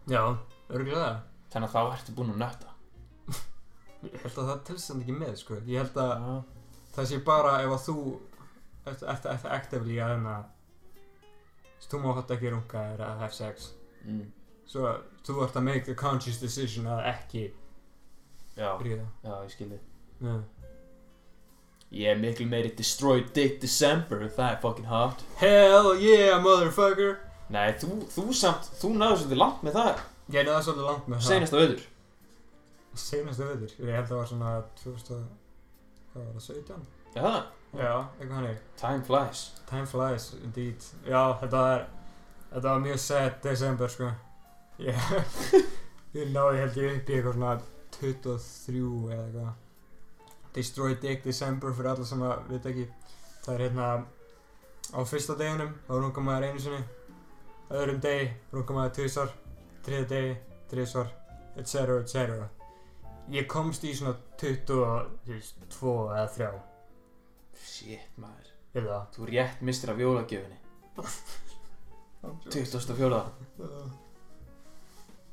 Já, 0.07 0.37
örgulega. 0.69 1.21
þannig 1.51 1.69
að 1.69 1.73
þá 1.73 1.93
ertu 1.97 2.15
búin 2.15 2.33
að 2.33 2.37
nötta 2.37 2.71
Ég 4.05 4.21
held 4.21 4.35
að 4.37 4.49
það 4.51 4.59
tilstand 4.67 5.01
ekki 5.01 5.13
með, 5.17 5.35
sko. 5.39 5.55
Ég 5.65 5.77
held 5.81 5.95
að 5.97 6.11
já, 6.21 6.43
það 6.93 7.05
sé 7.09 7.17
bara 7.25 7.53
ef 7.63 7.71
að 7.73 7.85
þú 7.87 8.19
ert, 8.85 9.01
ert, 9.03 9.25
ert 9.25 9.45
actively 9.45 9.95
að 9.97 10.11
hérna 10.11 10.35
þú 11.89 12.01
má 12.03 12.13
hægt 12.15 12.31
ekki 12.35 12.51
runga 12.53 12.83
að 12.97 13.31
sex 13.33 13.71
mm. 14.05 14.31
svo 14.65 14.91
þú 15.25 15.37
ert 15.45 15.57
að 15.59 15.67
make 15.67 15.91
a 15.91 15.97
conscious 15.99 16.39
decision 16.41 16.89
að 16.89 17.07
ekki 17.11 17.45
já, 18.55 18.69
ríða 18.81 19.05
já, 19.25 19.33
ég 19.33 19.53
skilði 19.55 19.79
yeah. 20.21 20.43
ég 21.91 22.11
er 22.13 22.21
miklu 22.21 22.47
meiri 22.51 22.73
destroy 22.77 23.25
dick 23.35 23.59
December 23.63 24.27
það 24.27 24.51
er 24.51 24.61
fucking 24.63 24.91
hot 24.91 25.25
Hell 25.41 25.95
yeah 26.01 26.37
motherfucker. 26.43 27.17
Nei, 27.53 27.75
þú, 27.77 27.99
þú 28.09 28.29
samt, 28.33 28.71
þú 28.79 28.95
náðu 28.97 29.19
svolítið 29.19 29.37
langt 29.37 29.59
með 29.61 29.75
það. 29.77 29.99
Ég 30.33 30.47
náði 30.47 30.63
svolítið 30.65 30.87
langt 30.89 31.09
með 31.11 31.19
það. 31.19 31.27
Senast 31.27 31.53
á 31.53 31.57
öður 31.61 31.83
Seinasta 32.95 33.49
veitur 33.49 33.73
Ég 33.83 33.91
held 33.91 34.05
að 34.05 34.11
það 34.11 34.19
var 34.19 34.29
svona 34.31 34.51
2000 34.81 35.25
Hvað 36.13 36.23
var 36.23 36.35
það, 36.35 36.45
17? 36.47 36.85
já, 37.15 37.21
það, 37.21 37.41
Já, 37.75 37.91
eitthvað 37.91 38.35
hannig 38.37 38.59
time 38.79 39.01
flies. 39.03 39.41
Time 39.67 39.87
flies, 39.91 40.29
indeed. 40.39 40.85
Já, 41.03 41.21
þetta 41.41 41.63
var 41.65 41.81
Þetta 42.53 42.69
var 42.69 42.85
mjög 42.85 43.01
sad 43.03 43.41
December, 43.43 43.91
sko 43.91 44.11
Ég 44.79 44.95
Ég 46.15 46.29
náði 46.31 46.59
held 46.61 46.77
ég 46.79 46.97
upp 46.97 47.09
í 47.09 47.15
eitthvað 47.15 47.37
svona 47.37 47.53
23 47.95 48.81
eða 49.11 49.23
eitthvað. 49.25 49.53
Destroy 50.55 50.95
Dick 51.03 51.23
December 51.25 51.73
fyrir 51.75 51.91
alla 51.91 52.05
sem 52.07 52.21
að 52.23 52.45
veit 52.51 52.67
ekki. 52.71 52.85
Það 53.45 53.53
er 53.55 53.63
hérna 53.67 53.87
Á 54.95 54.99
fyrsta 55.09 55.35
deginum 55.39 55.73
Þá 55.87 55.91
rungar 55.99 56.23
maður 56.25 56.47
einu 56.49 56.61
sinni. 56.63 56.83
Öðrum 57.73 57.99
degi 58.03 58.29
rungar 58.53 58.77
maður 58.77 58.93
tvisar 58.99 59.33
Þriða 59.85 60.07
degi, 60.11 60.35
þrisvar 60.71 61.11
Etc, 61.59 61.75
etc 61.99 62.47
Ég 63.33 63.47
komst 63.49 63.83
í 63.87 63.91
svona 63.97 64.15
22 64.37 64.79
eða 66.13 66.27
3 66.37 66.49
shit 67.65 68.17
maður, 68.21 68.49
Er 68.75 68.85
það? 68.85 69.05
þú 69.15 69.27
rétt 69.29 69.61
mistir 69.65 69.89
af 69.91 69.99
jólagjöfinni. 69.99 70.57
24. 72.53 73.21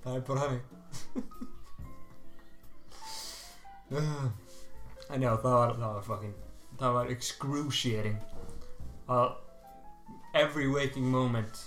Það 0.02 0.14
er 0.16 0.22
bara 0.26 0.40
þannig 0.46 0.62
En 5.12 5.22
já, 5.22 5.30
það 5.36 5.52
var, 5.58 5.74
það 5.76 5.94
var 5.94 6.04
fucking 6.06 6.34
Það 6.80 6.94
var 6.96 7.10
excruciating 7.12 8.18
að 9.12 9.34
every 10.38 10.66
waking 10.72 11.04
moment 11.12 11.58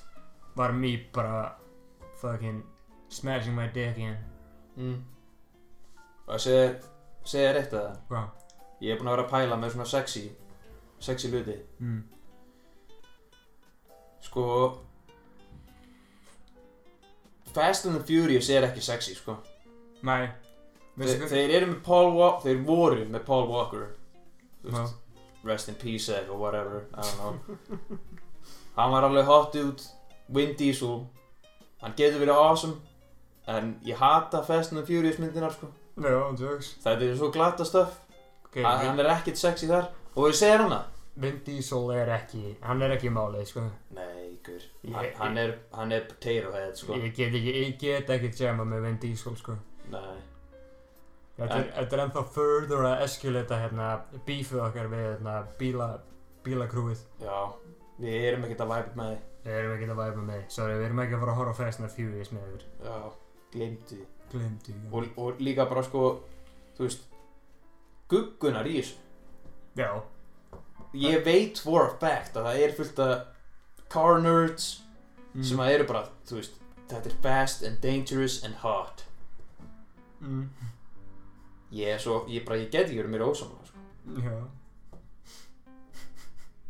var 0.56 0.72
me 0.74 0.96
bara 1.14 1.56
fucking 2.22 2.64
smashing 3.10 3.56
my 3.56 3.68
dick 3.74 3.98
in 4.02 4.16
mm. 4.76 4.96
og 6.26 6.40
segja 6.42 6.72
segja 7.28 7.52
eitt 7.60 7.76
að 7.76 7.86
það 7.86 8.00
Hvað? 8.10 8.28
ég 8.82 8.92
er 8.96 9.00
búin 9.00 9.12
að 9.12 9.16
vera 9.18 9.26
að 9.28 9.34
pæla 9.36 9.60
með 9.62 9.76
svona 9.76 9.88
sexy 9.92 10.24
sexy 11.00 11.30
hluti 11.32 11.58
Mm. 11.80 12.02
sko 14.26 14.46
Fast 17.56 17.88
and 17.88 17.96
the 17.96 18.04
Furious 18.04 18.50
er 18.52 18.68
ekki 18.68 18.84
sexy 18.84 19.16
sko. 19.16 19.38
Nei. 20.06 20.28
Þe, 20.96 21.02
Veistu 21.02 21.30
þeir 21.32 21.54
eru 21.58 21.72
með 21.74 21.82
Paul 21.88 22.14
Walker 22.16 22.46
þeir 22.46 22.62
voru 22.68 23.06
með 23.12 23.26
Paul 23.28 23.48
Walker. 23.52 23.90
Þú 24.64 24.72
Já. 24.72 24.78
veist, 24.78 25.22
rest 25.46 25.72
in 25.72 25.80
peace 25.80 26.10
eða 26.10 26.22
eitthvað, 26.22 26.42
whatever 26.42 26.86
I 26.94 27.02
don't 27.02 27.20
know. 27.22 28.00
Hann 28.78 28.92
var 28.92 29.08
alveg 29.08 29.28
hot 29.30 29.54
dude 29.56 29.84
Vin 30.36 30.56
Diesel. 30.60 31.06
Hann 31.84 31.96
getur 31.98 32.24
verið 32.24 32.42
awesome 32.42 32.80
en 33.48 33.76
ég 33.86 34.00
hata 34.00 34.42
Fast 34.44 34.74
and 34.74 34.82
the 34.82 34.88
Furious 34.88 35.20
myndinar 35.22 35.54
sko. 35.56 35.70
Já, 35.96 36.18
jokes. 36.40 36.74
Þetta 36.84 37.08
er 37.08 37.16
svo 37.20 37.32
glata 37.32 37.68
stöf 37.68 37.94
Ok, 38.46 38.62
okay, 38.64 38.88
hann 38.88 39.00
er 39.00 39.12
ekkert 39.12 39.40
sexy 39.40 39.68
þar. 39.68 39.90
Og 40.16 40.30
við 40.30 40.38
segja 40.40 40.60
hana. 40.64 40.82
Vin 41.20 41.38
Diesel 41.46 41.92
er 41.96 42.10
ekki 42.18 42.58
Hann 42.64 42.82
er 42.84 42.94
ekki 42.96 43.12
málið, 43.12 43.46
sko. 43.52 43.64
Nei, 43.96 44.25
Gaur, 44.46 44.64
Ég- 44.86 44.94
hann, 44.96 45.12
hann 45.20 45.38
er, 45.42 45.54
hann 45.74 45.92
er 45.96 46.08
potato 46.10 46.52
head, 46.54 46.78
sko. 46.78 46.94
Ég 47.02 47.14
get 47.18 47.34
ekki, 47.34 47.54
ég 47.60 47.78
get 47.82 48.10
ekki 48.16 48.32
jamma 48.44 48.66
með 48.70 48.88
Vin 48.88 48.98
Diesel 49.02 49.36
sko. 49.40 49.58
Nei, 49.92 50.18
Þetta 51.36 51.56
er, 51.60 51.72
er 51.84 52.02
ennþá 52.06 52.22
further 52.32 52.86
að 52.88 53.02
eskuleta 53.04 53.58
hérna 53.60 53.88
bífið 54.28 54.62
okkar 54.70 54.88
við 54.92 55.02
hérna 55.10 55.34
bíla, 55.60 55.90
bílakrúið. 56.46 57.02
Já, 57.20 57.40
við 58.00 58.28
erum 58.30 58.46
ekkert 58.48 58.64
að 58.64 58.72
væpa 58.76 59.00
með 59.02 59.16
þið 59.16 59.32
Við 59.46 59.56
erum 59.60 59.74
ekki 59.76 59.88
að 59.94 60.00
væpa 60.00 60.22
með 60.26 60.38
því, 60.40 60.46
sorry, 60.56 60.78
við 60.80 60.86
erum 60.88 61.02
ekki 61.04 61.16
að 61.16 61.20
fara 61.24 61.34
að 61.34 61.40
horfa 61.42 61.72
the 61.78 61.90
Furious 61.94 62.32
með 62.34 62.46
ykkur. 62.48 62.64
Já, 62.86 62.96
glemdi 63.54 64.00
Glimti 64.32 64.74
og, 64.92 65.06
og 65.22 65.42
líka 65.44 65.68
bara 65.70 65.84
sko, 65.86 66.04
þú 66.78 66.88
veist 66.88 67.04
guggunar 68.10 68.66
í 68.66 68.80
þessu. 68.80 68.96
Já, 69.78 69.90
Ég 70.96 71.26
veit 71.26 71.60
for 71.60 71.90
a 71.90 71.94
fact 72.00 72.38
að 72.40 72.46
það 72.48 72.62
er 72.64 72.74
fullt 72.78 73.00
af 73.04 73.35
car 73.96 74.22
nerds 74.22 74.70
mm. 75.34 75.44
sem 75.48 75.64
að 75.64 75.74
eru 75.78 75.90
bara, 75.90 76.06
þú 76.28 76.40
veist 76.42 76.62
þetta 76.92 77.10
er 77.10 77.18
fast 77.24 77.64
and 77.66 77.82
dangerous 77.84 78.44
and 78.44 78.62
hot 78.64 79.06
mm. 80.20 80.48
Ég 81.76 81.96
er 81.96 82.00
svo, 82.00 82.22
ég 82.30 82.46
bara, 82.46 82.60
ég 82.62 82.70
get 82.72 82.86
ekki 82.86 83.02
verið 83.02 83.12
mér 83.12 83.26
ósamlega 83.26 83.66
sko. 83.68 83.82
Já, 84.22 84.36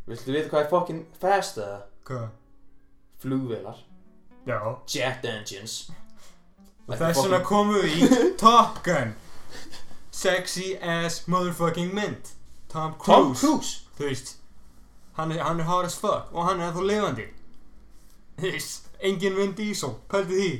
Viltu 0.06 0.32
vita 0.32 0.50
hvað 0.50 0.64
er 0.64 0.70
fucking 0.70 1.04
fast 1.20 1.60
eða? 1.60 1.82
hvað? 2.08 2.26
Flugvélar, 3.22 3.84
Já 4.46 4.58
jet 4.86 5.24
engines 5.26 5.90
Og 6.86 6.96
þess 6.96 7.22
vegna 7.24 7.42
komum 7.44 7.80
við 7.82 7.96
í 7.98 8.10
Top 8.42 8.80
Gun 8.86 9.14
Sexy 10.14 10.76
ass 10.80 11.26
motherfucking 11.28 11.92
mynd 11.94 12.32
Tom 12.72 12.94
Cruise 13.02 13.42
Tom 13.42 13.60
Cruise 13.60 13.84
Þú 13.98 14.10
veist 14.10 14.36
Hann 15.16 15.32
er, 15.32 15.42
hann 15.44 15.60
er 15.60 15.64
hard 15.64 15.86
as 15.86 15.98
fuck 15.98 16.32
og 16.32 16.44
hann 16.44 16.60
er 16.60 16.70
ennþá 16.70 16.82
veist 18.52 18.90
Engin 19.00 19.36
Vin 19.36 19.52
Diesel, 19.56 19.94
pældi 20.08 20.34
því. 20.40 20.50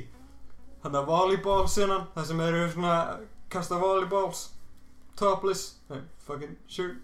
Hann 0.83 0.95
er 0.95 1.05
volleyball 1.05 1.67
sinnan 1.69 2.07
Það 2.15 2.25
sem 2.25 2.39
eru 2.39 2.63
svona 2.71 3.17
Kasta 3.49 3.77
volleyballs. 3.81 4.47
Topless 5.17 5.75
nei, 5.89 6.01
Fucking 6.27 6.57
shirt, 6.67 6.97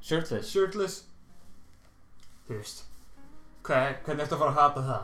Shirtless. 0.00 0.48
shirtless. 0.50 1.04
Þú 2.48 2.56
veist 2.60 2.84
Hvað, 3.62 3.90
hvernig 4.06 4.24
ertu 4.24 4.34
að 4.34 4.40
fara 4.40 4.50
að 4.50 4.60
hata 4.60 4.84
það? 4.86 5.02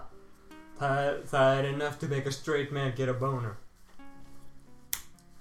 Það 0.78 1.10
það 1.32 1.58
er 1.58 1.68
enough 1.74 1.98
to 2.00 2.08
make 2.08 2.26
a 2.26 2.32
straight 2.32 2.72
man 2.72 2.92
get 2.96 3.08
a 3.08 3.14
boner. 3.14 3.56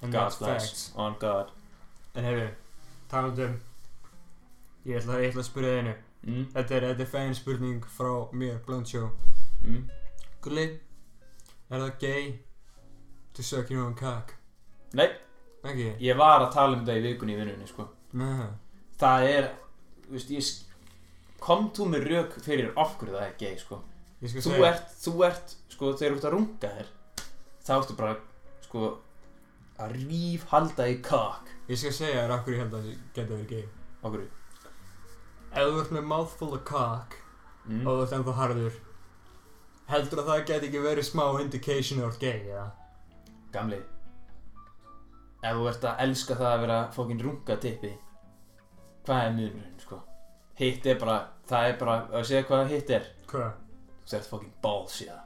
And 0.01 0.11
God 0.11 0.19
that's 0.31 0.35
bless, 0.39 0.69
facts 0.69 0.91
on 0.95 1.15
God. 1.19 1.49
En 2.15 2.23
hefur, 2.23 2.49
talandi 3.11 3.45
um 3.47 3.55
Ég 4.85 4.99
ætla, 4.99 5.21
ég 5.23 5.31
ætla 5.31 5.41
að 5.41 5.47
spyrja 5.47 5.71
þig 5.71 5.79
einu 5.85 5.93
mm, 6.25 6.47
Þetta 6.55 6.77
er, 6.77 6.87
þetta 6.91 7.05
er 7.05 7.11
fæn 7.11 7.37
spurning 7.37 7.85
frá 7.97 8.11
mér, 8.33 8.59
Show 8.89 9.09
mm. 9.63 9.85
Gulli, 10.45 10.65
er 11.69 11.85
það 11.85 11.95
gay 11.99 12.27
to 13.33 13.43
suck 13.43 13.71
your 13.71 13.85
own 13.85 13.95
cock? 13.95 14.35
Nei, 14.95 15.09
Ekki? 15.65 15.95
ég 16.03 16.17
var 16.17 16.43
að 16.43 16.53
tala 16.53 16.77
um 16.77 16.85
það 16.85 17.01
í 17.01 17.05
vikunni 17.09 17.35
í 17.35 17.39
vinnunni 17.39 17.67
sko. 17.69 17.89
Nei 18.15 18.45
Það 18.95 19.25
er, 19.27 19.49
þú 20.05 20.13
veist, 20.15 20.29
ég 20.31 21.39
kom 21.43 21.65
þú 21.75 21.89
með 21.91 22.05
rauk 22.11 22.37
fyrir 22.45 22.69
hverju 22.71 23.11
það 23.11 23.25
er 23.25 23.33
gay 23.41 23.57
sko. 23.59 23.81
Ég 24.23 24.31
þú 24.37 24.45
segja 24.45 24.69
ert, 24.69 24.93
þú 25.01 25.15
ert, 25.27 25.57
sko, 25.73 25.89
þegar 25.99 26.13
þú 26.13 26.19
ert 26.21 26.27
að 26.29 26.35
runga 26.37 26.69
þér 26.77 26.93
þá 27.65 27.73
ertu 27.75 27.97
bara, 27.97 28.15
sko 28.63 28.91
að 29.81 29.97
ríf 29.99 30.45
halda 30.53 30.87
í 30.87 30.99
kak 31.03 31.51
Ég 31.67 31.79
skal 31.81 31.93
segja 31.97 32.23
þér 32.23 32.33
hverju 32.37 32.55
ég 32.55 32.63
held 32.63 32.77
að 32.77 32.85
það 32.85 33.03
geta 33.17 33.33
verið 33.33 33.51
gay 33.51 33.65
hverju 34.13 34.29
Ef 35.55 35.69
þú 35.69 35.81
ert 35.81 35.93
með 35.95 36.09
mouthful 36.11 36.53
of 36.57 36.65
cock 36.67 37.15
mm. 37.65 37.85
og 37.85 37.91
þú 37.91 37.99
ert 38.05 38.17
ennþá 38.19 38.39
harður 38.41 38.81
Heldur 39.85 40.23
að 40.23 40.31
það 40.31 40.47
geti 40.49 40.67
ekki 40.71 40.81
verið 40.81 41.05
smá 41.05 41.25
indication 41.39 42.01
of 42.03 42.17
gay, 42.19 42.41
eða? 42.49 42.71
gamli 43.55 43.79
ef 45.45 45.53
þú 45.53 45.67
ert 45.69 45.85
að 45.85 46.01
elska 46.07 46.37
það 46.39 46.51
að 46.51 46.63
vera 46.65 46.79
fókin 46.95 47.21
runga 47.21 47.57
tippi 47.61 47.91
hvað 49.05 49.27
er 49.27 49.35
munurinn, 49.35 49.75
sko 49.81 49.99
hitt 50.59 50.87
er 50.89 50.99
bara, 51.01 51.17
það 51.49 51.69
er 51.69 51.77
bara, 51.81 51.97
að 52.11 52.27
segja 52.29 52.47
hvað 52.49 52.73
hitt 52.73 52.95
er 52.97 53.11
Hvað? 53.29 53.59
þú 54.05 54.13
þarft 54.13 54.31
fókin 54.33 54.55
balls 54.63 54.99
í 55.03 55.09
það 55.11 55.21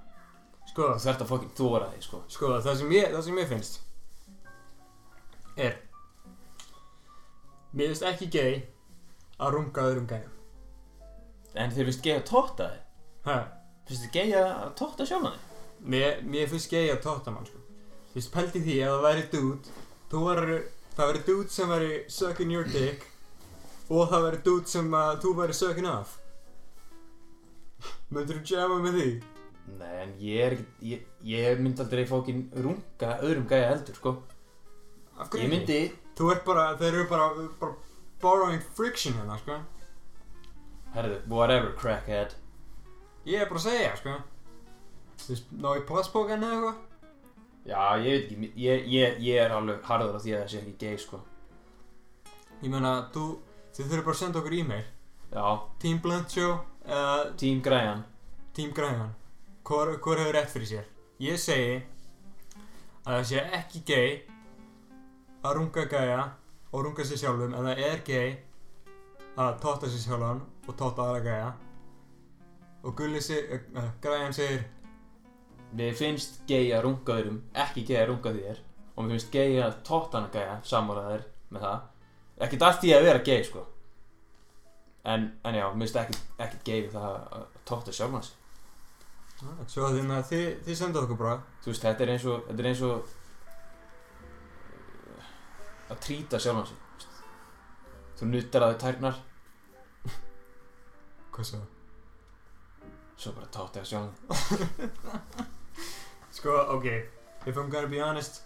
Sko, 0.69 0.86
þú 0.93 1.01
þarft 1.01 1.23
að 1.23 1.30
fókin 1.32 1.53
þóra 1.57 1.86
því, 1.89 2.01
sko 2.05 2.19
sko, 2.30 2.49
það 2.61 2.75
sem 2.82 2.91
ég, 2.93 3.07
það 3.13 3.23
sem 3.25 3.39
ég 3.41 3.53
finnst 3.53 3.80
er 5.57 5.80
Mér 7.73 7.91
finnst 7.91 8.05
ekki 8.09 8.30
gay 8.34 8.59
að 9.39 9.55
runga 9.55 9.85
öðrum 9.89 10.09
gæjum. 10.09 10.35
En 11.55 11.73
þér 11.73 11.89
finnst 11.89 12.03
gay 12.05 12.17
að 12.17 12.27
tóta 12.29 12.69
þig? 12.73 12.83
Hæ? 13.25 13.37
finnst 13.89 14.05
þið 14.05 14.11
gay 14.17 14.33
að 14.39 14.73
tóta 14.79 15.07
sjálfan 15.09 15.37
þig? 15.37 15.63
Mér, 15.93 16.19
mér 16.27 16.51
finnst 16.51 16.71
gay 16.73 16.91
að 16.93 17.01
tóta 17.05 17.33
mann 17.33 17.47
sko. 17.47 17.61
Þú 18.09 18.19
veist, 18.19 18.33
pældi 18.33 18.63
því 18.65 18.75
að 18.83 18.93
það 18.95 19.05
væri 19.07 19.25
væri, 20.27 20.59
það 20.97 21.11
væri 21.11 21.23
dude 21.27 21.53
sem 21.53 21.69
væri 21.69 21.91
sucking 22.09 22.53
your 22.53 22.69
dick 22.73 23.05
Og 23.89 24.09
það 24.11 24.25
væri 24.27 24.39
dude 24.45 24.69
sem 24.69 24.93
að 24.93 25.15
þú 25.23 25.33
væri 25.39 25.55
sucking 25.57 25.89
off. 25.89 26.17
Myndur 28.13 28.41
þú 28.41 28.53
jamma 28.53 28.79
með 28.83 28.97
því? 28.99 29.11
nei, 29.77 29.95
en 30.03 30.13
ég 30.21 30.43
er 30.45 30.55
ekki 30.55 30.91
ég, 30.91 31.01
ég 31.29 31.59
myndi 31.61 31.83
aldrei 31.83 32.05
fókin 32.09 32.43
runga 32.57 33.15
öðrum 33.25 33.47
gæja 33.49 33.71
heldur, 33.73 33.97
sko. 33.99 34.13
Af 35.19 35.35
ég 35.37 35.51
myndi, 35.51 35.79
Þú 36.19 36.31
ert 36.33 36.41
bara, 36.43 36.63
þeir 36.75 36.89
eru 36.97 37.05
bara, 37.07 37.27
bara 37.61 37.75
borrowing 38.22 38.61
friction 38.78 39.17
hérna 39.20 39.38
sko. 39.39 39.59
Herðu, 40.95 41.22
whatever 41.30 41.74
crackhead. 41.78 42.36
Ég 43.26 43.43
er 43.43 43.49
bara 43.49 43.61
að 43.61 43.67
segja 43.67 43.95
sko. 43.99 44.15
Þú 45.20 45.34
veist, 45.34 45.51
ná 45.51 45.70
í 45.76 45.84
plastbókan 45.89 46.45
eða 46.45 46.59
eitthvað? 46.59 46.86
Já, 47.70 47.82
ég 48.01 48.15
veit 48.15 48.32
ekki, 48.32 48.51
ég, 48.63 48.88
ég, 48.89 49.20
ég 49.28 49.43
er 49.43 49.53
alveg 49.53 49.84
harður 49.86 50.17
á 50.17 50.20
því 50.24 50.34
að 50.34 50.39
það 50.41 50.53
sé 50.53 50.61
ekki 50.63 50.78
gay, 50.82 51.01
sko. 51.01 51.20
Ég 52.63 52.72
meina, 52.72 52.93
þú, 53.13 53.26
þið 53.76 53.84
þurfum 53.84 54.07
bara 54.07 54.15
að 54.15 54.22
senda 54.24 54.41
okkur 54.41 54.57
e-mail. 54.57 54.88
Já, 55.30 55.45
Team 55.80 55.99
Blunt 56.01 56.32
Show 56.34 56.55
eða 56.89 57.36
Team 57.38 57.61
Græjan 57.61 57.99
Team 58.53 58.72
Græðan 58.74 59.11
Hvor, 59.63 59.91
hvor 60.01 60.17
hefur 60.17 60.34
rétt 60.34 60.49
fyrir 60.49 60.65
sér? 60.65 60.88
Ég 61.22 61.38
segi 61.38 61.76
að 63.05 63.11
það 63.11 63.28
sé 63.30 63.43
ekki 63.59 63.82
gay 63.86 64.15
að 65.43 65.59
runga 65.59 65.84
gæja 65.91 66.24
og 66.72 66.86
runga 66.86 67.05
sér 67.05 67.22
sjálfum 67.24 67.53
en 67.53 67.70
það 67.70 67.82
er 67.88 68.03
gay 68.05 68.34
að 69.39 69.55
tóta 69.63 69.89
sér 69.89 70.03
sjálfan 70.03 70.41
og 70.67 70.76
tóta 70.78 71.05
aðra 71.05 71.24
gæja. 71.26 71.53
Og 72.84 72.95
Gulli 72.95 73.22
segir, 73.22 73.63
uh, 73.76 73.89
Græðan 74.01 74.36
segir 74.36 74.67
Mér 75.70 75.93
finnst 75.93 76.39
gay 76.49 76.72
að 76.74 76.88
runga 76.88 77.15
öðrum, 77.20 77.41
ekki 77.53 77.84
gay 77.86 77.99
að 78.01 78.07
runga 78.09 78.32
þér. 78.34 78.61
Og 78.95 79.03
mér 79.03 79.11
finnst 79.15 79.34
gay 79.34 79.59
að 79.61 79.76
tóttana 79.86 80.32
gæja 80.34 80.55
sammála 80.65 81.03
þér 81.11 81.28
með 81.53 81.65
það. 81.65 81.84
Ekkert 82.45 82.65
allt 82.65 82.88
í 82.88 82.93
að 82.95 83.05
vera 83.05 83.22
gay 83.28 83.43
sko. 83.45 83.65
En, 85.05 85.28
en 85.45 85.59
já, 85.59 85.67
mér 85.70 85.86
finnst 85.86 85.99
ekki, 86.01 86.17
ekki 86.45 86.61
gay 86.65 86.88
það 86.89 87.20
að 87.38 87.45
tótta 87.70 87.93
sjálfan 87.93 88.26
sig. 88.26 88.36
Ah, 89.39 89.61
Svo 89.70 89.91
þannig 89.93 90.17
að 90.17 90.26
þið, 90.32 90.47
þið 90.65 90.80
senda 90.82 91.03
okkur 91.03 91.22
bara. 91.22 91.38
Þú 91.63 91.72
veist, 91.72 91.86
þetta 91.86 92.05
er 92.05 92.13
eins 92.15 92.26
og 92.28 92.41
þetta 92.49 92.63
er 92.63 92.72
eins 92.72 92.84
og 92.89 93.13
að 95.89 96.01
trýta 96.05 96.39
sjálfan 96.39 96.69
sig. 96.69 97.09
Þú 98.19 98.29
nuttar 98.29 98.65
að 98.65 98.73
þau 98.73 98.81
tærnar. 98.85 99.19
Hvað 101.33 101.51
svo? 101.51 101.65
svo 103.19 103.33
bara 103.35 103.49
tótta 103.51 103.81
þér 103.81 103.89
sjálfan. 103.89 104.15
Sko, 106.39 106.55
ok, 106.75 106.85
if 107.45 107.57
I'm 107.57 107.69
gonna 107.69 107.91
be 107.91 107.99
honest 107.99 108.43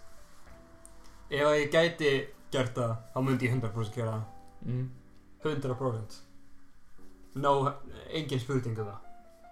ef 1.30 1.46
að 1.46 1.58
ég 1.60 1.70
gæti 1.72 2.10
gert 2.54 2.74
það, 2.76 2.94
þá 3.14 3.18
myndi 3.26 3.48
ég 3.48 3.54
100% 3.56 3.94
gera 3.94 4.16
það. 4.16 4.24
Mm. 4.64 4.84
100% 5.44 6.20
No, 7.42 7.52
engin 8.14 8.40
spurning 8.42 8.78
um 8.78 8.90
það. 8.90 9.00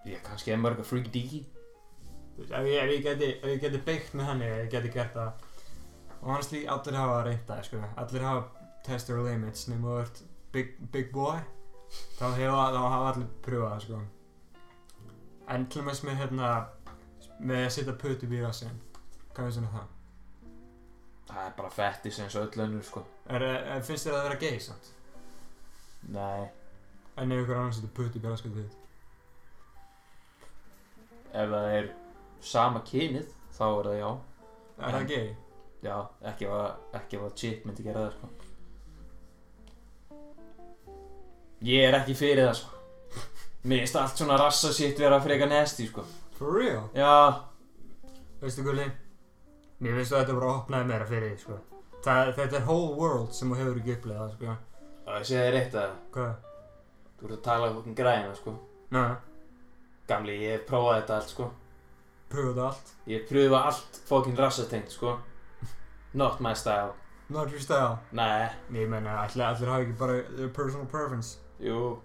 Ég 0.07 0.23
kannski 0.23 0.53
er 0.53 0.61
mörg 0.61 0.79
að 0.83 0.89
Þú 2.33 2.41
veist, 2.41 2.53
ef 2.57 2.65
ég, 2.65 2.77
ef 2.81 2.89
ég 2.89 3.03
ég 3.51 3.59
geti 3.61 3.79
byggt 3.85 4.15
með 4.17 4.29
henni, 4.31 4.45
ef 4.49 4.61
ég 4.63 4.71
geti 4.73 4.89
gert 4.95 5.13
það 5.13 5.49
og 6.23 6.29
honestly, 6.31 6.63
allir 6.67 6.95
hafa 6.97 7.23
reynt 7.27 7.47
það, 7.47 7.63
sko. 7.67 7.81
Allir 7.99 8.23
hafa 8.23 8.69
test 8.85 9.07
their 9.07 9.19
limits. 9.23 9.67
Nema 9.67 9.87
þú 9.89 9.97
ert 10.03 10.21
big, 10.55 10.73
big 10.93 11.11
boy 11.13 11.39
þá 12.17 12.29
hefa, 12.37 12.63
þá 12.73 12.79
hafa 12.81 13.09
allir 13.11 13.27
pröfað 13.45 13.73
það, 13.73 13.83
sko. 13.87 14.01
En 15.53 15.67
til 15.67 15.81
og 15.83 15.89
með 15.89 16.03
með 16.07 16.21
hérna 16.21 16.51
með 17.43 17.65
að 17.65 17.73
setja 17.75 17.95
putt 17.99 18.23
upp 18.23 18.31
í 18.33 18.41
rassin 18.43 18.79
hvað 19.33 19.47
finnst 19.47 19.57
þér 19.59 19.65
um 19.67 19.73
það? 19.73 19.89
það 21.33 21.45
er 21.47 21.53
bara 21.57 21.69
fettis 21.73 22.19
eins 22.21 22.35
og 22.37 22.45
öll 22.45 22.63
önnur 22.67 22.85
sko. 22.85 23.03
Finnst 23.27 24.07
þér 24.07 24.17
að 24.17 24.25
vera 24.27 24.39
gay, 24.43 24.59
samt? 24.61 24.91
nei, 26.13 26.49
En 27.17 27.31
ef 27.31 27.43
ykkur 27.43 27.57
annar 27.59 27.75
setja 27.75 27.91
putt 27.95 28.15
upp 28.15 28.23
í 28.23 28.29
rassin 28.31 28.55
ef 31.33 31.49
það 31.49 31.67
er 31.77 31.87
sama 32.45 32.81
kynið 32.85 33.29
þá 33.53 33.63
er 33.67 33.87
það 33.89 33.97
já. 33.97 34.09
Er 34.77 34.95
það 34.97 35.07
gay? 35.09 35.29
Já, 35.83 35.95
ekki 36.31 36.47
ef 36.47 36.53
að, 36.57 37.35
chick 37.39 37.65
myndi 37.67 37.83
gera 37.85 38.05
það 38.05 38.13
sko 38.17 38.27
ég 41.63 41.87
er 41.87 41.99
ekki 42.01 42.15
fyrir 42.17 42.47
það 42.49 42.57
sko 42.61 42.79
Mér 43.63 43.79
finnst 43.79 43.95
allt 43.95 44.19
svona 44.19 44.35
rassa 44.35 44.73
sitt 44.75 44.97
vera 44.99 45.21
freka 45.23 45.47
nasty 45.47 45.85
sko 45.87 46.03
For 46.35 46.57
real? 46.57 46.89
Já, 46.97 47.39
Veistu 48.41 48.65
Gulli? 48.65 48.89
Mér 49.79 49.99
finnst 49.99 50.15
þetta 50.15 50.35
bara 50.35 50.55
opnaði 50.57 50.89
meira 50.89 51.05
fyrir 51.07 51.29
því, 51.31 51.37
sko. 51.43 51.59
Það, 52.03 52.31
þetta 52.39 52.57
er 52.59 52.65
whole 52.67 52.95
world 52.99 53.35
sem 53.35 53.51
þú 53.51 53.59
hefur 53.61 53.79
ekki 53.79 53.95
upplegað, 53.95 54.33
sko. 54.35 54.55
það 55.05 55.27
sé 55.29 55.43
þér 55.45 55.59
eitt 55.61 55.77
að 55.79 55.93
Hvað? 56.15 56.33
Þú 57.19 57.29
ert 57.29 57.35
að 57.37 57.43
tala 57.47 57.69
um 57.71 57.77
okkur 57.79 57.95
græna 58.01 58.33
sko 58.35 58.55
Næ, 58.93 59.03
Gamli, 60.09 60.39
ég 60.43 60.57
hef 60.57 60.65
prófað 60.67 60.97
þetta 60.99 61.19
allt 61.19 61.35
sko 61.35 61.51
pröfu 62.33 62.49
þetta 62.49 62.65
allt. 62.67 62.91
Ég 63.07 63.21
hef 63.21 63.29
pröfað 63.29 63.67
allt 63.69 63.99
fokkin 64.09 64.39
rassatengt 64.39 64.91
sko 64.91 65.15
Not 66.13 66.39
my 66.41 66.53
style 66.53 66.93
Not 67.29 67.49
your 67.49 67.59
style. 67.59 67.99
Nei, 68.11 68.49
Ég 68.71 68.89
menna, 68.89 69.13
allir, 69.23 69.45
hafa 69.47 69.79
ekki 69.81 69.95
bara 69.97 70.17
their 70.37 70.49
personal 70.49 70.85
preference. 70.85 71.37
jú 71.59 71.99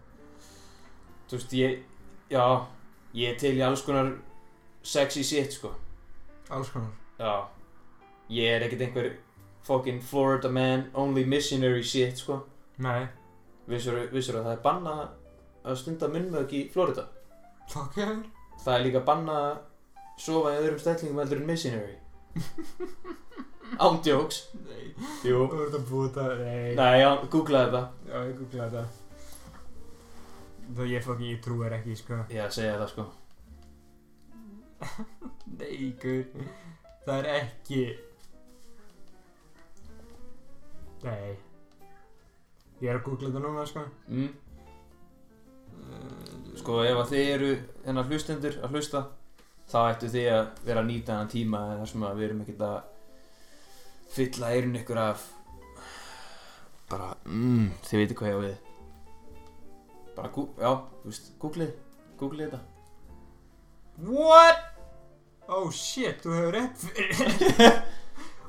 Þú 1.29 1.37
veist, 1.37 1.53
ég 1.53 1.83
Já, 2.31 2.67
ég 3.15 3.39
til 3.41 3.55
í 3.59 3.63
alls 3.65 3.83
konar 3.83 4.15
sexy 4.83 5.23
shit 5.25 5.53
sko 5.53 5.75
Alls 6.51 6.71
konar. 6.71 6.91
Já 7.19 7.49
Ég 8.31 8.55
er 8.57 8.65
ekkert 8.69 8.81
einhver 8.87 9.11
fokkin 9.65 10.01
Florida 10.03 10.49
man 10.49 10.87
only 10.95 11.25
missionary 11.25 11.83
shit 11.83 12.17
sko 12.19 12.43
Nei. 12.79 13.09
Vissur, 13.69 13.99
vissur 14.13 14.39
að 14.39 14.45
það 14.49 14.53
er 14.57 14.63
banna 14.65 14.97
að 15.65 15.77
stunda 15.83 16.09
munnmög 16.09 16.53
í 16.57 16.65
Florida 16.73 17.09
Fuck 17.69 17.97
yeah. 18.01 18.17
Það 18.65 18.75
er 18.79 18.85
líka 18.87 19.01
banna 19.05 19.33
að 19.51 19.59
sofa 20.19 20.55
í 20.55 20.61
öðrum 20.63 20.79
stellingum 20.81 21.21
heldur 21.21 21.43
en 21.43 21.51
missionary 21.51 21.99
Ándjóks 23.77 24.39
Nei. 24.65 24.85
Jú 25.27 25.45
Þú 25.53 25.59
ert 25.67 25.77
að 25.79 25.85
búta, 25.91 26.25
nei. 26.41 26.75
Nei, 26.79 26.95
já, 27.03 27.11
googlaði 27.31 27.69
þetta 27.75 27.83
Já, 28.09 28.19
ég 28.29 28.35
googlaði 28.41 28.71
þetta. 28.75 28.85
Þó 30.79 30.83
ég 30.91 31.05
fucking, 31.07 31.31
ég 31.33 31.43
trú 31.45 31.59
þér 31.63 31.77
ekki, 31.79 31.95
sko. 31.97 32.19
Ég 32.33 32.53
segja 32.57 32.79
það 32.81 32.91
sko 32.95 33.07
Nei, 35.59 35.89
guð. 36.03 36.43
Það 37.07 37.17
er 37.19 37.29
ekki... 37.35 37.81
Nei. 41.05 41.31
Ég 42.83 42.91
er 42.93 42.99
að 42.99 43.05
googla 43.09 43.31
þetta 43.31 43.43
núna, 43.43 43.65
sko. 43.67 43.85
mm. 44.11 44.29
Uh, 45.79 46.57
Sko, 46.59 46.81
ef 46.85 46.99
að 46.99 47.11
þið 47.13 47.29
eru 47.37 47.49
þennan 47.85 48.09
hlustendur 48.11 48.57
að 48.67 48.73
hlusta 48.75 49.01
þá 49.71 49.77
ættu 49.93 50.09
þið 50.11 50.27
að 50.35 50.47
vera 50.67 50.81
að 50.83 50.89
nýta 50.89 51.13
þennan 51.13 51.31
tíma 51.33 51.61
þar 51.79 51.91
sem 51.93 52.05
að 52.09 52.17
við 52.19 52.27
erum 52.29 52.41
ekkert 52.45 52.65
að 52.67 52.79
fylla 54.15 54.53
eirun 54.55 54.79
ykkur 54.81 55.01
af 55.03 55.27
bara, 56.89 57.13
mm, 57.27 57.69
þið 57.85 58.03
veitir 58.03 58.19
hvað 58.19 58.33
ég 58.33 58.39
á 58.39 58.45
við 58.47 58.57
bara, 60.17 60.33
já, 60.33 60.73
þú 61.03 61.13
veist, 61.13 61.31
googlið 61.43 61.77
googlið 62.19 62.51
þetta 62.51 62.65
What? 63.99 64.59
Oh 65.51 65.71
shit, 65.75 66.21
þú 66.23 66.35
hefur 66.37 66.55
rétt 66.55 66.83
fyrir 66.85 67.79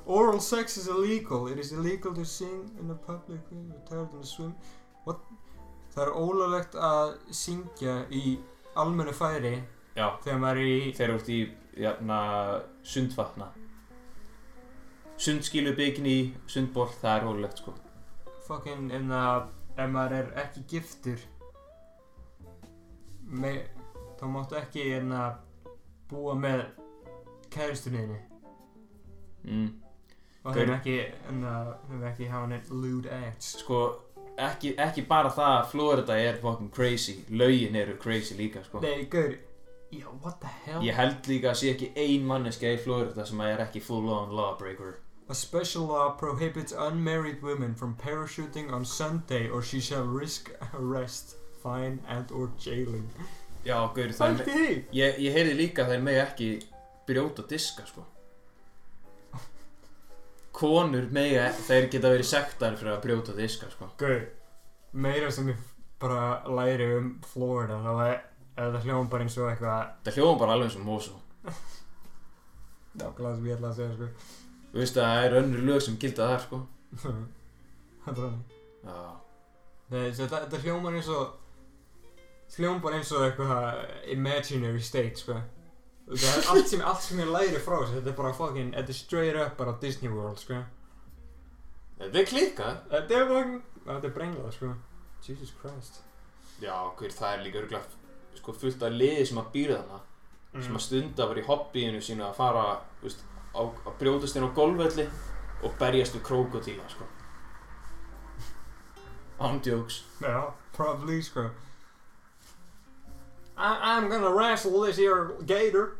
Oral 0.10 0.40
sex 0.42 0.76
is 0.78 0.88
illegal. 0.88 1.48
It 1.48 1.60
is 1.60 1.72
illegal 1.72 2.16
to 2.16 2.26
sing 2.26 2.72
in 2.80 2.90
a 2.90 2.96
public 2.96 3.42
swim. 4.24 4.56
What? 5.06 5.20
Það 5.94 6.04
er 6.04 6.12
ólöglegt 6.18 6.76
að 6.76 7.12
syngja 7.34 7.96
í 8.10 8.40
almennu 8.78 9.14
færi 9.14 9.60
Já, 9.98 10.16
þegar 10.24 10.42
maður 10.42 10.62
er 10.62 10.70
í... 10.70 10.92
þeir 10.98 11.06
eru 11.08 11.18
út 11.20 11.32
í 11.34 11.40
jafna, 11.82 12.20
sundvatna 12.86 13.50
sundskilu 15.20 15.76
bygni 15.76 16.18
sundból, 16.48 16.88
það 17.02 17.18
er 17.18 17.28
hólulegt 17.28 17.60
sko. 17.62 17.74
Fucking, 18.48 18.92
en 18.96 19.12
að 19.14 19.50
ef 19.80 19.92
maður 19.92 20.16
er 20.20 20.32
ekki 20.44 20.64
giftur 20.72 21.22
me, 23.30 23.54
þá 24.20 24.26
máttu 24.32 24.58
ekki 24.60 24.86
en 24.98 25.14
að 25.16 25.38
búa 26.10 26.34
með 26.40 26.64
kæristunniðinni 27.54 28.20
mm. 29.46 29.68
og 30.44 30.54
Gaur- 30.54 30.58
þeim 30.58 30.74
ekki, 30.78 30.96
en 31.30 31.44
að 31.52 31.74
þeim 31.90 32.08
ekki 32.12 32.30
hafa 32.32 32.50
neitt 32.54 32.72
lewd 32.74 33.10
acts. 33.20 33.52
Sko, 33.62 33.82
ekki, 34.40 34.74
ekki 34.82 35.06
bara 35.10 35.34
það 35.36 35.58
að 35.60 35.68
Florida 35.74 36.18
er 36.24 36.42
fucking 36.42 36.74
crazy 36.74 37.20
lögin 37.30 37.78
eru 37.78 38.00
crazy 38.02 38.40
líka 38.40 38.64
sko. 38.66 38.82
Nei, 38.86 39.06
gaur, 39.12 39.36
já, 39.94 40.08
what 40.24 40.40
the 40.42 40.56
hell? 40.66 40.82
Ég 40.88 40.98
held 40.98 41.30
líka 41.30 41.54
að 41.54 41.62
sé 41.62 41.76
ekki 41.76 41.92
ein 41.98 42.26
manneskja 42.30 42.74
í 42.74 42.82
Florida 42.82 43.28
sem 43.28 43.46
er 43.46 43.68
ekki 43.68 43.84
full 43.84 44.10
on 44.10 44.34
lawbreaker 44.34 44.98
A 45.30 45.36
special 45.36 45.86
law 45.86 46.10
prohibits 46.12 46.72
unmarried 46.72 47.44
women 47.44 47.76
from 47.76 47.96
parachuting 47.96 48.72
on 48.74 48.84
Sunday 48.84 49.48
or 49.48 49.62
she 49.62 49.80
shall 49.80 50.04
risk 50.04 50.50
arrest, 50.74 51.36
fine 51.62 52.00
and 52.08 52.32
or 52.32 52.50
jailing. 52.58 53.06
Já, 53.66 53.76
gaur, 53.94 54.10
það 54.10 54.32
er 54.32 54.40
Fælti 54.40 54.56
því? 54.56 54.70
Ég, 54.96 55.20
ég 55.28 55.36
heyrði 55.36 55.56
líka 55.60 55.84
að 55.84 55.94
þeir 55.94 56.04
megi 56.08 56.22
ekki 56.24 56.48
brjóta 57.10 57.44
diska, 57.50 57.86
sko 57.86 58.06
Konur 60.60 61.10
megi, 61.14 61.44
þeir 61.68 61.90
geta 61.92 62.14
verið 62.16 62.30
sektar 62.32 62.80
fyrir 62.80 62.96
að 62.96 63.04
brjóta 63.04 63.36
diska, 63.38 63.70
sko 63.76 63.92
Gaur, 64.00 64.24
meira 64.96 65.30
sem 65.36 65.52
ég 65.52 65.60
bara 66.00 66.40
læri 66.48 66.90
um 66.98 67.14
Florida 67.28 67.78
þá 67.84 67.92
er 68.08 68.20
er 68.60 68.74
það 68.74 68.86
hljóðum 68.88 69.10
bara 69.12 69.26
eins 69.26 69.38
og 69.40 69.50
eitthvað 69.52 69.90
Það 70.06 70.18
hljóðum 70.18 70.40
bara 70.42 70.56
alveg 70.56 70.70
eins 70.70 70.80
og 70.80 70.86
Mosó 70.88 71.20
nákvæmlega 73.00 73.36
sem 73.36 73.50
ég 73.50 73.58
ætla 73.60 73.70
að 73.70 73.78
segja 73.80 73.96
sko 73.96 74.08
Þú 74.70 74.82
veist 74.82 74.98
að 74.98 75.10
það 75.10 75.26
er 75.26 75.38
önnur 75.42 75.66
lög 75.66 75.84
sem 75.86 75.98
gilda 76.02 76.30
þar, 76.32 76.44
sko. 76.46 76.60
Það 78.00 78.12
er 78.12 78.20
þannig. 78.20 78.58
Já, 78.80 79.00
Nei, 79.90 80.04
þetta, 80.16 80.60
hljómar 80.64 80.96
eins 80.98 81.08
og 81.12 82.54
hljómar 82.56 82.96
eins 82.98 83.10
og 83.18 83.24
eitthvað 83.26 83.80
imaginary 84.14 84.82
state 84.86 85.18
sko. 85.20 85.38
Það 86.10 86.28
er 86.30 86.50
allt 86.54 86.70
sem, 86.70 86.84
allt 86.86 87.04
sem 87.06 87.22
ég 87.22 87.30
læri 87.30 87.60
frá 87.62 87.76
þessu 87.84 87.98
Þetta 88.00 88.10
er 88.10 88.18
bara 88.18 88.34
fucking, 88.34 88.70
þetta 88.74 88.94
er 88.94 88.98
straight 88.98 89.40
up 89.42 89.58
bara 89.58 89.76
Disney 89.82 90.10
World 90.14 90.42
sko. 90.42 90.62
Þetta 92.00 92.22
er 92.22 92.30
klikkað. 92.30 92.78
Þetta 92.94 93.18
er 93.18 93.28
fucking, 93.34 93.82
þetta 93.88 94.10
er 94.10 94.16
brenglað 94.16 94.54
sko. 94.58 94.72
Jesus 95.26 95.54
Christ. 95.62 96.00
Já, 96.64 96.76
hver, 97.00 97.14
það 97.16 97.34
er 97.34 97.44
líka 97.46 97.62
örgulega 97.64 98.38
sko, 98.40 98.56
fullt 98.62 98.86
af 98.86 98.94
liði 98.96 99.26
sem 99.28 99.42
að 99.42 99.52
býra 99.54 99.82
þarna 99.82 100.64
sem 100.66 100.78
að 100.78 100.84
stunda 100.86 101.28
bara 101.30 101.42
í 101.42 101.46
hobbyinu 101.46 102.00
sínu 102.02 102.24
að 102.26 102.38
fara 102.40 102.64
þú 103.00 103.06
veist, 103.06 103.22
á, 103.56 103.62
að 103.62 103.96
brjótast 104.00 104.38
inn 104.38 104.46
á 104.46 104.52
golfvelli 104.56 105.06
og 105.64 105.74
berjast 105.80 106.16
við 106.16 106.24
krókotíla 106.28 106.86
sko. 106.92 107.08
Ándjóks 109.40 110.04
Já, 110.22 110.52
probably 110.76 111.22
sko. 111.22 111.50
I, 113.58 113.76
I'm 113.82 114.10
gonna 114.10 114.32
wrestle 114.32 114.86
this 114.86 114.98
here 114.98 115.32
gator. 115.46 115.98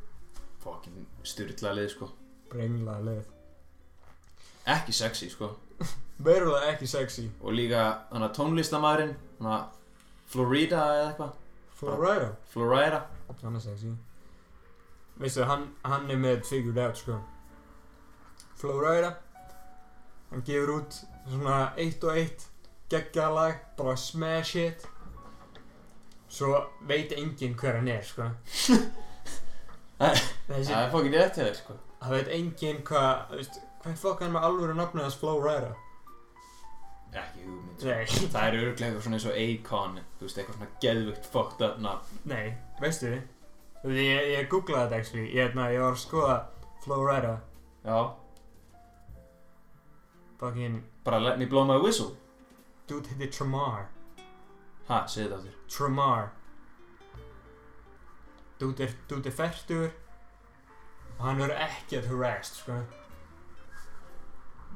Fucking 0.60 1.08
styrla 1.24 1.74
lið 1.76 1.94
sko. 1.96 2.12
Brenglað 2.52 3.04
lið 3.08 3.26
Ekki 4.70 4.94
sexy 4.94 5.30
sko. 5.32 5.54
Verulega 6.26 6.74
ekki 6.74 6.88
sexy. 6.88 7.30
Og 7.42 7.56
líka 7.56 7.86
hann 8.12 8.24
að 8.28 8.36
tónlistamæðurinn 8.38 9.16
hann 9.40 9.52
að 9.56 9.78
Florida 10.30 10.84
eða 10.94 11.08
eitthvað. 11.10 11.34
Florida? 11.80 12.30
Florida. 12.52 13.02
Hann 13.42 13.56
er 13.56 13.64
sexy. 13.64 13.92
Veistu, 15.20 15.44
hann, 15.48 15.66
hann 15.84 16.08
er 16.12 16.20
með 16.20 16.46
figured 16.48 16.78
out 16.80 17.00
sko 17.00 17.18
Flowrider 18.62 19.14
Hann 20.30 20.44
gefur 20.46 20.76
út 20.78 20.98
svona 21.30 21.58
eitt 21.80 22.04
og 22.06 22.18
eitt 22.18 22.46
geggjað 22.90 23.36
lag, 23.36 23.60
bara 23.78 23.96
smash 23.98 24.56
hit 24.58 24.88
Svo 26.30 26.54
veit 26.90 27.12
enginn 27.18 27.56
hver 27.58 27.80
hann 27.80 27.90
er 27.90 28.04
sko 28.06 28.30
Þessi, 30.00 30.72
Það 30.72 30.84
er 30.84 30.92
fucking 30.94 31.16
rétt 31.18 31.36
hjá 31.38 31.44
þér 31.48 31.58
sko. 31.60 31.74
það 32.00 32.14
veit 32.16 32.30
enginn 32.38 32.78
hvað, 32.88 33.34
hvað 33.84 33.98
fokk 34.04 34.22
hann 34.24 34.36
með 34.36 34.46
alvöru 34.48 34.76
nafnið 34.78 35.04
hans 35.08 35.18
Flowrider? 35.20 35.74
Ekki 37.10 37.42
hugmynd 37.48 37.82
sko. 37.82 38.30
Það 38.36 38.46
er 38.46 38.58
örgulega 38.60 38.88
eitthvað 38.88 39.04
svona 39.08 39.18
eins 39.20 39.28
og 39.32 39.42
Akon 39.44 40.00
Þú 40.20 40.28
veist, 40.28 40.38
eitthvað 40.40 40.58
svona 40.60 40.72
geðvögt 40.86 41.30
fucked 41.34 41.66
up 41.68 41.82
nafn 41.84 42.24
nei, 42.32 42.46
veistu 42.80 43.12
þið? 43.12 43.36
Ég, 43.96 44.26
ég 44.36 44.48
googlaði 44.52 44.86
þetta 44.86 45.02
actually, 45.02 45.26
ég, 45.34 45.38
hérna, 45.50 45.68
ég 45.74 45.84
var 45.84 45.96
að 45.98 46.02
skoða 46.06 46.38
Flowrider 46.86 47.38
Já, 47.88 48.00
Fucking, 50.40 50.84
bara 51.04 51.20
let 51.20 51.38
me 51.38 51.46
blow 51.46 51.66
my 51.66 51.78
whistle. 51.78 52.16
Dude 52.88 53.08
hitti 53.08 53.28
Tramar 53.28 53.90
Ha, 54.88 55.04
segðu 55.06 55.26
þetta 55.28 55.38
aftur. 55.38 55.58
Tramar 55.70 56.30
Dude 58.60 58.84
er, 58.84 58.96
dude 59.08 59.30
er 59.30 59.36
færtur. 59.36 59.92
Og 61.18 61.26
hann 61.26 61.42
er 61.44 61.52
ekkert 61.68 62.08
harassed 62.08 62.56
sko. 62.56 62.80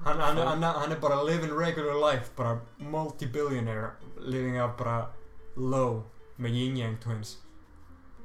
Hann, 0.03 0.19
hann, 0.19 0.37
hann, 0.37 0.63
hann 0.63 0.91
er 0.91 0.99
bara 0.99 1.23
living 1.23 1.53
regular 1.55 1.95
life 1.95 2.35
bara 2.35 2.59
multi-billionaire 2.79 3.91
living 4.17 4.59
out 4.59 4.77
bara 4.77 5.07
low 5.55 6.03
með 6.37 6.59
Yin 6.59 6.77
Yang 6.77 6.97
Twins. 7.05 7.37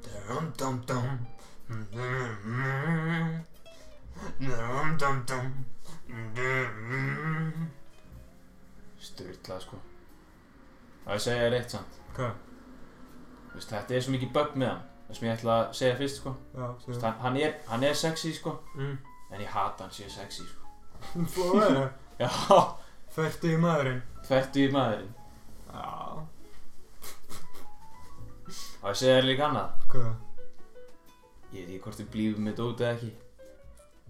Dum 0.03 0.51
dum 0.57 0.83
dum. 0.87 1.19
Dum 4.39 4.97
dum 4.99 5.23
dum 5.25 5.65
Styrla 8.99 9.59
sko. 9.61 9.79
Það 11.03 11.11
er 11.11 11.15
að 11.15 11.23
segja 11.25 11.43
þér 11.43 11.57
eitt 11.59 11.73
samt. 11.75 11.99
Hvað? 12.15 12.37
veist, 13.53 13.71
þetta 13.73 13.95
er 13.95 14.03
svo 14.05 14.13
mikið 14.13 14.31
bug 14.35 14.55
með 14.59 14.69
hann 14.71 14.81
það 15.07 15.17
sem 15.17 15.27
ég 15.27 15.35
ætla 15.35 15.55
að 15.57 15.71
segja 15.79 15.97
fyrst 15.99 16.19
sko. 16.21 16.33
Já, 16.53 16.65
Þú 16.83 16.91
veist, 16.91 17.05
hann, 17.05 17.17
hann, 17.23 17.39
er, 17.41 17.55
hann 17.69 17.85
er 17.87 17.97
sexy 17.97 18.33
sko. 18.33 18.55
Mm. 18.75 18.97
en 19.29 19.41
ég 19.43 19.51
hata 19.53 19.85
hann 19.85 19.93
sé 19.93 20.09
sexy 20.09 20.45
sko. 20.45 20.61
Flóðið 21.33 21.79
já, 22.19 22.29
Færtu 23.09 23.49
í 23.49 23.57
maðurinn. 23.57 24.01
Hvertu 24.27 24.65
í 24.65 24.71
maðurinn. 24.73 25.13
Já. 25.73 25.85
Og 28.79 28.89
ég 28.91 28.99
segja 29.01 29.17
þér 29.17 29.29
líka 29.29 29.47
annað. 29.49 29.85
Hvað? 29.93 30.11
ég 31.49 31.65
veit 31.65 31.69
ekki 31.73 31.83
hvort 31.83 32.01
við 32.03 32.09
blífum 32.13 32.45
með 32.45 32.59
dót 32.61 32.83
eða 32.85 32.95
ekki. 32.97 33.11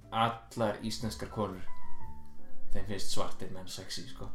Allar 0.09 0.81
íslenskar 0.83 1.31
konur 1.31 1.78
þeim 2.73 2.85
finnst 2.87 3.11
svartir 3.15 3.51
menn 3.53 3.67
sexy 3.67 4.03
sko 4.09 4.29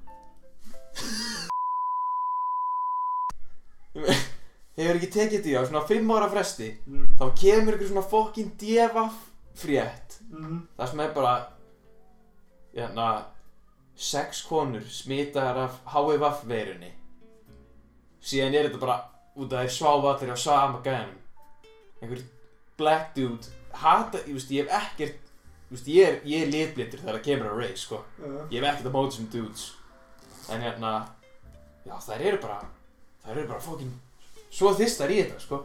hefur 4.75 4.97
ekki 4.99 5.11
tekið 5.15 5.45
því 5.45 5.53
á 5.55 5.63
svona 5.69 5.85
5 5.89 6.11
ára 6.17 6.29
fresti 6.33 6.69
Mm. 6.87 7.07
þá 7.19 7.25
kemur 7.41 7.77
ykkur 7.77 7.89
svona 7.93 8.09
fokkin 8.11 8.51
devaf 8.59 9.15
frétt 9.55 10.19
Mm. 10.31 10.67
það 10.79 10.89
sem 10.91 11.01
er 11.01 11.13
bara 11.15 11.35
hérna 12.75 13.25
sex 13.97 14.43
konur 14.43 14.83
smitaðar 14.83 15.57
af 15.65 15.81
HIV 15.95 16.23
veirunni 16.51 16.93
síðan 18.23 18.55
er 18.55 18.69
þetta 18.69 18.81
bara 18.81 18.97
út 19.37 19.53
af 19.53 19.61
þeir 19.63 19.75
sváfa 19.79 20.15
allir 20.15 20.35
á 20.35 20.39
sama 20.39 20.81
gænum 20.83 21.19
einhver 22.03 22.23
black 22.77 23.15
dude 23.15 23.47
hata, 23.73 24.19
ég 24.19 24.35
veist, 24.35 24.51
ég 24.51 24.67
hef 24.69 24.83
ekkert 24.83 25.24
þú 25.75 25.81
veist, 25.81 25.91
ég 25.91 26.07
er, 26.07 26.19
ég 26.31 26.45
er 26.45 26.51
litblindur 26.53 27.01
þegar 27.03 27.17
það 27.17 27.25
kemur 27.27 27.51
að 27.51 27.61
race, 27.61 27.83
sko. 27.83 27.99
Já. 28.21 28.31
ég 28.51 28.61
hef 28.61 28.69
ekkert 28.71 28.89
að 28.89 28.95
móta 28.95 29.17
sem 29.17 29.29
dudes. 29.33 29.65
En 30.53 30.63
hérna 30.63 30.93
já, 31.85 31.95
þær 32.07 32.25
eru 32.29 32.41
bara 32.45 32.59
þær 33.25 33.39
eru 33.41 33.49
bara 33.49 33.65
fokkin 33.65 33.93
svo 34.55 34.75
þistar 34.79 35.11
í 35.11 35.21
þetta, 35.23 35.41
sko. 35.43 35.61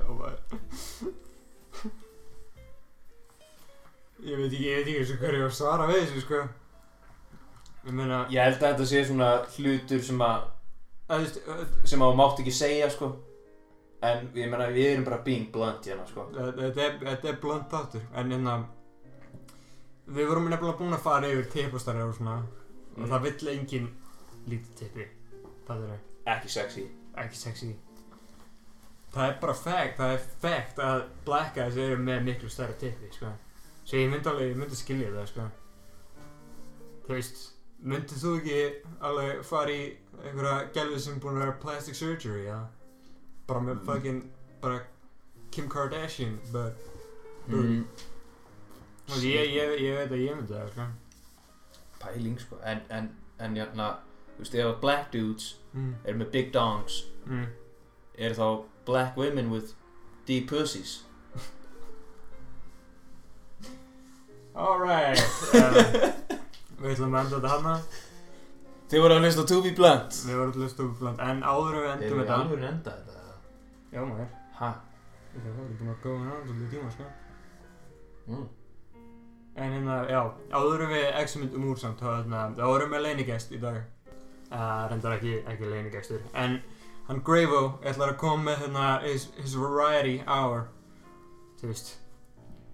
Já, 0.00 0.06
maður. 0.08 0.40
Ég 4.20 4.36
veit 4.36 4.50
ekki, 4.50 4.64
ég 4.66 4.80
veit 4.80 4.88
ekki 4.88 4.98
eins 5.00 5.14
og 5.14 5.22
hverju 5.22 5.46
að 5.46 5.56
svara 5.56 5.88
við 5.88 6.02
þessu, 6.02 6.24
sko. 6.26 6.42
Ég 7.86 7.94
meina, 7.96 8.24
ég 8.28 8.42
held 8.42 8.58
að 8.58 8.66
þetta 8.66 8.90
sé 8.90 9.06
svona 9.06 9.32
hlutur 9.54 10.02
sem 10.04 10.26
að 10.26 10.48
sem 11.10 12.02
að 12.02 12.10
þú 12.10 12.16
mátt 12.18 12.40
ekki 12.42 12.52
segja, 12.54 12.90
sko 12.92 13.14
en 14.02 14.30
ég 14.34 14.50
meina, 14.50 14.66
við 14.72 14.92
erum 14.94 15.04
bara 15.04 15.18
being 15.24 15.50
blunt 15.52 15.84
hérna, 15.86 16.06
sko. 16.08 16.28
Þetta 16.34 16.84
er, 16.86 16.98
þetta 17.04 17.28
er 17.28 17.40
blönd 17.42 17.66
þáttur. 17.72 18.06
En 18.14 18.30
hérna 18.32 18.58
Við 20.10 20.26
vorum 20.26 20.48
nefnilega 20.50 20.78
búin 20.80 20.94
að 20.96 21.04
fara 21.04 21.28
yfir 21.30 21.44
tippastarri 21.52 22.02
og 22.02 22.14
svona. 22.16 22.38
Og 22.96 23.04
Mm. 23.04 23.10
það 23.12 23.22
vill 23.22 23.48
engin 23.52 23.84
lítið 24.48 24.74
tippi 24.80 25.04
Það 25.68 25.84
er 25.92 25.98
ekki 26.26 26.48
sexy. 26.50 26.82
Ekki 27.16 27.36
sexy. 27.36 27.76
Það 29.14 29.28
er 29.28 29.36
bara 29.40 29.54
fact, 29.54 29.98
það 29.98 30.12
er 30.14 30.18
fact 30.42 30.78
að 30.78 31.04
black 31.24 31.54
guys 31.54 31.76
eru 31.76 31.96
með 32.02 32.24
miklu 32.24 32.48
stærra 32.50 32.72
tippi, 32.78 33.12
sko. 33.12 33.30
Svo 33.84 33.96
ég 33.98 34.10
myndi 34.10 34.28
alveg, 34.30 34.50
ég 34.50 34.56
myndi 34.56 34.76
skilja 34.76 35.12
það, 35.14 35.26
sko. 35.28 35.46
Þú 37.06 37.14
veist, 37.14 37.40
myndið 37.84 38.20
þú 38.24 38.34
ekki 38.40 38.58
alveg 39.00 39.44
fara 39.44 39.70
í 39.70 39.96
einhverja 40.24 40.72
gælvi 40.74 40.98
sem 41.00 41.20
búin 41.20 41.36
að 41.38 41.44
vera 41.44 41.56
plastic 41.62 41.94
surgery, 41.94 42.44
já? 42.46 42.58
Bara 43.50 43.60
með 43.66 43.80
fucking, 43.88 44.22
bara 44.62 44.80
Kim 45.50 45.66
Kardashian, 45.72 46.36
but 46.54 46.78
mm. 47.50 47.80
Veist, 49.10 49.24
ég, 49.26 49.50
ég, 49.56 49.72
ég 49.82 49.96
veit 49.98 50.12
að 50.14 50.20
ég 50.22 50.36
myndi 50.38 50.54
það, 50.54 50.68
sko 50.70 50.86
pæling, 52.00 52.36
sko 52.40 52.60
en, 52.64 52.78
en, 52.94 53.08
en 53.42 53.56
hérna, 53.58 53.88
þú 54.36 54.44
veist, 54.44 54.54
ef 54.54 54.68
að 54.70 54.76
black 54.84 55.10
dudes 55.12 55.48
mm. 55.74 55.90
eru 56.04 56.20
með 56.22 56.30
big 56.38 56.52
dongs 56.54 57.00
Mm. 57.26 57.42
eru 58.16 58.34
þá 58.38 58.46
black 58.88 59.16
women 59.20 59.50
with 59.52 59.74
deep 60.26 60.46
pussies 60.48 61.02
Alright 64.56 65.20
uh, 65.54 65.74
Við 66.80 66.94
ætlum 66.94 67.14
að 67.14 67.26
enda 67.26 67.36
þetta 67.36 67.50
hana 67.52 67.74
þið 68.90 69.04
voru 69.04 69.14
að 69.18 69.26
hlusta 69.26 69.44
á 69.44 69.50
To 69.52 69.58
Be 69.66 69.72
Blunt 69.78 70.16
Við 70.26 70.38
vorum 70.40 70.54
til 70.56 70.64
að 70.64 70.72
stofa 70.72 70.96
bland 71.02 71.22
En 71.26 71.42
áður 71.46 71.76
við 71.76 71.90
endum 71.92 72.22
þetta 72.22 72.38
alveg 72.40 72.64
enda 72.70 72.94
þetta? 72.96 73.09
Já 73.90 74.02
maður. 74.06 74.26
Ha? 74.60 74.70
Við 75.34 75.46
erum 75.50 75.70
búin 75.78 75.92
að 75.92 76.02
góða 76.04 76.26
hann 76.26 76.42
svolítið 76.46 76.74
tíma 76.74 76.90
sko. 76.94 77.06
Mm. 78.30 78.48
En 79.60 79.72
hérna, 79.74 79.96
já, 80.06 80.20
áður 80.54 80.84
en 80.84 80.92
við 80.94 81.06
exumindum 81.20 81.64
úr 81.70 81.80
samt 81.80 82.02
þá 82.02 82.10
hérna, 82.12 82.42
þá 82.58 82.64
erum 82.68 82.94
við 82.94 83.02
leinigest 83.06 83.54
í 83.54 83.58
dag. 83.62 83.80
Uh, 84.50 84.86
Reyndar 84.90 85.14
ekki, 85.14 85.36
ekki 85.46 85.68
leinigestur 85.70 86.22
En 86.34 86.56
hann 87.06 87.20
Gravo 87.22 87.60
ætlar 87.86 88.10
að 88.10 88.16
koma 88.18 88.48
með 88.48 88.64
hérna 88.64 88.86
his, 89.04 89.28
his 89.38 89.54
variety 89.54 90.16
hour. 90.26 90.64
Þú 91.60 91.70
veist 91.70 91.92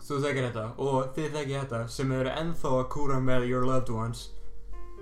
Þú 0.07 0.23
þekkir 0.23 0.47
þetta 0.47 0.65
og 0.79 1.11
þið 1.17 1.37
þekkir 1.37 1.61
þetta 1.65 1.83
sem 1.91 2.17
eru 2.17 2.33
ennþá 2.33 2.73
að 2.79 2.89
kúra 2.95 3.19
með 3.21 3.49
your 3.51 3.67
loved 3.67 3.93
ones. 3.93 4.29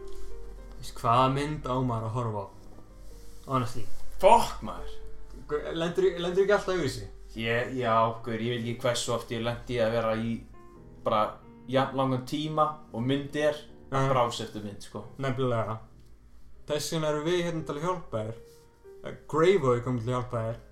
Þú 0.01 0.81
veist, 0.81 0.99
hvaða 0.99 1.31
mynd 1.37 1.71
á 1.71 1.77
maður 1.77 2.09
að 2.09 2.19
horfa 2.19 2.43
á? 2.43 2.47
Honestly. 3.47 3.87
Fuck 4.19 4.63
maður 4.65 5.04
Lendur, 5.75 6.09
ekki 6.09 6.53
alltaf 6.55 6.75
yfir 6.75 6.89
þessi? 6.89 7.11
ég, 7.35 7.73
já, 7.81 7.95
guður, 8.23 8.43
ég 8.45 8.55
veit 8.55 8.61
ekki 8.63 8.83
hversu 8.85 9.15
oft 9.15 9.33
ég 9.35 9.43
lendi 9.43 9.79
að 9.83 9.97
vera 9.97 10.13
í 10.19 10.35
bara 11.05 11.23
jafn 11.71 11.99
langan 11.99 12.27
tíma 12.29 12.67
og 12.95 13.03
mynd 13.05 13.37
er 13.37 13.59
að 13.95 14.11
brása 14.13 14.45
eftir 14.47 14.65
mynd, 14.65 14.85
sko. 14.85 15.05
Nefnilega. 15.23 15.79
Þess 16.69 16.95
vegna 16.95 17.11
erum 17.11 17.27
við 17.27 17.43
hérna 17.45 17.65
til 17.67 17.77
að 17.77 17.87
hjálpa 17.89 18.23
þér. 18.23 18.39
Eh, 19.05 19.17
Gravo 19.31 19.75
er 19.75 19.83
komið 19.85 20.07
til 20.07 20.13
að 20.13 20.17
hjálpa 20.17 20.45
þér 20.47 20.63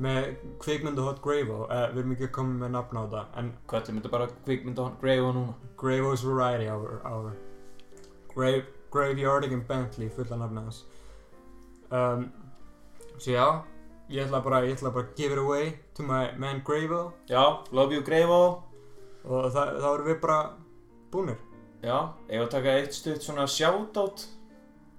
með 0.00 0.28
kvikmyndu 0.62 1.04
hot 1.04 1.18
Gravo 1.24 1.64
uh, 1.66 1.86
við 1.92 1.98
erum 2.00 2.12
ekki 2.14 2.28
að 2.30 2.36
koma 2.38 2.54
með 2.62 2.70
nafn 2.76 2.96
á 2.96 3.02
þetta 3.02 3.24
en 3.40 3.50
hvað 3.68 3.80
er 3.80 3.96
þetta 3.98 4.12
bara 4.14 4.28
kvikmynda 4.46 4.86
hann 4.86 5.00
Grey 5.02 5.20
núna 5.20 5.72
Gravo's 5.80 6.24
Variety 6.24 6.70
Hour, 6.72 7.02
hour. 7.04 7.34
Grave, 8.30 8.64
Graveyard 8.94 9.44
and 9.44 9.66
Bentley 9.68 10.08
fulla 10.08 10.38
nafni 10.40 10.64
hans. 10.64 10.84
Um, 11.90 12.30
svo 13.18 13.34
já 13.34 13.46
ég 14.10 14.24
ætla 14.24 14.40
bara, 14.42 14.64
ég 14.66 14.74
ætla 14.76 14.90
bara 14.94 15.06
að 15.06 15.14
give 15.16 15.32
it 15.32 15.38
away 15.38 15.72
to 15.94 16.02
my 16.02 16.32
man 16.38 16.62
Gravo 16.66 17.12
já, 17.28 17.42
love 17.72 17.94
you 17.94 18.02
Grey 18.02 18.24
og 18.26 19.52
það, 19.52 19.72
þá 19.82 19.88
erum 19.92 20.06
við 20.08 20.20
bara 20.22 20.38
búnir. 21.12 21.38
Já, 21.80 21.96
ég 22.28 22.42
að 22.42 22.50
taka 22.54 22.76
eitt 22.80 22.96
stutt 22.96 23.24
svona 23.24 23.46
shoutout? 23.48 24.26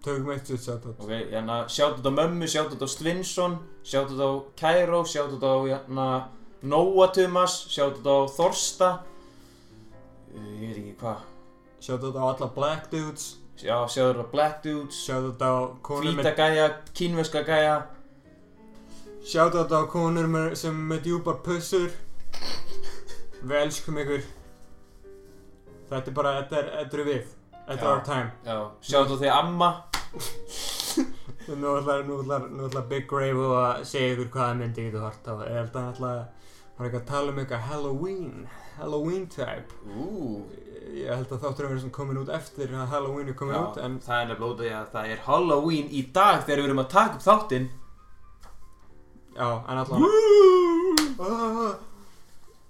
Tökum 0.02 0.32
eitt 0.34 0.50
sér 0.50 0.62
sett 0.62 0.86
Ok, 0.92 1.10
hérna, 1.10 1.64
shoutout 1.70 2.08
á 2.10 2.12
mömmu, 2.14 2.48
shoutout 2.50 2.82
á 2.82 2.88
Stvinsson, 2.90 3.60
shoutout 3.86 4.22
á 4.22 4.30
Kæró, 4.58 5.04
shoutout 5.06 5.46
á 5.46 5.54
hérna, 5.68 6.08
Nóa 6.64 7.10
Tumas, 7.14 7.60
shoutout 7.70 8.06
á 8.06 8.18
Þorsta, 8.34 8.90
uh, 10.32 10.50
ég 10.62 10.72
veit 10.72 10.82
ekki 10.82 10.98
hvað, 11.02 11.28
Shoutout 11.82 12.18
á 12.18 12.24
alla 12.30 12.50
black 12.56 12.90
dudes. 12.94 13.42
Já, 13.62 13.78
shoutout 13.86 14.26
á 14.26 14.32
Black 14.32 14.64
Dudes, 14.64 14.96
Shoutout 15.06 15.42
á 15.42 15.78
konur 15.86 16.16
Hvíta 16.18 16.34
gæja, 16.34 16.82
Kínveska 16.98 17.44
gæja, 17.46 17.86
Shoutout 19.22 19.70
á 19.70 19.86
konur 19.90 20.26
með, 20.32 20.56
sem 20.58 20.78
með 20.90 21.04
djúpar 21.06 21.42
pussur. 21.46 21.92
Við 23.42 23.58
elskum 23.60 24.00
ykkur. 24.02 24.24
Þetta 25.92 26.10
er 26.10 26.16
bara, 26.18 26.32
þetta 26.42 26.58
er, 26.58 26.72
þetta 26.80 26.98
er 26.98 27.08
við. 27.10 27.36
Þetta 27.68 27.86
er 27.86 27.90
our 27.92 28.04
time. 28.06 28.32
Já, 28.48 28.58
shoutout 28.82 29.22
því 29.22 29.30
Amma, 29.32 29.72
Nú 31.52 31.72
ætlar, 31.76 32.04
nú 32.06 32.20
ætlar, 32.22 32.44
nú 32.54 32.68
ætlar 32.68 32.84
Big 32.90 33.08
Grave 33.10 33.46
að 33.58 33.86
segja 33.90 34.14
ykkur 34.16 34.30
hvaða 34.34 34.58
myndi 34.60 34.86
getur 34.88 35.06
hort 35.06 35.26
á. 35.28 35.34
Ég 35.48 35.58
held 35.58 35.76
að 35.76 35.82
hann 35.82 35.94
ætla 35.94 36.12
hann 36.16 36.82
er 36.82 36.88
eitthvað 36.88 37.02
að 37.02 37.10
tala 37.12 37.32
um 37.32 37.40
eitthvað 37.42 37.66
Halloween. 37.70 38.36
Halloween 38.78 39.26
type. 39.32 39.80
Ú, 39.90 40.44
Ég 40.92 41.08
held 41.08 41.32
að 41.32 41.44
þáttur 41.46 41.66
að 41.66 41.72
vera 41.72 41.82
svona 41.84 41.96
komin 41.96 42.20
út 42.20 42.32
eftir 42.36 42.72
að 42.76 42.90
Halloween 42.92 43.30
er 43.32 43.36
komin 43.40 43.56
já, 43.56 43.62
út 43.64 43.78
En 43.80 43.94
það 44.04 44.18
er 44.18 44.26
nefnilega 44.32 44.50
út 44.52 44.60
af 44.60 44.66
því 44.66 44.72
að 44.78 44.90
það 44.96 45.12
er 45.14 45.22
Halloween 45.28 45.88
í 45.92 46.02
dag 46.16 46.42
þegar 46.42 46.62
við 46.62 46.70
erum 46.70 46.84
að 46.84 46.90
taka 46.96 47.18
upp 47.20 47.26
þáttinn. 47.28 47.68
Já, 49.42 49.64
en 49.68 49.78
allan 49.78 50.02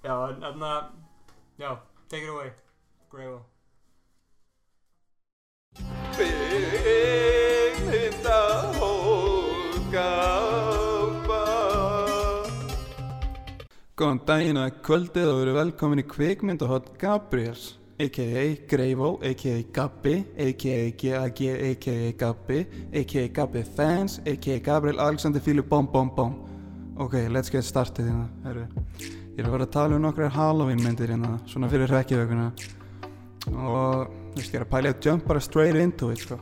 Já, 0.04 0.16
en 0.30 0.42
þarna 0.42 0.92
Já, 1.58 1.78
take 2.10 2.24
it 2.24 2.30
away 2.30 2.52
Grave 3.12 3.42
Góðan 13.96 14.20
daginn 14.26 14.58
að 14.58 14.80
kvöldið 14.82 15.28
og 15.30 15.40
verið 15.42 15.58
velkomin 15.60 16.02
í 16.02 16.08
kvikmyndahot 16.08 16.88
Gabriels 17.02 17.76
a.k.a. 18.02 18.46
Greifó, 18.66 19.20
a.k.a. 19.22 19.62
Gabbi, 19.76 20.16
a.k.a. 20.38 20.90
G.A.G. 20.98 21.50
a.k.a. 21.70 22.14
Gabbi, 22.18 22.66
a.k.a. 22.94 23.28
Gabbi 23.30 23.62
Fans, 23.76 24.18
a.k.a. 24.26 24.58
Gabriel 24.58 25.00
Alexander 25.00 25.40
Fílu 25.40 25.62
Bom 25.62 25.86
Bom 25.86 26.10
Bom. 26.16 26.51
Ok, 27.02 27.18
let's 27.34 27.50
get 27.50 27.66
started 27.66 28.06
hérna. 28.06 28.28
Ég 29.02 29.42
er 29.42 29.48
að 29.48 29.54
fara 29.56 29.66
að 29.66 29.74
tala 29.74 29.98
um 29.98 30.04
nokkrar 30.06 30.34
Halloween 30.36 30.84
myndir 30.84 31.10
hérna, 31.10 31.40
svona 31.50 31.70
fyrir 31.72 31.90
hrekkjavökunna. 31.90 32.52
Og, 33.50 34.12
ég 34.38 34.54
er 34.54 34.66
að 34.68 34.70
pæla 34.70 34.92
að 34.94 35.08
jump 35.10 35.26
bara 35.26 35.42
straight 35.42 35.80
into 35.82 36.12
it, 36.14 36.22
sko. 36.22 36.38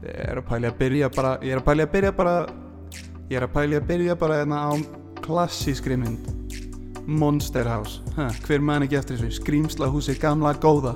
ég 0.00 0.16
er 0.24 0.40
að 0.40 0.46
pæli 0.48 0.68
að 0.70 0.78
byrja 0.80 1.08
bara 1.12 1.34
ég 1.44 1.54
er 1.54 1.60
að 1.60 1.66
pæli 1.68 1.84
að 1.84 1.92
byrja 1.94 2.12
bara 2.16 2.34
ég 3.30 3.36
er 3.38 3.46
að 3.46 3.54
pæli 3.54 3.78
að 3.78 3.88
byrja 3.90 4.16
bara 4.18 4.38
hérna 4.40 4.60
á 4.64 4.70
klassískri 5.20 5.98
mynd 6.00 6.30
Monster 7.06 7.68
House 7.68 8.00
ha, 8.16 8.30
hver 8.46 8.64
man 8.64 8.86
ekki 8.86 8.98
eftir 8.98 9.20
þessu 9.20 9.40
skrýmsla 9.40 9.90
húsi 9.92 10.16
gamla 10.20 10.54
góða 10.62 10.94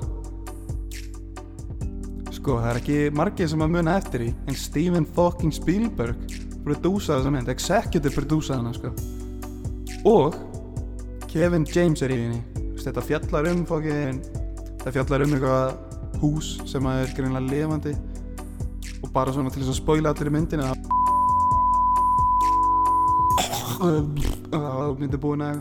sko 2.32 2.58
það 2.62 2.70
er 2.72 2.80
ekki 2.80 2.98
margir 3.20 3.50
sem 3.50 3.64
að 3.64 3.76
muna 3.76 3.98
eftir 4.00 4.26
í 4.28 4.32
en 4.48 4.58
Steven 4.58 5.06
fucking 5.16 5.54
Spielberg 5.54 6.24
prodúsaði 6.64 7.20
þessa 7.20 7.32
mynd, 7.34 7.50
executive 7.52 8.14
prodúsaði 8.14 8.58
hana 8.60 8.72
sko. 8.76 8.88
Og 10.08 10.36
Kevin 11.30 11.66
James 11.68 12.02
er 12.04 12.14
í 12.14 12.18
henni. 12.22 12.40
Þetta 12.84 13.02
fjallar 13.04 13.48
um 13.48 13.62
fokkin 13.68 14.18
það 14.82 14.96
fjallar 14.98 15.24
um 15.24 15.36
eitthvað 15.36 16.18
hús 16.20 16.48
sem 16.68 16.88
er 16.90 17.14
greinlega 17.16 17.48
lifandi. 17.48 17.94
Og 19.00 19.08
bara 19.12 19.32
svona 19.32 19.52
til 19.52 19.62
þess 19.62 19.72
að 19.74 19.80
spoila 19.80 20.12
allir 20.12 20.28
í 20.28 20.34
myndinu 20.34 20.68
að 20.68 20.76
það 24.52 24.98
myndi 25.00 25.18
búin 25.20 25.42
að 25.44 25.56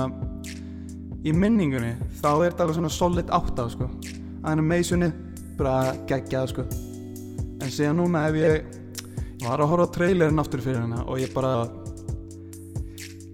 í 1.22 1.32
minningunni 1.36 1.92
þá 2.18 2.30
er 2.32 2.50
þetta 2.50 2.64
alveg 2.64 2.78
svona 2.80 2.92
solid 2.92 3.30
8 3.32 3.68
sko. 3.76 3.88
Animationi 4.50 5.12
bara 5.58 5.94
geggjað 6.08 6.52
sko. 6.52 6.64
En 7.62 7.70
síðan 7.70 8.00
núna 8.00 8.26
ef 8.28 8.38
ég 8.40 8.80
ég 9.42 9.48
var 9.48 9.62
að 9.62 9.72
horfa 9.72 9.88
á 9.90 9.94
trailerin 9.96 10.42
aftur 10.42 10.62
fyrir 10.62 10.82
hana 10.84 11.02
og 11.02 11.18
ég 11.18 11.32
bara 11.34 11.52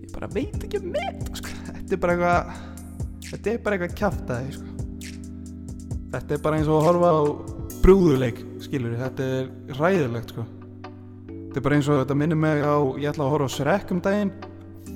ég 0.01 0.11
bara 0.15 0.31
veit 0.33 0.57
ekki 0.65 0.81
um 0.81 0.93
þetta 0.95 1.41
sko. 1.41 1.55
Þetta 1.69 1.97
er 1.97 2.03
bara 2.05 2.17
eitthvað 2.17 2.67
þetta 3.29 3.53
er 3.53 3.63
bara 3.65 3.79
eitthvað 3.79 3.97
kjaftaði 4.01 4.53
sko. 4.57 4.67
Þetta 6.13 6.37
er 6.37 6.45
bara 6.45 6.59
eins 6.59 6.69
og 6.69 6.79
að 6.79 6.87
horfa 6.89 7.11
á 7.13 7.21
brúðuleik 7.85 8.45
skilur 8.65 8.97
þetta 9.01 9.33
er 9.39 9.51
ræðilegt 9.79 10.35
sko. 10.35 10.47
Þetta 11.29 11.61
er 11.61 11.67
bara 11.67 11.79
eins 11.79 11.89
og 11.89 12.01
þetta 12.03 12.19
minnir 12.21 12.41
mig 12.41 12.63
á 12.65 12.77
ég 12.97 13.11
ætla 13.13 13.27
að 13.27 13.35
horfa 13.35 13.51
á 13.53 13.57
Shrek 13.57 13.93
um 13.93 14.05
daginn. 14.05 14.33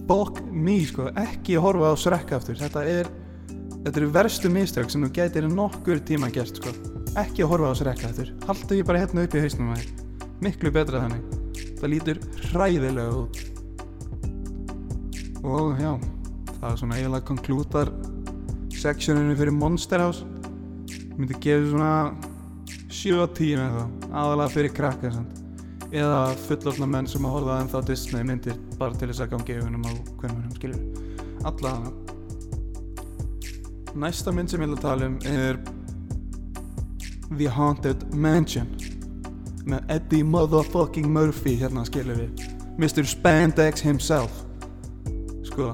Fuck 0.09 0.41
me 0.51 0.81
sko, 0.89 1.11
ekki 1.17 1.59
að 1.59 1.67
horfa 1.67 1.93
á 1.93 1.97
Shrek 2.01 2.33
aftur. 2.37 2.59
Þetta 2.61 2.87
er 2.89 3.13
þetta 3.83 3.99
eru 3.99 4.11
verstu 4.15 4.51
mistök 4.53 4.91
sem 4.93 5.05
þú 5.05 5.13
gætir 5.17 5.49
nokkur 5.51 6.01
tíma 6.07 6.31
gert 6.33 6.59
sko, 6.59 6.73
ekki 7.21 7.45
að 7.45 7.51
horfa 7.53 7.73
á 7.73 7.75
Shrek 7.77 8.05
aftur 8.09 8.31
haldu 8.49 8.79
ég 8.79 8.87
bara 8.89 9.03
hérna 9.03 9.25
upp 9.27 9.35
í 9.37 9.43
hausnum 9.43 9.73
að 9.75 9.83
þér 9.83 9.91
miklu 10.43 10.73
betra 10.75 11.03
þannig. 11.05 11.23
Það 11.79 11.93
lítur 11.93 12.21
hræðilega 12.51 13.13
út. 13.21 13.35
Og 15.43 15.81
já 15.83 15.93
það 16.57 16.69
er 16.71 16.79
svona 16.81 16.99
eiginlega 16.99 17.29
konklútar 17.29 17.93
sectioninu 18.75 19.37
fyrir 19.39 19.55
Monster 19.55 20.03
House. 20.03 20.27
Myndi 21.19 21.37
gefa 21.43 21.69
svona 21.69 21.93
7-10 22.89 23.59
með 23.61 23.71
það 23.77 23.89
aðalega 24.23 24.55
fyrir 24.57 24.73
krakka 24.77 25.13
eða 25.93 26.21
fullorðna 26.47 26.87
menn 26.89 27.09
sem 27.11 27.27
að 27.29 27.35
horfa 27.37 27.59
ennþá 27.61 27.81
Disney 27.91 28.25
myndir 28.25 28.57
bara 28.79 28.97
til 28.97 29.09
þess 29.11 29.25
að 29.27 29.33
gangi 29.35 29.59
augunum 29.59 29.85
á 29.85 29.93
hvernig 30.23 30.43
hann 30.47 30.57
skilur 30.57 30.81
allavega 31.51 31.91
næsta 34.01 34.33
mynd 34.33 34.49
sem 34.49 34.63
ég 34.63 34.69
vil 34.71 34.79
að 34.79 34.87
tala 34.87 35.03
um 35.11 35.17
er 35.29 35.55
The 37.39 37.53
Haunted 37.53 38.09
Mansion 38.15 38.69
með 39.69 39.95
Eddie 39.95 40.27
motherfucking 40.27 41.07
Murphy 41.13 41.55
hérna 41.61 41.85
skilur 41.87 42.19
við. 42.19 42.47
Mr. 42.81 43.07
Spandex 43.07 43.85
himself. 43.85 44.45
Sko 45.47 45.71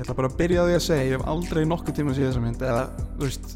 ég 0.00 0.06
ætla 0.06 0.16
bara 0.16 0.30
að 0.30 0.36
byrja 0.38 0.62
á 0.64 0.64
því 0.64 0.76
að 0.76 0.84
segja 0.86 1.04
ég 1.04 1.18
hef 1.18 1.26
aldrei 1.28 1.66
nokkuð 1.68 1.96
tíma 1.98 2.12
að 2.14 2.16
sé 2.16 2.24
þessa 2.24 2.40
mynd 2.40 2.62
eða, 2.64 2.84
þú 3.18 3.26
veist, 3.26 3.50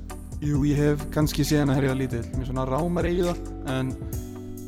jú, 0.44 0.58
ég 0.68 0.80
hef 0.82 1.06
kannski 1.14 1.46
séð 1.46 1.62
hana 1.62 1.76
herrið 1.78 1.94
lítill, 2.02 2.24
mér 2.34 2.50
svona 2.50 2.66
rámar 2.68 3.08
í 3.08 3.14
það 3.22 3.38
en, 3.72 3.92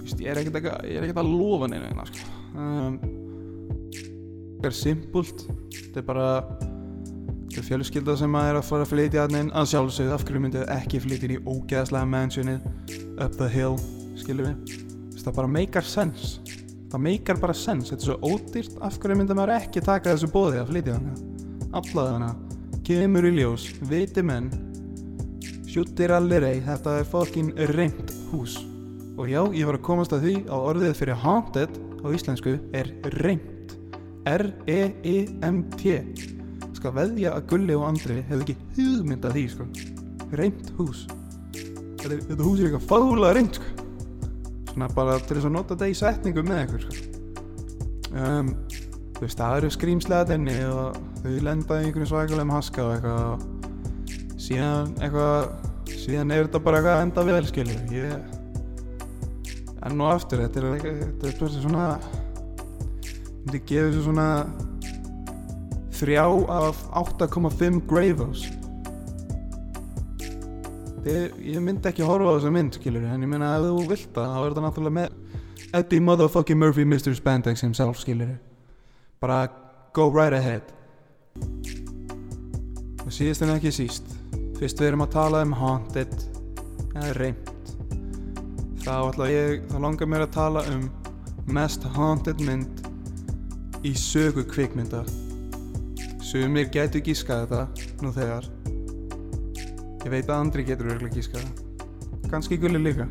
veist, 0.00 0.22
ég 0.22 0.30
er 0.32 0.40
ekkert 0.40 0.70
ég 0.88 0.96
er 0.96 1.04
ekkert 1.04 1.20
að 1.20 1.32
lofa 1.34 1.68
neina 1.68 1.90
hérna, 1.90 2.06
sko. 2.08 2.32
Um, 2.56 2.96
er 4.64 4.74
simpult 4.74 5.44
þetta 5.68 6.00
er 6.00 6.06
bara 6.08 6.30
er 7.60 7.68
fjölskylda 7.70 8.18
sem 8.20 8.40
að 8.40 8.50
er 8.50 8.60
að 8.60 8.66
fara 8.70 8.86
að 8.86 8.94
flytja 8.94 9.26
að 9.26 9.36
neinn 9.36 9.52
að 9.56 9.70
sjálfsögðu, 9.74 10.16
af 10.16 10.26
hverju 10.26 10.46
myndið 10.46 10.74
ekki 10.78 11.04
flytja 11.04 11.36
í 11.36 11.44
ógeðslega 11.46 12.10
mansionið 12.16 12.68
up 13.22 13.38
the 13.38 13.52
hill, 13.52 13.78
skilur 14.18 14.50
við 14.50 14.84
það 15.26 15.38
bara 15.40 15.50
meikar 15.50 15.86
sense. 15.86 16.40
Það 16.92 17.02
meikar 17.02 17.40
bara 17.42 17.56
sense, 17.56 17.90
þetta 17.90 18.04
er 18.04 18.12
svo 18.12 18.34
ódýrt. 18.34 18.76
Af 18.86 18.98
hverju 19.02 19.18
myndið 19.18 19.38
maður 19.38 19.54
ekki 19.56 19.82
taka 19.84 20.12
þessu 20.12 20.30
bóði 20.30 20.60
að 20.60 20.70
flytja 20.70 20.98
hana. 20.98 21.16
Allaðana, 21.80 22.30
kemur 22.86 23.26
í 23.26 23.32
ljós. 23.40 23.66
Viti 23.90 24.24
menn. 24.26 24.52
Sjúttir 25.66 26.14
allir 26.14 26.46
ei, 26.46 26.60
þetta 26.64 27.00
er 27.00 27.10
fokkin 27.10 27.50
reynd 27.74 28.14
hús. 28.30 28.60
Og 29.16 29.32
já, 29.32 29.42
ég 29.56 29.68
var 29.68 29.80
að 29.80 29.86
komast 29.88 30.14
að 30.14 30.28
því 30.28 30.38
að 30.46 30.70
orðið 30.70 30.96
fyrir 31.00 31.20
haunted 31.24 31.76
á 32.04 32.06
íslensku 32.14 32.56
er 32.76 32.92
reynd 33.18 33.74
R-E-I-M-T 34.26 36.35
skal 36.76 36.92
veðja 36.96 37.32
að 37.36 37.46
Gulli 37.50 37.76
og 37.76 37.86
Andri 37.88 38.20
hefði 38.28 38.44
ekki 38.44 38.56
hugmynd 38.76 39.26
að 39.26 39.36
því 39.36 39.44
sko. 39.52 39.66
Reynd 40.36 40.70
hús. 40.78 41.02
Þetta, 42.02 42.18
þetta 42.28 42.46
hús 42.46 42.60
er 42.60 42.68
eitthvað 42.68 42.88
fálega 42.90 43.32
reynd 43.36 43.58
sko. 43.58 43.86
Svona 44.72 44.88
bara 44.96 45.18
til 45.22 45.36
þess 45.38 45.48
að 45.48 45.54
nota 45.56 45.74
þetta 45.74 45.90
í 45.90 45.98
setningu 46.00 46.46
með 46.46 46.62
eitthvað 46.62 46.84
sko. 46.86 47.12
Um, 48.16 48.52
þú 49.16 49.24
veist, 49.24 49.40
það 49.40 49.58
eru 49.58 49.70
skrýmslega 49.74 50.28
þenni 50.32 50.56
og 50.70 51.00
þau 51.22 51.36
lenda 51.48 51.80
í 51.80 51.86
einhverjum 51.86 52.10
svakalegum 52.12 52.54
haska 52.56 52.84
og 52.84 52.94
eitthvað 52.96 53.22
og 53.26 54.40
síðan 54.46 54.92
eitthvað 55.00 55.94
síðan 56.04 56.34
er 56.34 56.46
þetta 56.46 56.62
bara 56.62 56.82
eitthvað 56.82 57.04
enda 57.06 57.26
vel 57.30 57.46
skilur. 57.50 57.80
Ég 57.94 58.34
en 59.86 59.98
nú 59.98 60.06
aftur, 60.10 60.42
þetta 60.42 60.62
er 60.62 60.64
þetta 61.22 61.46
er 61.46 61.58
svona 61.60 61.88
myndi 63.46 63.60
gefa 63.68 63.90
þessu 63.90 64.02
svona 64.08 64.28
þrjá 65.96 66.24
af 66.52 66.80
8,5 67.02 67.82
Gravos 67.90 68.46
Þið, 71.06 71.36
ég 71.52 71.62
myndi 71.62 71.86
ekki 71.86 72.06
horfa 72.06 72.32
á 72.32 72.36
þessa 72.36 72.52
mynd 72.54 72.78
skilur 72.80 73.04
en 73.06 73.22
ég 73.22 73.30
meina 73.30 73.52
ef 73.58 73.66
þú 73.68 73.84
vilt 73.92 74.10
það 74.16 74.32
þá 74.32 74.38
er 74.40 74.48
þetta 74.48 74.64
náttúrulega 74.64 74.96
með 74.96 75.22
Eddie 75.76 76.02
motherfucking 76.02 76.58
Murphy 76.58 76.86
Mr. 76.86 77.14
Spandex 77.14 77.62
himself 77.62 78.00
skilur 78.00 78.36
bara 79.22 79.46
go 79.92 80.08
right 80.12 80.34
ahead. 80.34 80.62
Og 83.06 83.12
síðast 83.14 83.44
en 83.46 83.54
ekki 83.54 83.72
síst 83.74 84.10
fyrst 84.58 84.80
við 84.80 84.90
erum 84.90 85.04
að 85.04 85.14
tala 85.14 85.42
um 85.44 85.54
haunted 85.56 86.12
eða 86.96 87.12
reynd 87.20 87.52
þá 88.86 88.94
ætla 89.10 89.28
ég, 89.30 89.62
þá 89.68 89.76
langar 89.82 90.08
mér 90.10 90.24
að 90.26 90.34
tala 90.36 90.62
um 90.72 90.86
mest 91.46 91.84
haunted 91.96 92.40
mynd 92.42 92.82
í 93.86 93.92
sögu 93.98 94.46
kvikmynda 94.48 95.04
sumir 96.26 96.66
gætu 96.74 97.00
gískað 97.06 97.46
þetta 97.46 97.86
nú 98.02 98.10
þegar. 98.14 98.46
Ég 100.02 100.10
veit 100.10 100.26
að 100.26 100.36
andri 100.40 100.64
getur 100.66 100.90
örgulega 100.90 101.14
gískað 101.20 101.44
það. 101.44 101.82
Kannski 102.32 102.58
gulli 102.58 102.80
líka. 102.82 103.06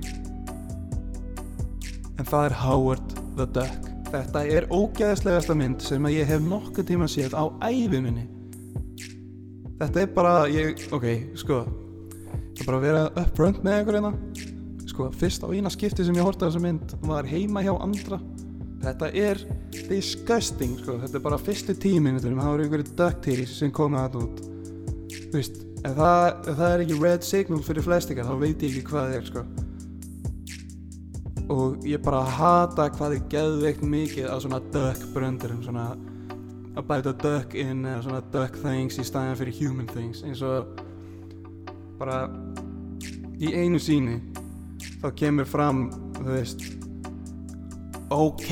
En 2.20 2.28
það 2.28 2.48
er 2.50 2.58
Howard 2.60 3.16
the 3.38 3.48
Duck. 3.56 3.88
Þetta 4.12 4.44
er 4.58 4.68
ógæðislegasta 4.72 5.56
mynd 5.58 5.84
sem 5.84 6.08
að 6.08 6.18
ég 6.18 6.30
hef 6.30 6.44
nokkuð 6.44 6.90
tíma 6.92 7.08
séð 7.12 7.36
á 7.36 7.44
ævi 7.64 8.04
minni. 8.04 8.28
Þetta 9.80 10.04
er 10.04 10.12
bara 10.16 10.36
ég, 10.52 10.86
ok, 10.96 11.08
sko 11.40 11.64
ég 12.56 12.62
er 12.64 12.68
bara 12.68 12.80
að 12.80 12.86
vera 12.86 13.08
upfront 13.24 13.64
með 13.64 13.80
einhver 13.80 14.00
hérna. 14.00 14.14
Sko, 14.88 15.10
fyrst 15.20 15.44
á 15.44 15.52
eina 15.52 15.72
skipti 15.72 16.06
sem 16.08 16.16
ég 16.16 16.24
á 16.24 16.32
þessa 16.32 16.62
mynd 16.64 16.96
var 17.04 17.28
heima 17.28 17.64
hjá 17.64 17.74
andra 17.76 18.22
þetta 18.86 19.10
er 19.18 19.42
disgusting 19.90 20.78
sko, 20.80 20.98
þetta 21.02 21.20
er 21.20 21.24
bara 21.26 21.42
fyrstu 21.42 21.76
tímin 21.78 22.20
það 22.22 22.38
voru 22.38 22.66
einhverju 22.66 22.96
duckteries 22.98 23.58
sem 23.60 23.74
komið 23.74 24.06
þetta 24.06 24.24
út. 24.24 24.42
Þú 25.26 25.36
veist, 25.36 25.62
ef 25.82 25.96
það, 26.00 26.26
ef 26.32 26.60
það 26.60 26.74
er 26.74 26.84
ekki 26.86 27.00
red 27.02 27.28
signal 27.28 27.62
fyrir 27.66 27.86
flestingar 27.86 28.30
þá 28.30 28.36
veit 28.42 28.66
ég 28.66 28.72
ekki 28.72 28.90
hvað 28.90 29.08
það 29.08 29.18
er 29.20 29.30
sko. 29.30 29.46
Og 31.56 31.86
ég 31.86 32.02
bara 32.06 32.24
hata 32.38 32.88
hvað 32.96 33.18
er 33.18 33.28
geðveikt 33.34 33.84
mikið 33.86 34.30
af 34.32 34.42
svona 34.46 34.62
duck 34.74 35.04
bröndurum 35.14 35.62
svona 35.66 35.92
að 36.76 36.88
bæta 36.90 37.14
duck 37.22 37.54
in 37.56 37.86
eða 37.86 38.02
svona 38.08 38.24
duck 38.34 38.58
things 38.64 38.98
í 39.00 39.06
staðan 39.08 39.38
fyrir 39.40 39.60
human 39.62 39.90
things. 39.92 40.24
Eins 40.26 40.42
og 40.46 40.82
bara 42.00 42.26
í 43.40 43.52
einu 43.56 43.80
síni 43.80 44.18
þá 45.02 45.12
kemur 45.20 45.48
fram 45.48 45.86
þú 46.18 46.32
veist 46.32 46.66
ok, 48.10 48.50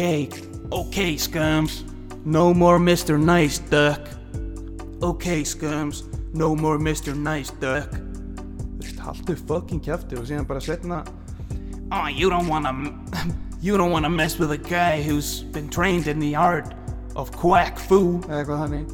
ok 0.71 1.17
scums 1.17 1.83
no 2.25 2.53
more 2.53 2.79
Mr. 2.79 3.17
Nice 3.19 3.59
Duck 3.69 4.09
ok 5.01 5.43
scums 5.43 6.03
no 6.33 6.55
more 6.55 6.77
Mr. 6.79 7.15
Nice 7.15 7.53
Duck 7.61 7.89
haldu 9.03 9.35
fucking 9.35 9.81
kjafti 9.83 10.15
og 10.15 10.25
síðan 10.29 10.47
bara 10.47 10.61
setna 10.63 11.03
Oh, 11.93 12.07
you 12.07 12.27
don't 12.27 12.47
wanna. 12.47 12.71
You 13.61 13.77
don't 13.77 13.91
wanna 13.91 14.09
mess 14.09 14.39
with 14.39 14.51
a 14.51 14.57
guy 14.57 14.99
who's 15.03 15.43
been 15.43 15.69
trained 15.69 16.07
in 16.07 16.19
the 16.19 16.33
art 16.35 16.73
of 17.15 17.31
quack 17.31 17.77
fu 17.77 18.19
eða 18.25 18.39
eitthvað 18.41 18.61
þannig 18.63 18.87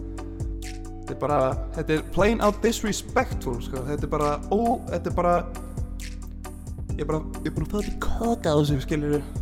þetta 1.00 1.16
er 1.16 1.20
bara, 1.22 1.38
þetta 1.78 1.96
er 1.96 2.04
plain 2.14 2.44
out 2.46 2.60
disrespectful 2.62 3.56
sko, 3.64 3.82
þetta 3.88 4.06
er 4.06 4.12
bara, 4.12 4.34
ó, 4.52 4.78
þetta 4.92 5.10
er 5.10 5.16
bara 5.16 5.34
ég 6.92 7.02
er 7.02 7.10
bara, 7.10 7.22
ég 7.40 7.50
er 7.50 7.56
bara 7.56 7.66
að 7.66 7.72
fá 7.72 7.78
þetta 7.80 7.96
kaka 8.04 8.54
á 8.54 8.58
þessu, 8.60 8.78
skiljur 8.84 9.16
það 9.16 9.39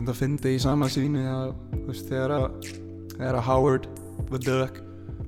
enda 0.00 0.12
að 0.14 0.20
fyndi 0.22 0.56
í 0.56 0.62
sama 0.62 0.88
síni 0.92 1.22
að, 1.30 1.54
þú 1.74 1.86
veist, 1.90 2.10
þegar 2.10 2.34
að 2.36 2.74
þegar 3.16 3.38
að 3.40 3.46
Howard 3.46 3.88
the 4.32 4.40
Duck 4.42 4.82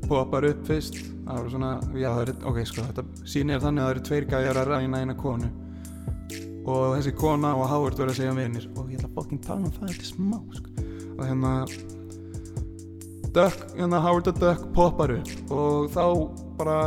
poppar 0.08 0.46
upp 0.48 0.66
fyrst 0.68 0.98
það 1.28 1.40
var 1.42 1.50
svona, 1.52 1.70
já 1.92 2.08
það 2.08 2.22
er, 2.22 2.34
ok 2.48 2.58
sko 2.68 2.84
þetta 2.86 3.04
síni 3.28 3.54
er 3.54 3.62
þannig 3.64 3.82
að 3.82 3.88
það 3.88 3.94
eru 3.94 4.04
tveir 4.08 4.28
gæjar 4.32 4.60
að 4.60 4.70
ræna 4.72 5.02
eina 5.02 5.16
konu. 5.18 5.50
Og 6.68 6.96
þessi 6.98 7.12
kona 7.16 7.54
og 7.56 7.68
Howard 7.70 7.96
verður 7.96 8.12
að 8.12 8.18
segja 8.18 8.34
vinir. 8.36 8.66
Og 8.76 8.90
ég 8.92 8.98
ætla 8.98 9.08
að 9.08 9.14
fokkin 9.16 9.40
tala 9.44 9.68
um 9.68 9.74
það 9.76 9.92
þetta 9.92 10.08
smá 10.08 10.38
sko. 10.56 10.86
og 11.18 11.22
hérna 11.24 11.52
Duck, 13.36 13.64
hérna 13.76 14.00
Howard 14.04 14.28
the 14.28 14.34
Duck 14.36 14.68
poppar 14.76 15.14
upp. 15.16 15.32
Og 15.52 15.88
þá 15.92 16.04
bara 16.58 16.78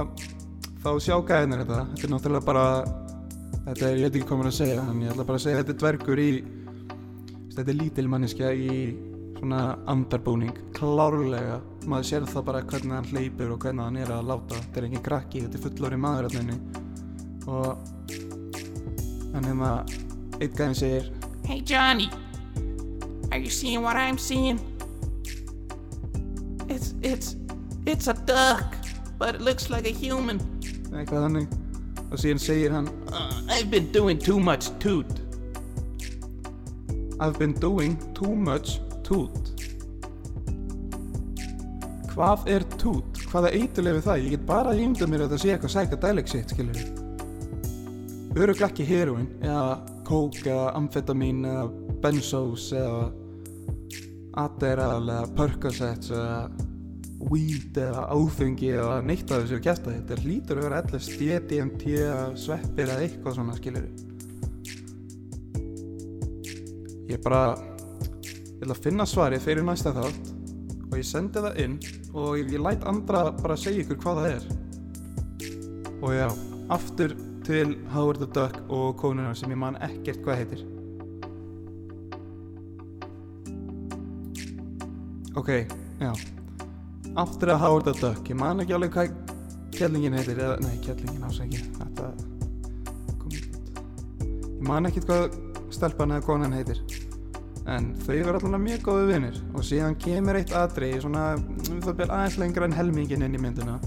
þá 0.83 0.91
sjá 1.01 1.15
gæðinir 1.17 1.63
þetta. 1.63 1.85
Þetta 1.93 2.07
er 2.07 2.13
náttúrulega 2.15 2.45
bara 2.49 2.65
þetta 3.67 3.87
er, 3.89 3.97
ég 3.97 4.05
veit 4.07 4.19
ekki 4.21 4.37
maður 4.37 4.51
að 4.51 4.57
segja 4.57 4.85
en 4.85 5.01
ég 5.01 5.13
ætla 5.13 5.27
bara 5.29 5.41
að 5.41 5.45
segja 5.45 5.61
þetta 5.61 5.73
er 5.75 5.81
dvergur 5.83 6.21
í 6.21 6.31
þetta 7.55 7.71
er 7.71 7.77
lítil 7.79 8.07
manneskja 8.11 8.51
í 8.55 8.75
svona 9.41 9.61
andarbúning 9.89 10.53
klárlega, 10.77 11.57
maður 11.89 12.07
sér 12.11 12.27
það 12.29 12.45
bara 12.49 12.61
hvernig 12.61 12.93
hann 12.97 13.09
hleypur 13.09 13.55
og 13.55 13.63
hvernig 13.65 13.87
hann 13.87 13.97
er 13.97 14.11
að 14.13 14.27
láta 14.29 14.59
þetta 14.59 14.79
er 14.81 14.87
engin 14.89 15.05
krakki, 15.07 15.41
þetta 15.45 15.57
er 15.57 15.65
fullori 15.65 15.97
maður 15.97 16.27
og 17.51 17.67
en 19.35 19.47
hérna 19.47 19.71
eitt 20.39 20.53
gæðin 20.57 20.77
segir 20.77 21.11
Hey, 21.47 21.59
Johnny. 21.61 22.09
Are 23.31 23.39
you 23.39 23.49
seeing 23.49 23.81
what 23.81 23.95
I'm 23.95 24.17
seeing? 24.17 24.59
It's, 26.69 26.93
it's, 27.01 27.35
it's 27.85 28.07
a 28.07 28.13
duck, 28.13 28.75
but 29.17 29.35
it 29.35 29.41
looks 29.41 29.69
like 29.69 29.87
a 29.89 29.91
human. 29.93 30.39
eitthvað 30.91 31.25
þannig 31.25 31.47
og 32.11 32.19
síðan 32.19 32.41
segir 32.43 32.71
hann 32.75 32.87
Uh, 33.11 33.41
I've 33.49 33.69
been 33.71 33.91
doing 33.91 34.19
too 34.19 34.39
much 34.39 34.69
toot. 34.79 35.20
I've 37.21 37.37
been 37.37 37.53
doing 37.53 37.99
too 38.17 38.33
much 38.33 38.79
toot 39.05 39.51
Hvað 42.11 42.49
er 42.49 42.65
toot? 42.81 43.19
Hvaða 43.29 43.51
eituleg 43.55 43.99
við 43.99 44.07
það? 44.07 44.23
Ég 44.25 44.33
get 44.33 44.47
bara 44.49 44.73
ímyndað 44.73 45.11
mér 45.13 45.23
að 45.27 45.35
það 45.35 45.43
sé 45.43 45.51
eitthvað 45.53 45.73
psychedelic 45.75 46.31
shit, 46.33 46.55
skilur 46.55 46.79
við 46.81 48.41
Öruglega 48.41 48.71
ekki 48.71 48.87
heroin 48.89 49.29
eða 49.43 49.77
coke 50.07 50.49
eða 50.49 50.73
amfetamin 50.79 51.45
eða 51.45 51.69
benzos 52.01 52.71
eða 52.73 53.05
Adderall 54.41 55.05
eða 55.05 55.31
Percocets 55.37 56.11
eða 56.15 56.41
weed 57.29 57.77
eða 57.77 58.07
áfengi 58.15 58.71
eða 58.73 59.01
neitt 59.05 59.29
af 59.29 59.43
þessu 59.43 59.61
gæsta 59.61 59.93
þetta 59.93 60.17
er 60.17 60.23
hlýtur 60.25 60.57
að 60.57 60.71
vera 60.71 60.81
LSD, 60.87 61.27
DMT 61.51 61.99
eða 61.99 62.23
sveppir 62.39 62.89
eða 62.89 63.05
eitthvað 63.05 63.37
svona 63.37 63.59
skilur 63.59 63.91
ég 67.11 67.23
bara 67.23 67.41
ég 68.61 68.61
ætla 68.61 68.75
að 68.75 68.83
finna 68.85 69.07
svarið 69.09 69.43
fyrir 69.45 69.65
næsta 69.65 69.93
þátt 69.95 70.31
og 70.91 70.97
ég 70.99 71.07
sendi 71.07 71.41
það 71.43 71.59
inn 71.63 71.77
og 72.11 72.37
ég, 72.39 72.51
ég 72.51 72.61
læt 72.61 72.85
andra 72.89 73.29
bara 73.39 73.57
segja 73.59 73.85
ykkur 73.85 73.99
hvað 74.03 74.19
það 74.21 74.33
er. 74.35 74.47
Og 76.01 76.13
já, 76.17 76.27
aftur 76.73 77.15
til 77.45 77.77
Howard 77.93 78.21
the 78.21 78.27
Duck 78.27 78.59
og 78.69 78.97
konuna 78.99 79.33
sem 79.37 79.51
ég 79.53 79.59
man 79.59 79.79
ekkert 79.81 80.21
hvað 80.25 80.41
heitir. 80.41 80.63
Ok, 85.39 85.51
já. 86.01 86.11
Aftur 87.21 87.53
að 87.53 87.61
Howard 87.63 87.87
the 87.87 87.95
Duck. 88.01 88.27
Ég 88.27 88.39
man 88.39 88.63
ekki 88.63 88.75
alveg 88.75 88.97
hvað 88.97 89.15
kellingin 89.77 90.17
heitir 90.19 90.41
eða, 90.41 90.57
nei, 90.61 90.75
kellingin 90.83 91.23
ásæki 91.25 91.63
þetta 91.77 92.11
kom 93.21 93.31
ekki 93.31 93.47
út. 93.47 93.71
Ég 94.59 94.67
man 94.67 94.89
ekkert 94.91 95.07
hvað 95.07 95.50
stelpan 95.73 96.15
eða 96.15 96.25
konan 96.25 96.55
heitir. 96.55 96.81
En 97.69 97.91
þau 98.01 98.15
verður 98.15 98.37
allavega 98.39 98.61
mjög 98.63 98.85
góðu 98.87 99.07
vinnir 99.11 99.37
og 99.53 99.65
síðan 99.65 99.97
kemur 100.01 100.39
eitt 100.39 100.53
atrið 100.57 100.97
svona, 101.03 101.25
um 101.37 101.81
það 101.83 101.97
byrja 101.99 102.17
aðeins 102.17 102.37
lengra 102.41 102.67
en 102.67 102.77
helmingin 102.77 103.25
inn 103.27 103.37
í 103.37 103.41
myndina. 103.41 103.77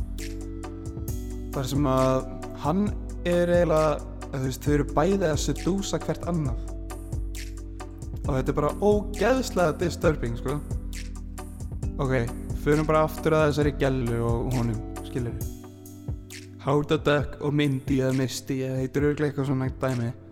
Þar 1.54 1.70
sem 1.70 1.88
að 1.90 2.28
hann 2.64 2.86
er 3.26 3.50
eiginlega 3.50 4.14
þú 4.34 4.44
veist, 4.46 4.64
þau 4.64 4.74
eru 4.76 4.86
bæði 4.94 5.28
að 5.28 5.42
sedúsa 5.42 6.00
hvert 6.02 6.24
annað. 6.30 6.70
Og 8.24 8.30
þetta 8.30 8.50
er 8.50 8.58
bara 8.58 8.72
ógeðslega 8.80 9.76
disturbing 9.82 10.38
sko. 10.40 10.58
Ok, 12.02 12.16
förum 12.64 12.88
bara 12.88 13.04
aftur 13.06 13.36
að 13.36 13.50
þessari 13.50 13.74
gælu 13.78 14.22
og 14.24 14.56
honum, 14.56 14.80
the 16.64 16.98
Duck 16.98 17.36
og 17.44 17.52
Mindy 17.52 18.00
eða 18.00 18.16
Misty 18.16 18.62
eða 18.64 18.80
heitir 18.80 19.04
örglega 19.10 19.30
eitthvað 19.30 19.50
svona 19.50 19.68
dæmi 19.82 20.23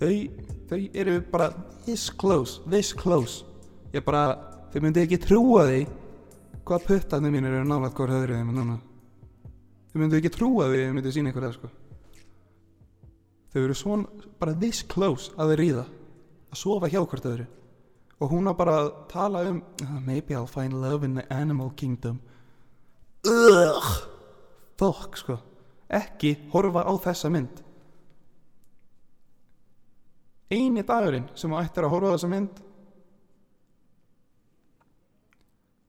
þau 0.00 0.12
þau 0.70 0.80
eru 0.94 1.20
bara 1.30 1.50
this 1.86 2.08
close, 2.10 2.60
this 2.70 2.92
close. 2.96 3.44
Ég 3.94 4.04
bara, 4.04 4.36
þau 4.72 4.80
myndi 4.82 5.04
ekki 5.04 5.18
trúa 5.22 5.66
því 5.70 5.80
hvað 6.66 6.86
puttandi 6.88 7.30
mín 7.30 7.46
eru 7.46 7.62
nálægt 7.64 7.96
hvort 7.98 8.10
höfður 8.12 8.34
þeim 8.36 8.54
núna. 8.56 8.78
Þau 9.92 10.00
myndi 10.02 10.18
ekki 10.20 10.32
trúa 10.34 10.66
því 10.70 10.80
þau 10.84 10.94
myndi 10.96 11.12
sína 11.14 11.32
ykkur 11.32 11.46
það 11.46 11.58
sko. 11.58 11.70
Þau 13.54 13.60
eru 13.62 13.76
svona, 13.78 14.26
bara 14.40 14.56
this 14.60 14.82
close 14.82 15.30
að 15.38 15.52
þau 15.52 15.60
ríða 15.62 15.84
að 15.86 16.60
sofa 16.60 16.90
hjá 16.92 17.00
hvort 17.04 17.30
öðru. 17.30 17.46
Og 18.16 18.32
hún 18.32 18.48
á 18.48 18.52
bara 18.56 18.74
að 18.80 18.90
tala 19.12 19.42
um 19.48 19.62
"Uh, 19.82 20.00
maybe 20.00 20.34
I'll 20.34 20.48
find 20.48 20.72
love 20.72 21.04
in 21.04 21.14
the 21.14 21.24
animal 21.32 21.70
kingdom. 21.76 22.20
Ugh! 23.26 24.08
Fokk 24.78 25.16
sko. 25.16 25.38
Ekki 25.90 26.36
horfa 26.52 26.82
á 26.84 26.92
þessa 26.98 27.30
mynd 27.30 27.62
eini 30.50 30.84
dagurinn 30.86 31.28
sem 31.34 31.50
þú 31.50 31.60
ættir 31.60 31.86
að 31.86 31.94
horfa 31.94 32.12
þessa 32.14 32.30
mynd 32.32 32.60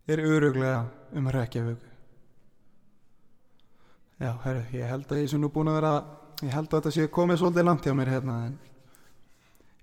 er 0.08 0.24
öruglega 0.24 0.86
um 1.20 1.28
Reykjavík 1.36 1.84
já, 4.18 4.32
herru, 4.46 4.64
ég 4.74 4.90
held 4.90 5.12
að 5.12 5.22
ég 5.22 5.30
sem 5.30 5.42
nú 5.44 5.52
búin 5.54 5.70
að 5.70 5.78
vera 5.82 5.94
ég 6.42 6.56
held 6.56 6.72
að 6.72 6.80
þetta 6.80 6.96
sé 6.96 7.12
komið 7.14 7.44
svolítið 7.44 7.70
langt 7.70 7.86
hjá 7.86 7.94
mér 7.98 8.14
hérna 8.16 8.40
en 8.48 8.58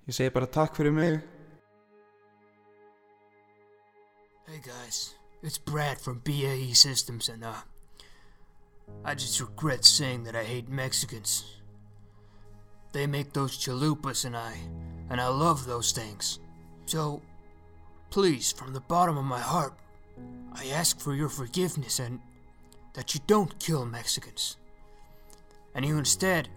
ég 0.08 0.16
segi 0.16 0.34
bara 0.34 0.50
takk 0.58 0.76
fyrir 0.76 0.96
mig 0.96 1.22
Hey 4.46 4.60
guys, 4.60 5.14
it's 5.42 5.58
Brad 5.58 5.98
from 5.98 6.20
BAE 6.22 6.74
Systems, 6.74 7.30
and 7.30 7.42
uh, 7.42 7.54
I 9.04 9.14
just 9.14 9.40
regret 9.40 9.84
saying 9.84 10.24
that 10.24 10.36
I 10.36 10.44
hate 10.44 10.68
Mexicans. 10.68 11.44
They 12.94 13.08
make 13.08 13.32
those 13.32 13.58
chalupas, 13.58 14.24
and 14.24 14.36
I, 14.36 14.56
and 15.10 15.20
I 15.20 15.26
love 15.26 15.66
those 15.66 15.90
things. 15.90 16.38
So, 16.86 17.20
please, 18.10 18.52
from 18.52 18.72
the 18.72 18.80
bottom 18.80 19.18
of 19.18 19.24
my 19.24 19.40
heart, 19.40 19.74
I 20.52 20.66
ask 20.68 21.00
for 21.00 21.12
your 21.12 21.28
forgiveness 21.28 21.98
and 21.98 22.20
that 22.92 23.12
you 23.12 23.20
don't 23.26 23.58
kill 23.58 23.84
Mexicans, 23.84 24.58
and 25.74 25.84
you 25.84 25.98
instead 25.98 26.48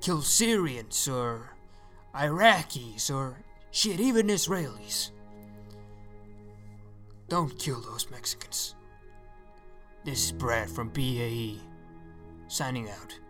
kill 0.00 0.20
Syrians 0.20 1.06
or 1.06 1.52
Iraqis 2.12 3.14
or 3.14 3.38
shit, 3.70 4.00
even 4.00 4.26
Israelis. 4.26 5.12
Don't 7.28 7.56
kill 7.56 7.80
those 7.80 8.10
Mexicans. 8.10 8.74
This 10.04 10.24
is 10.24 10.32
Brad 10.32 10.68
from 10.68 10.88
BAE, 10.88 11.60
signing 12.48 12.90
out. 12.90 13.23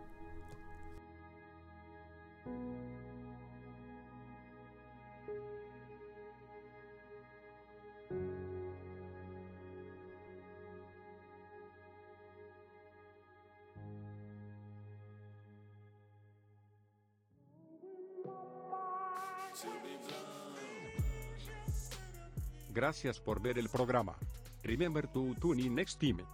Gracias 22.74 23.20
por 23.20 23.40
ver 23.40 23.56
el 23.56 23.68
programa. 23.68 24.16
Remember 24.64 25.06
to 25.06 25.36
tune 25.40 25.62
in 25.62 25.76
next 25.76 26.00
time. 26.00 26.24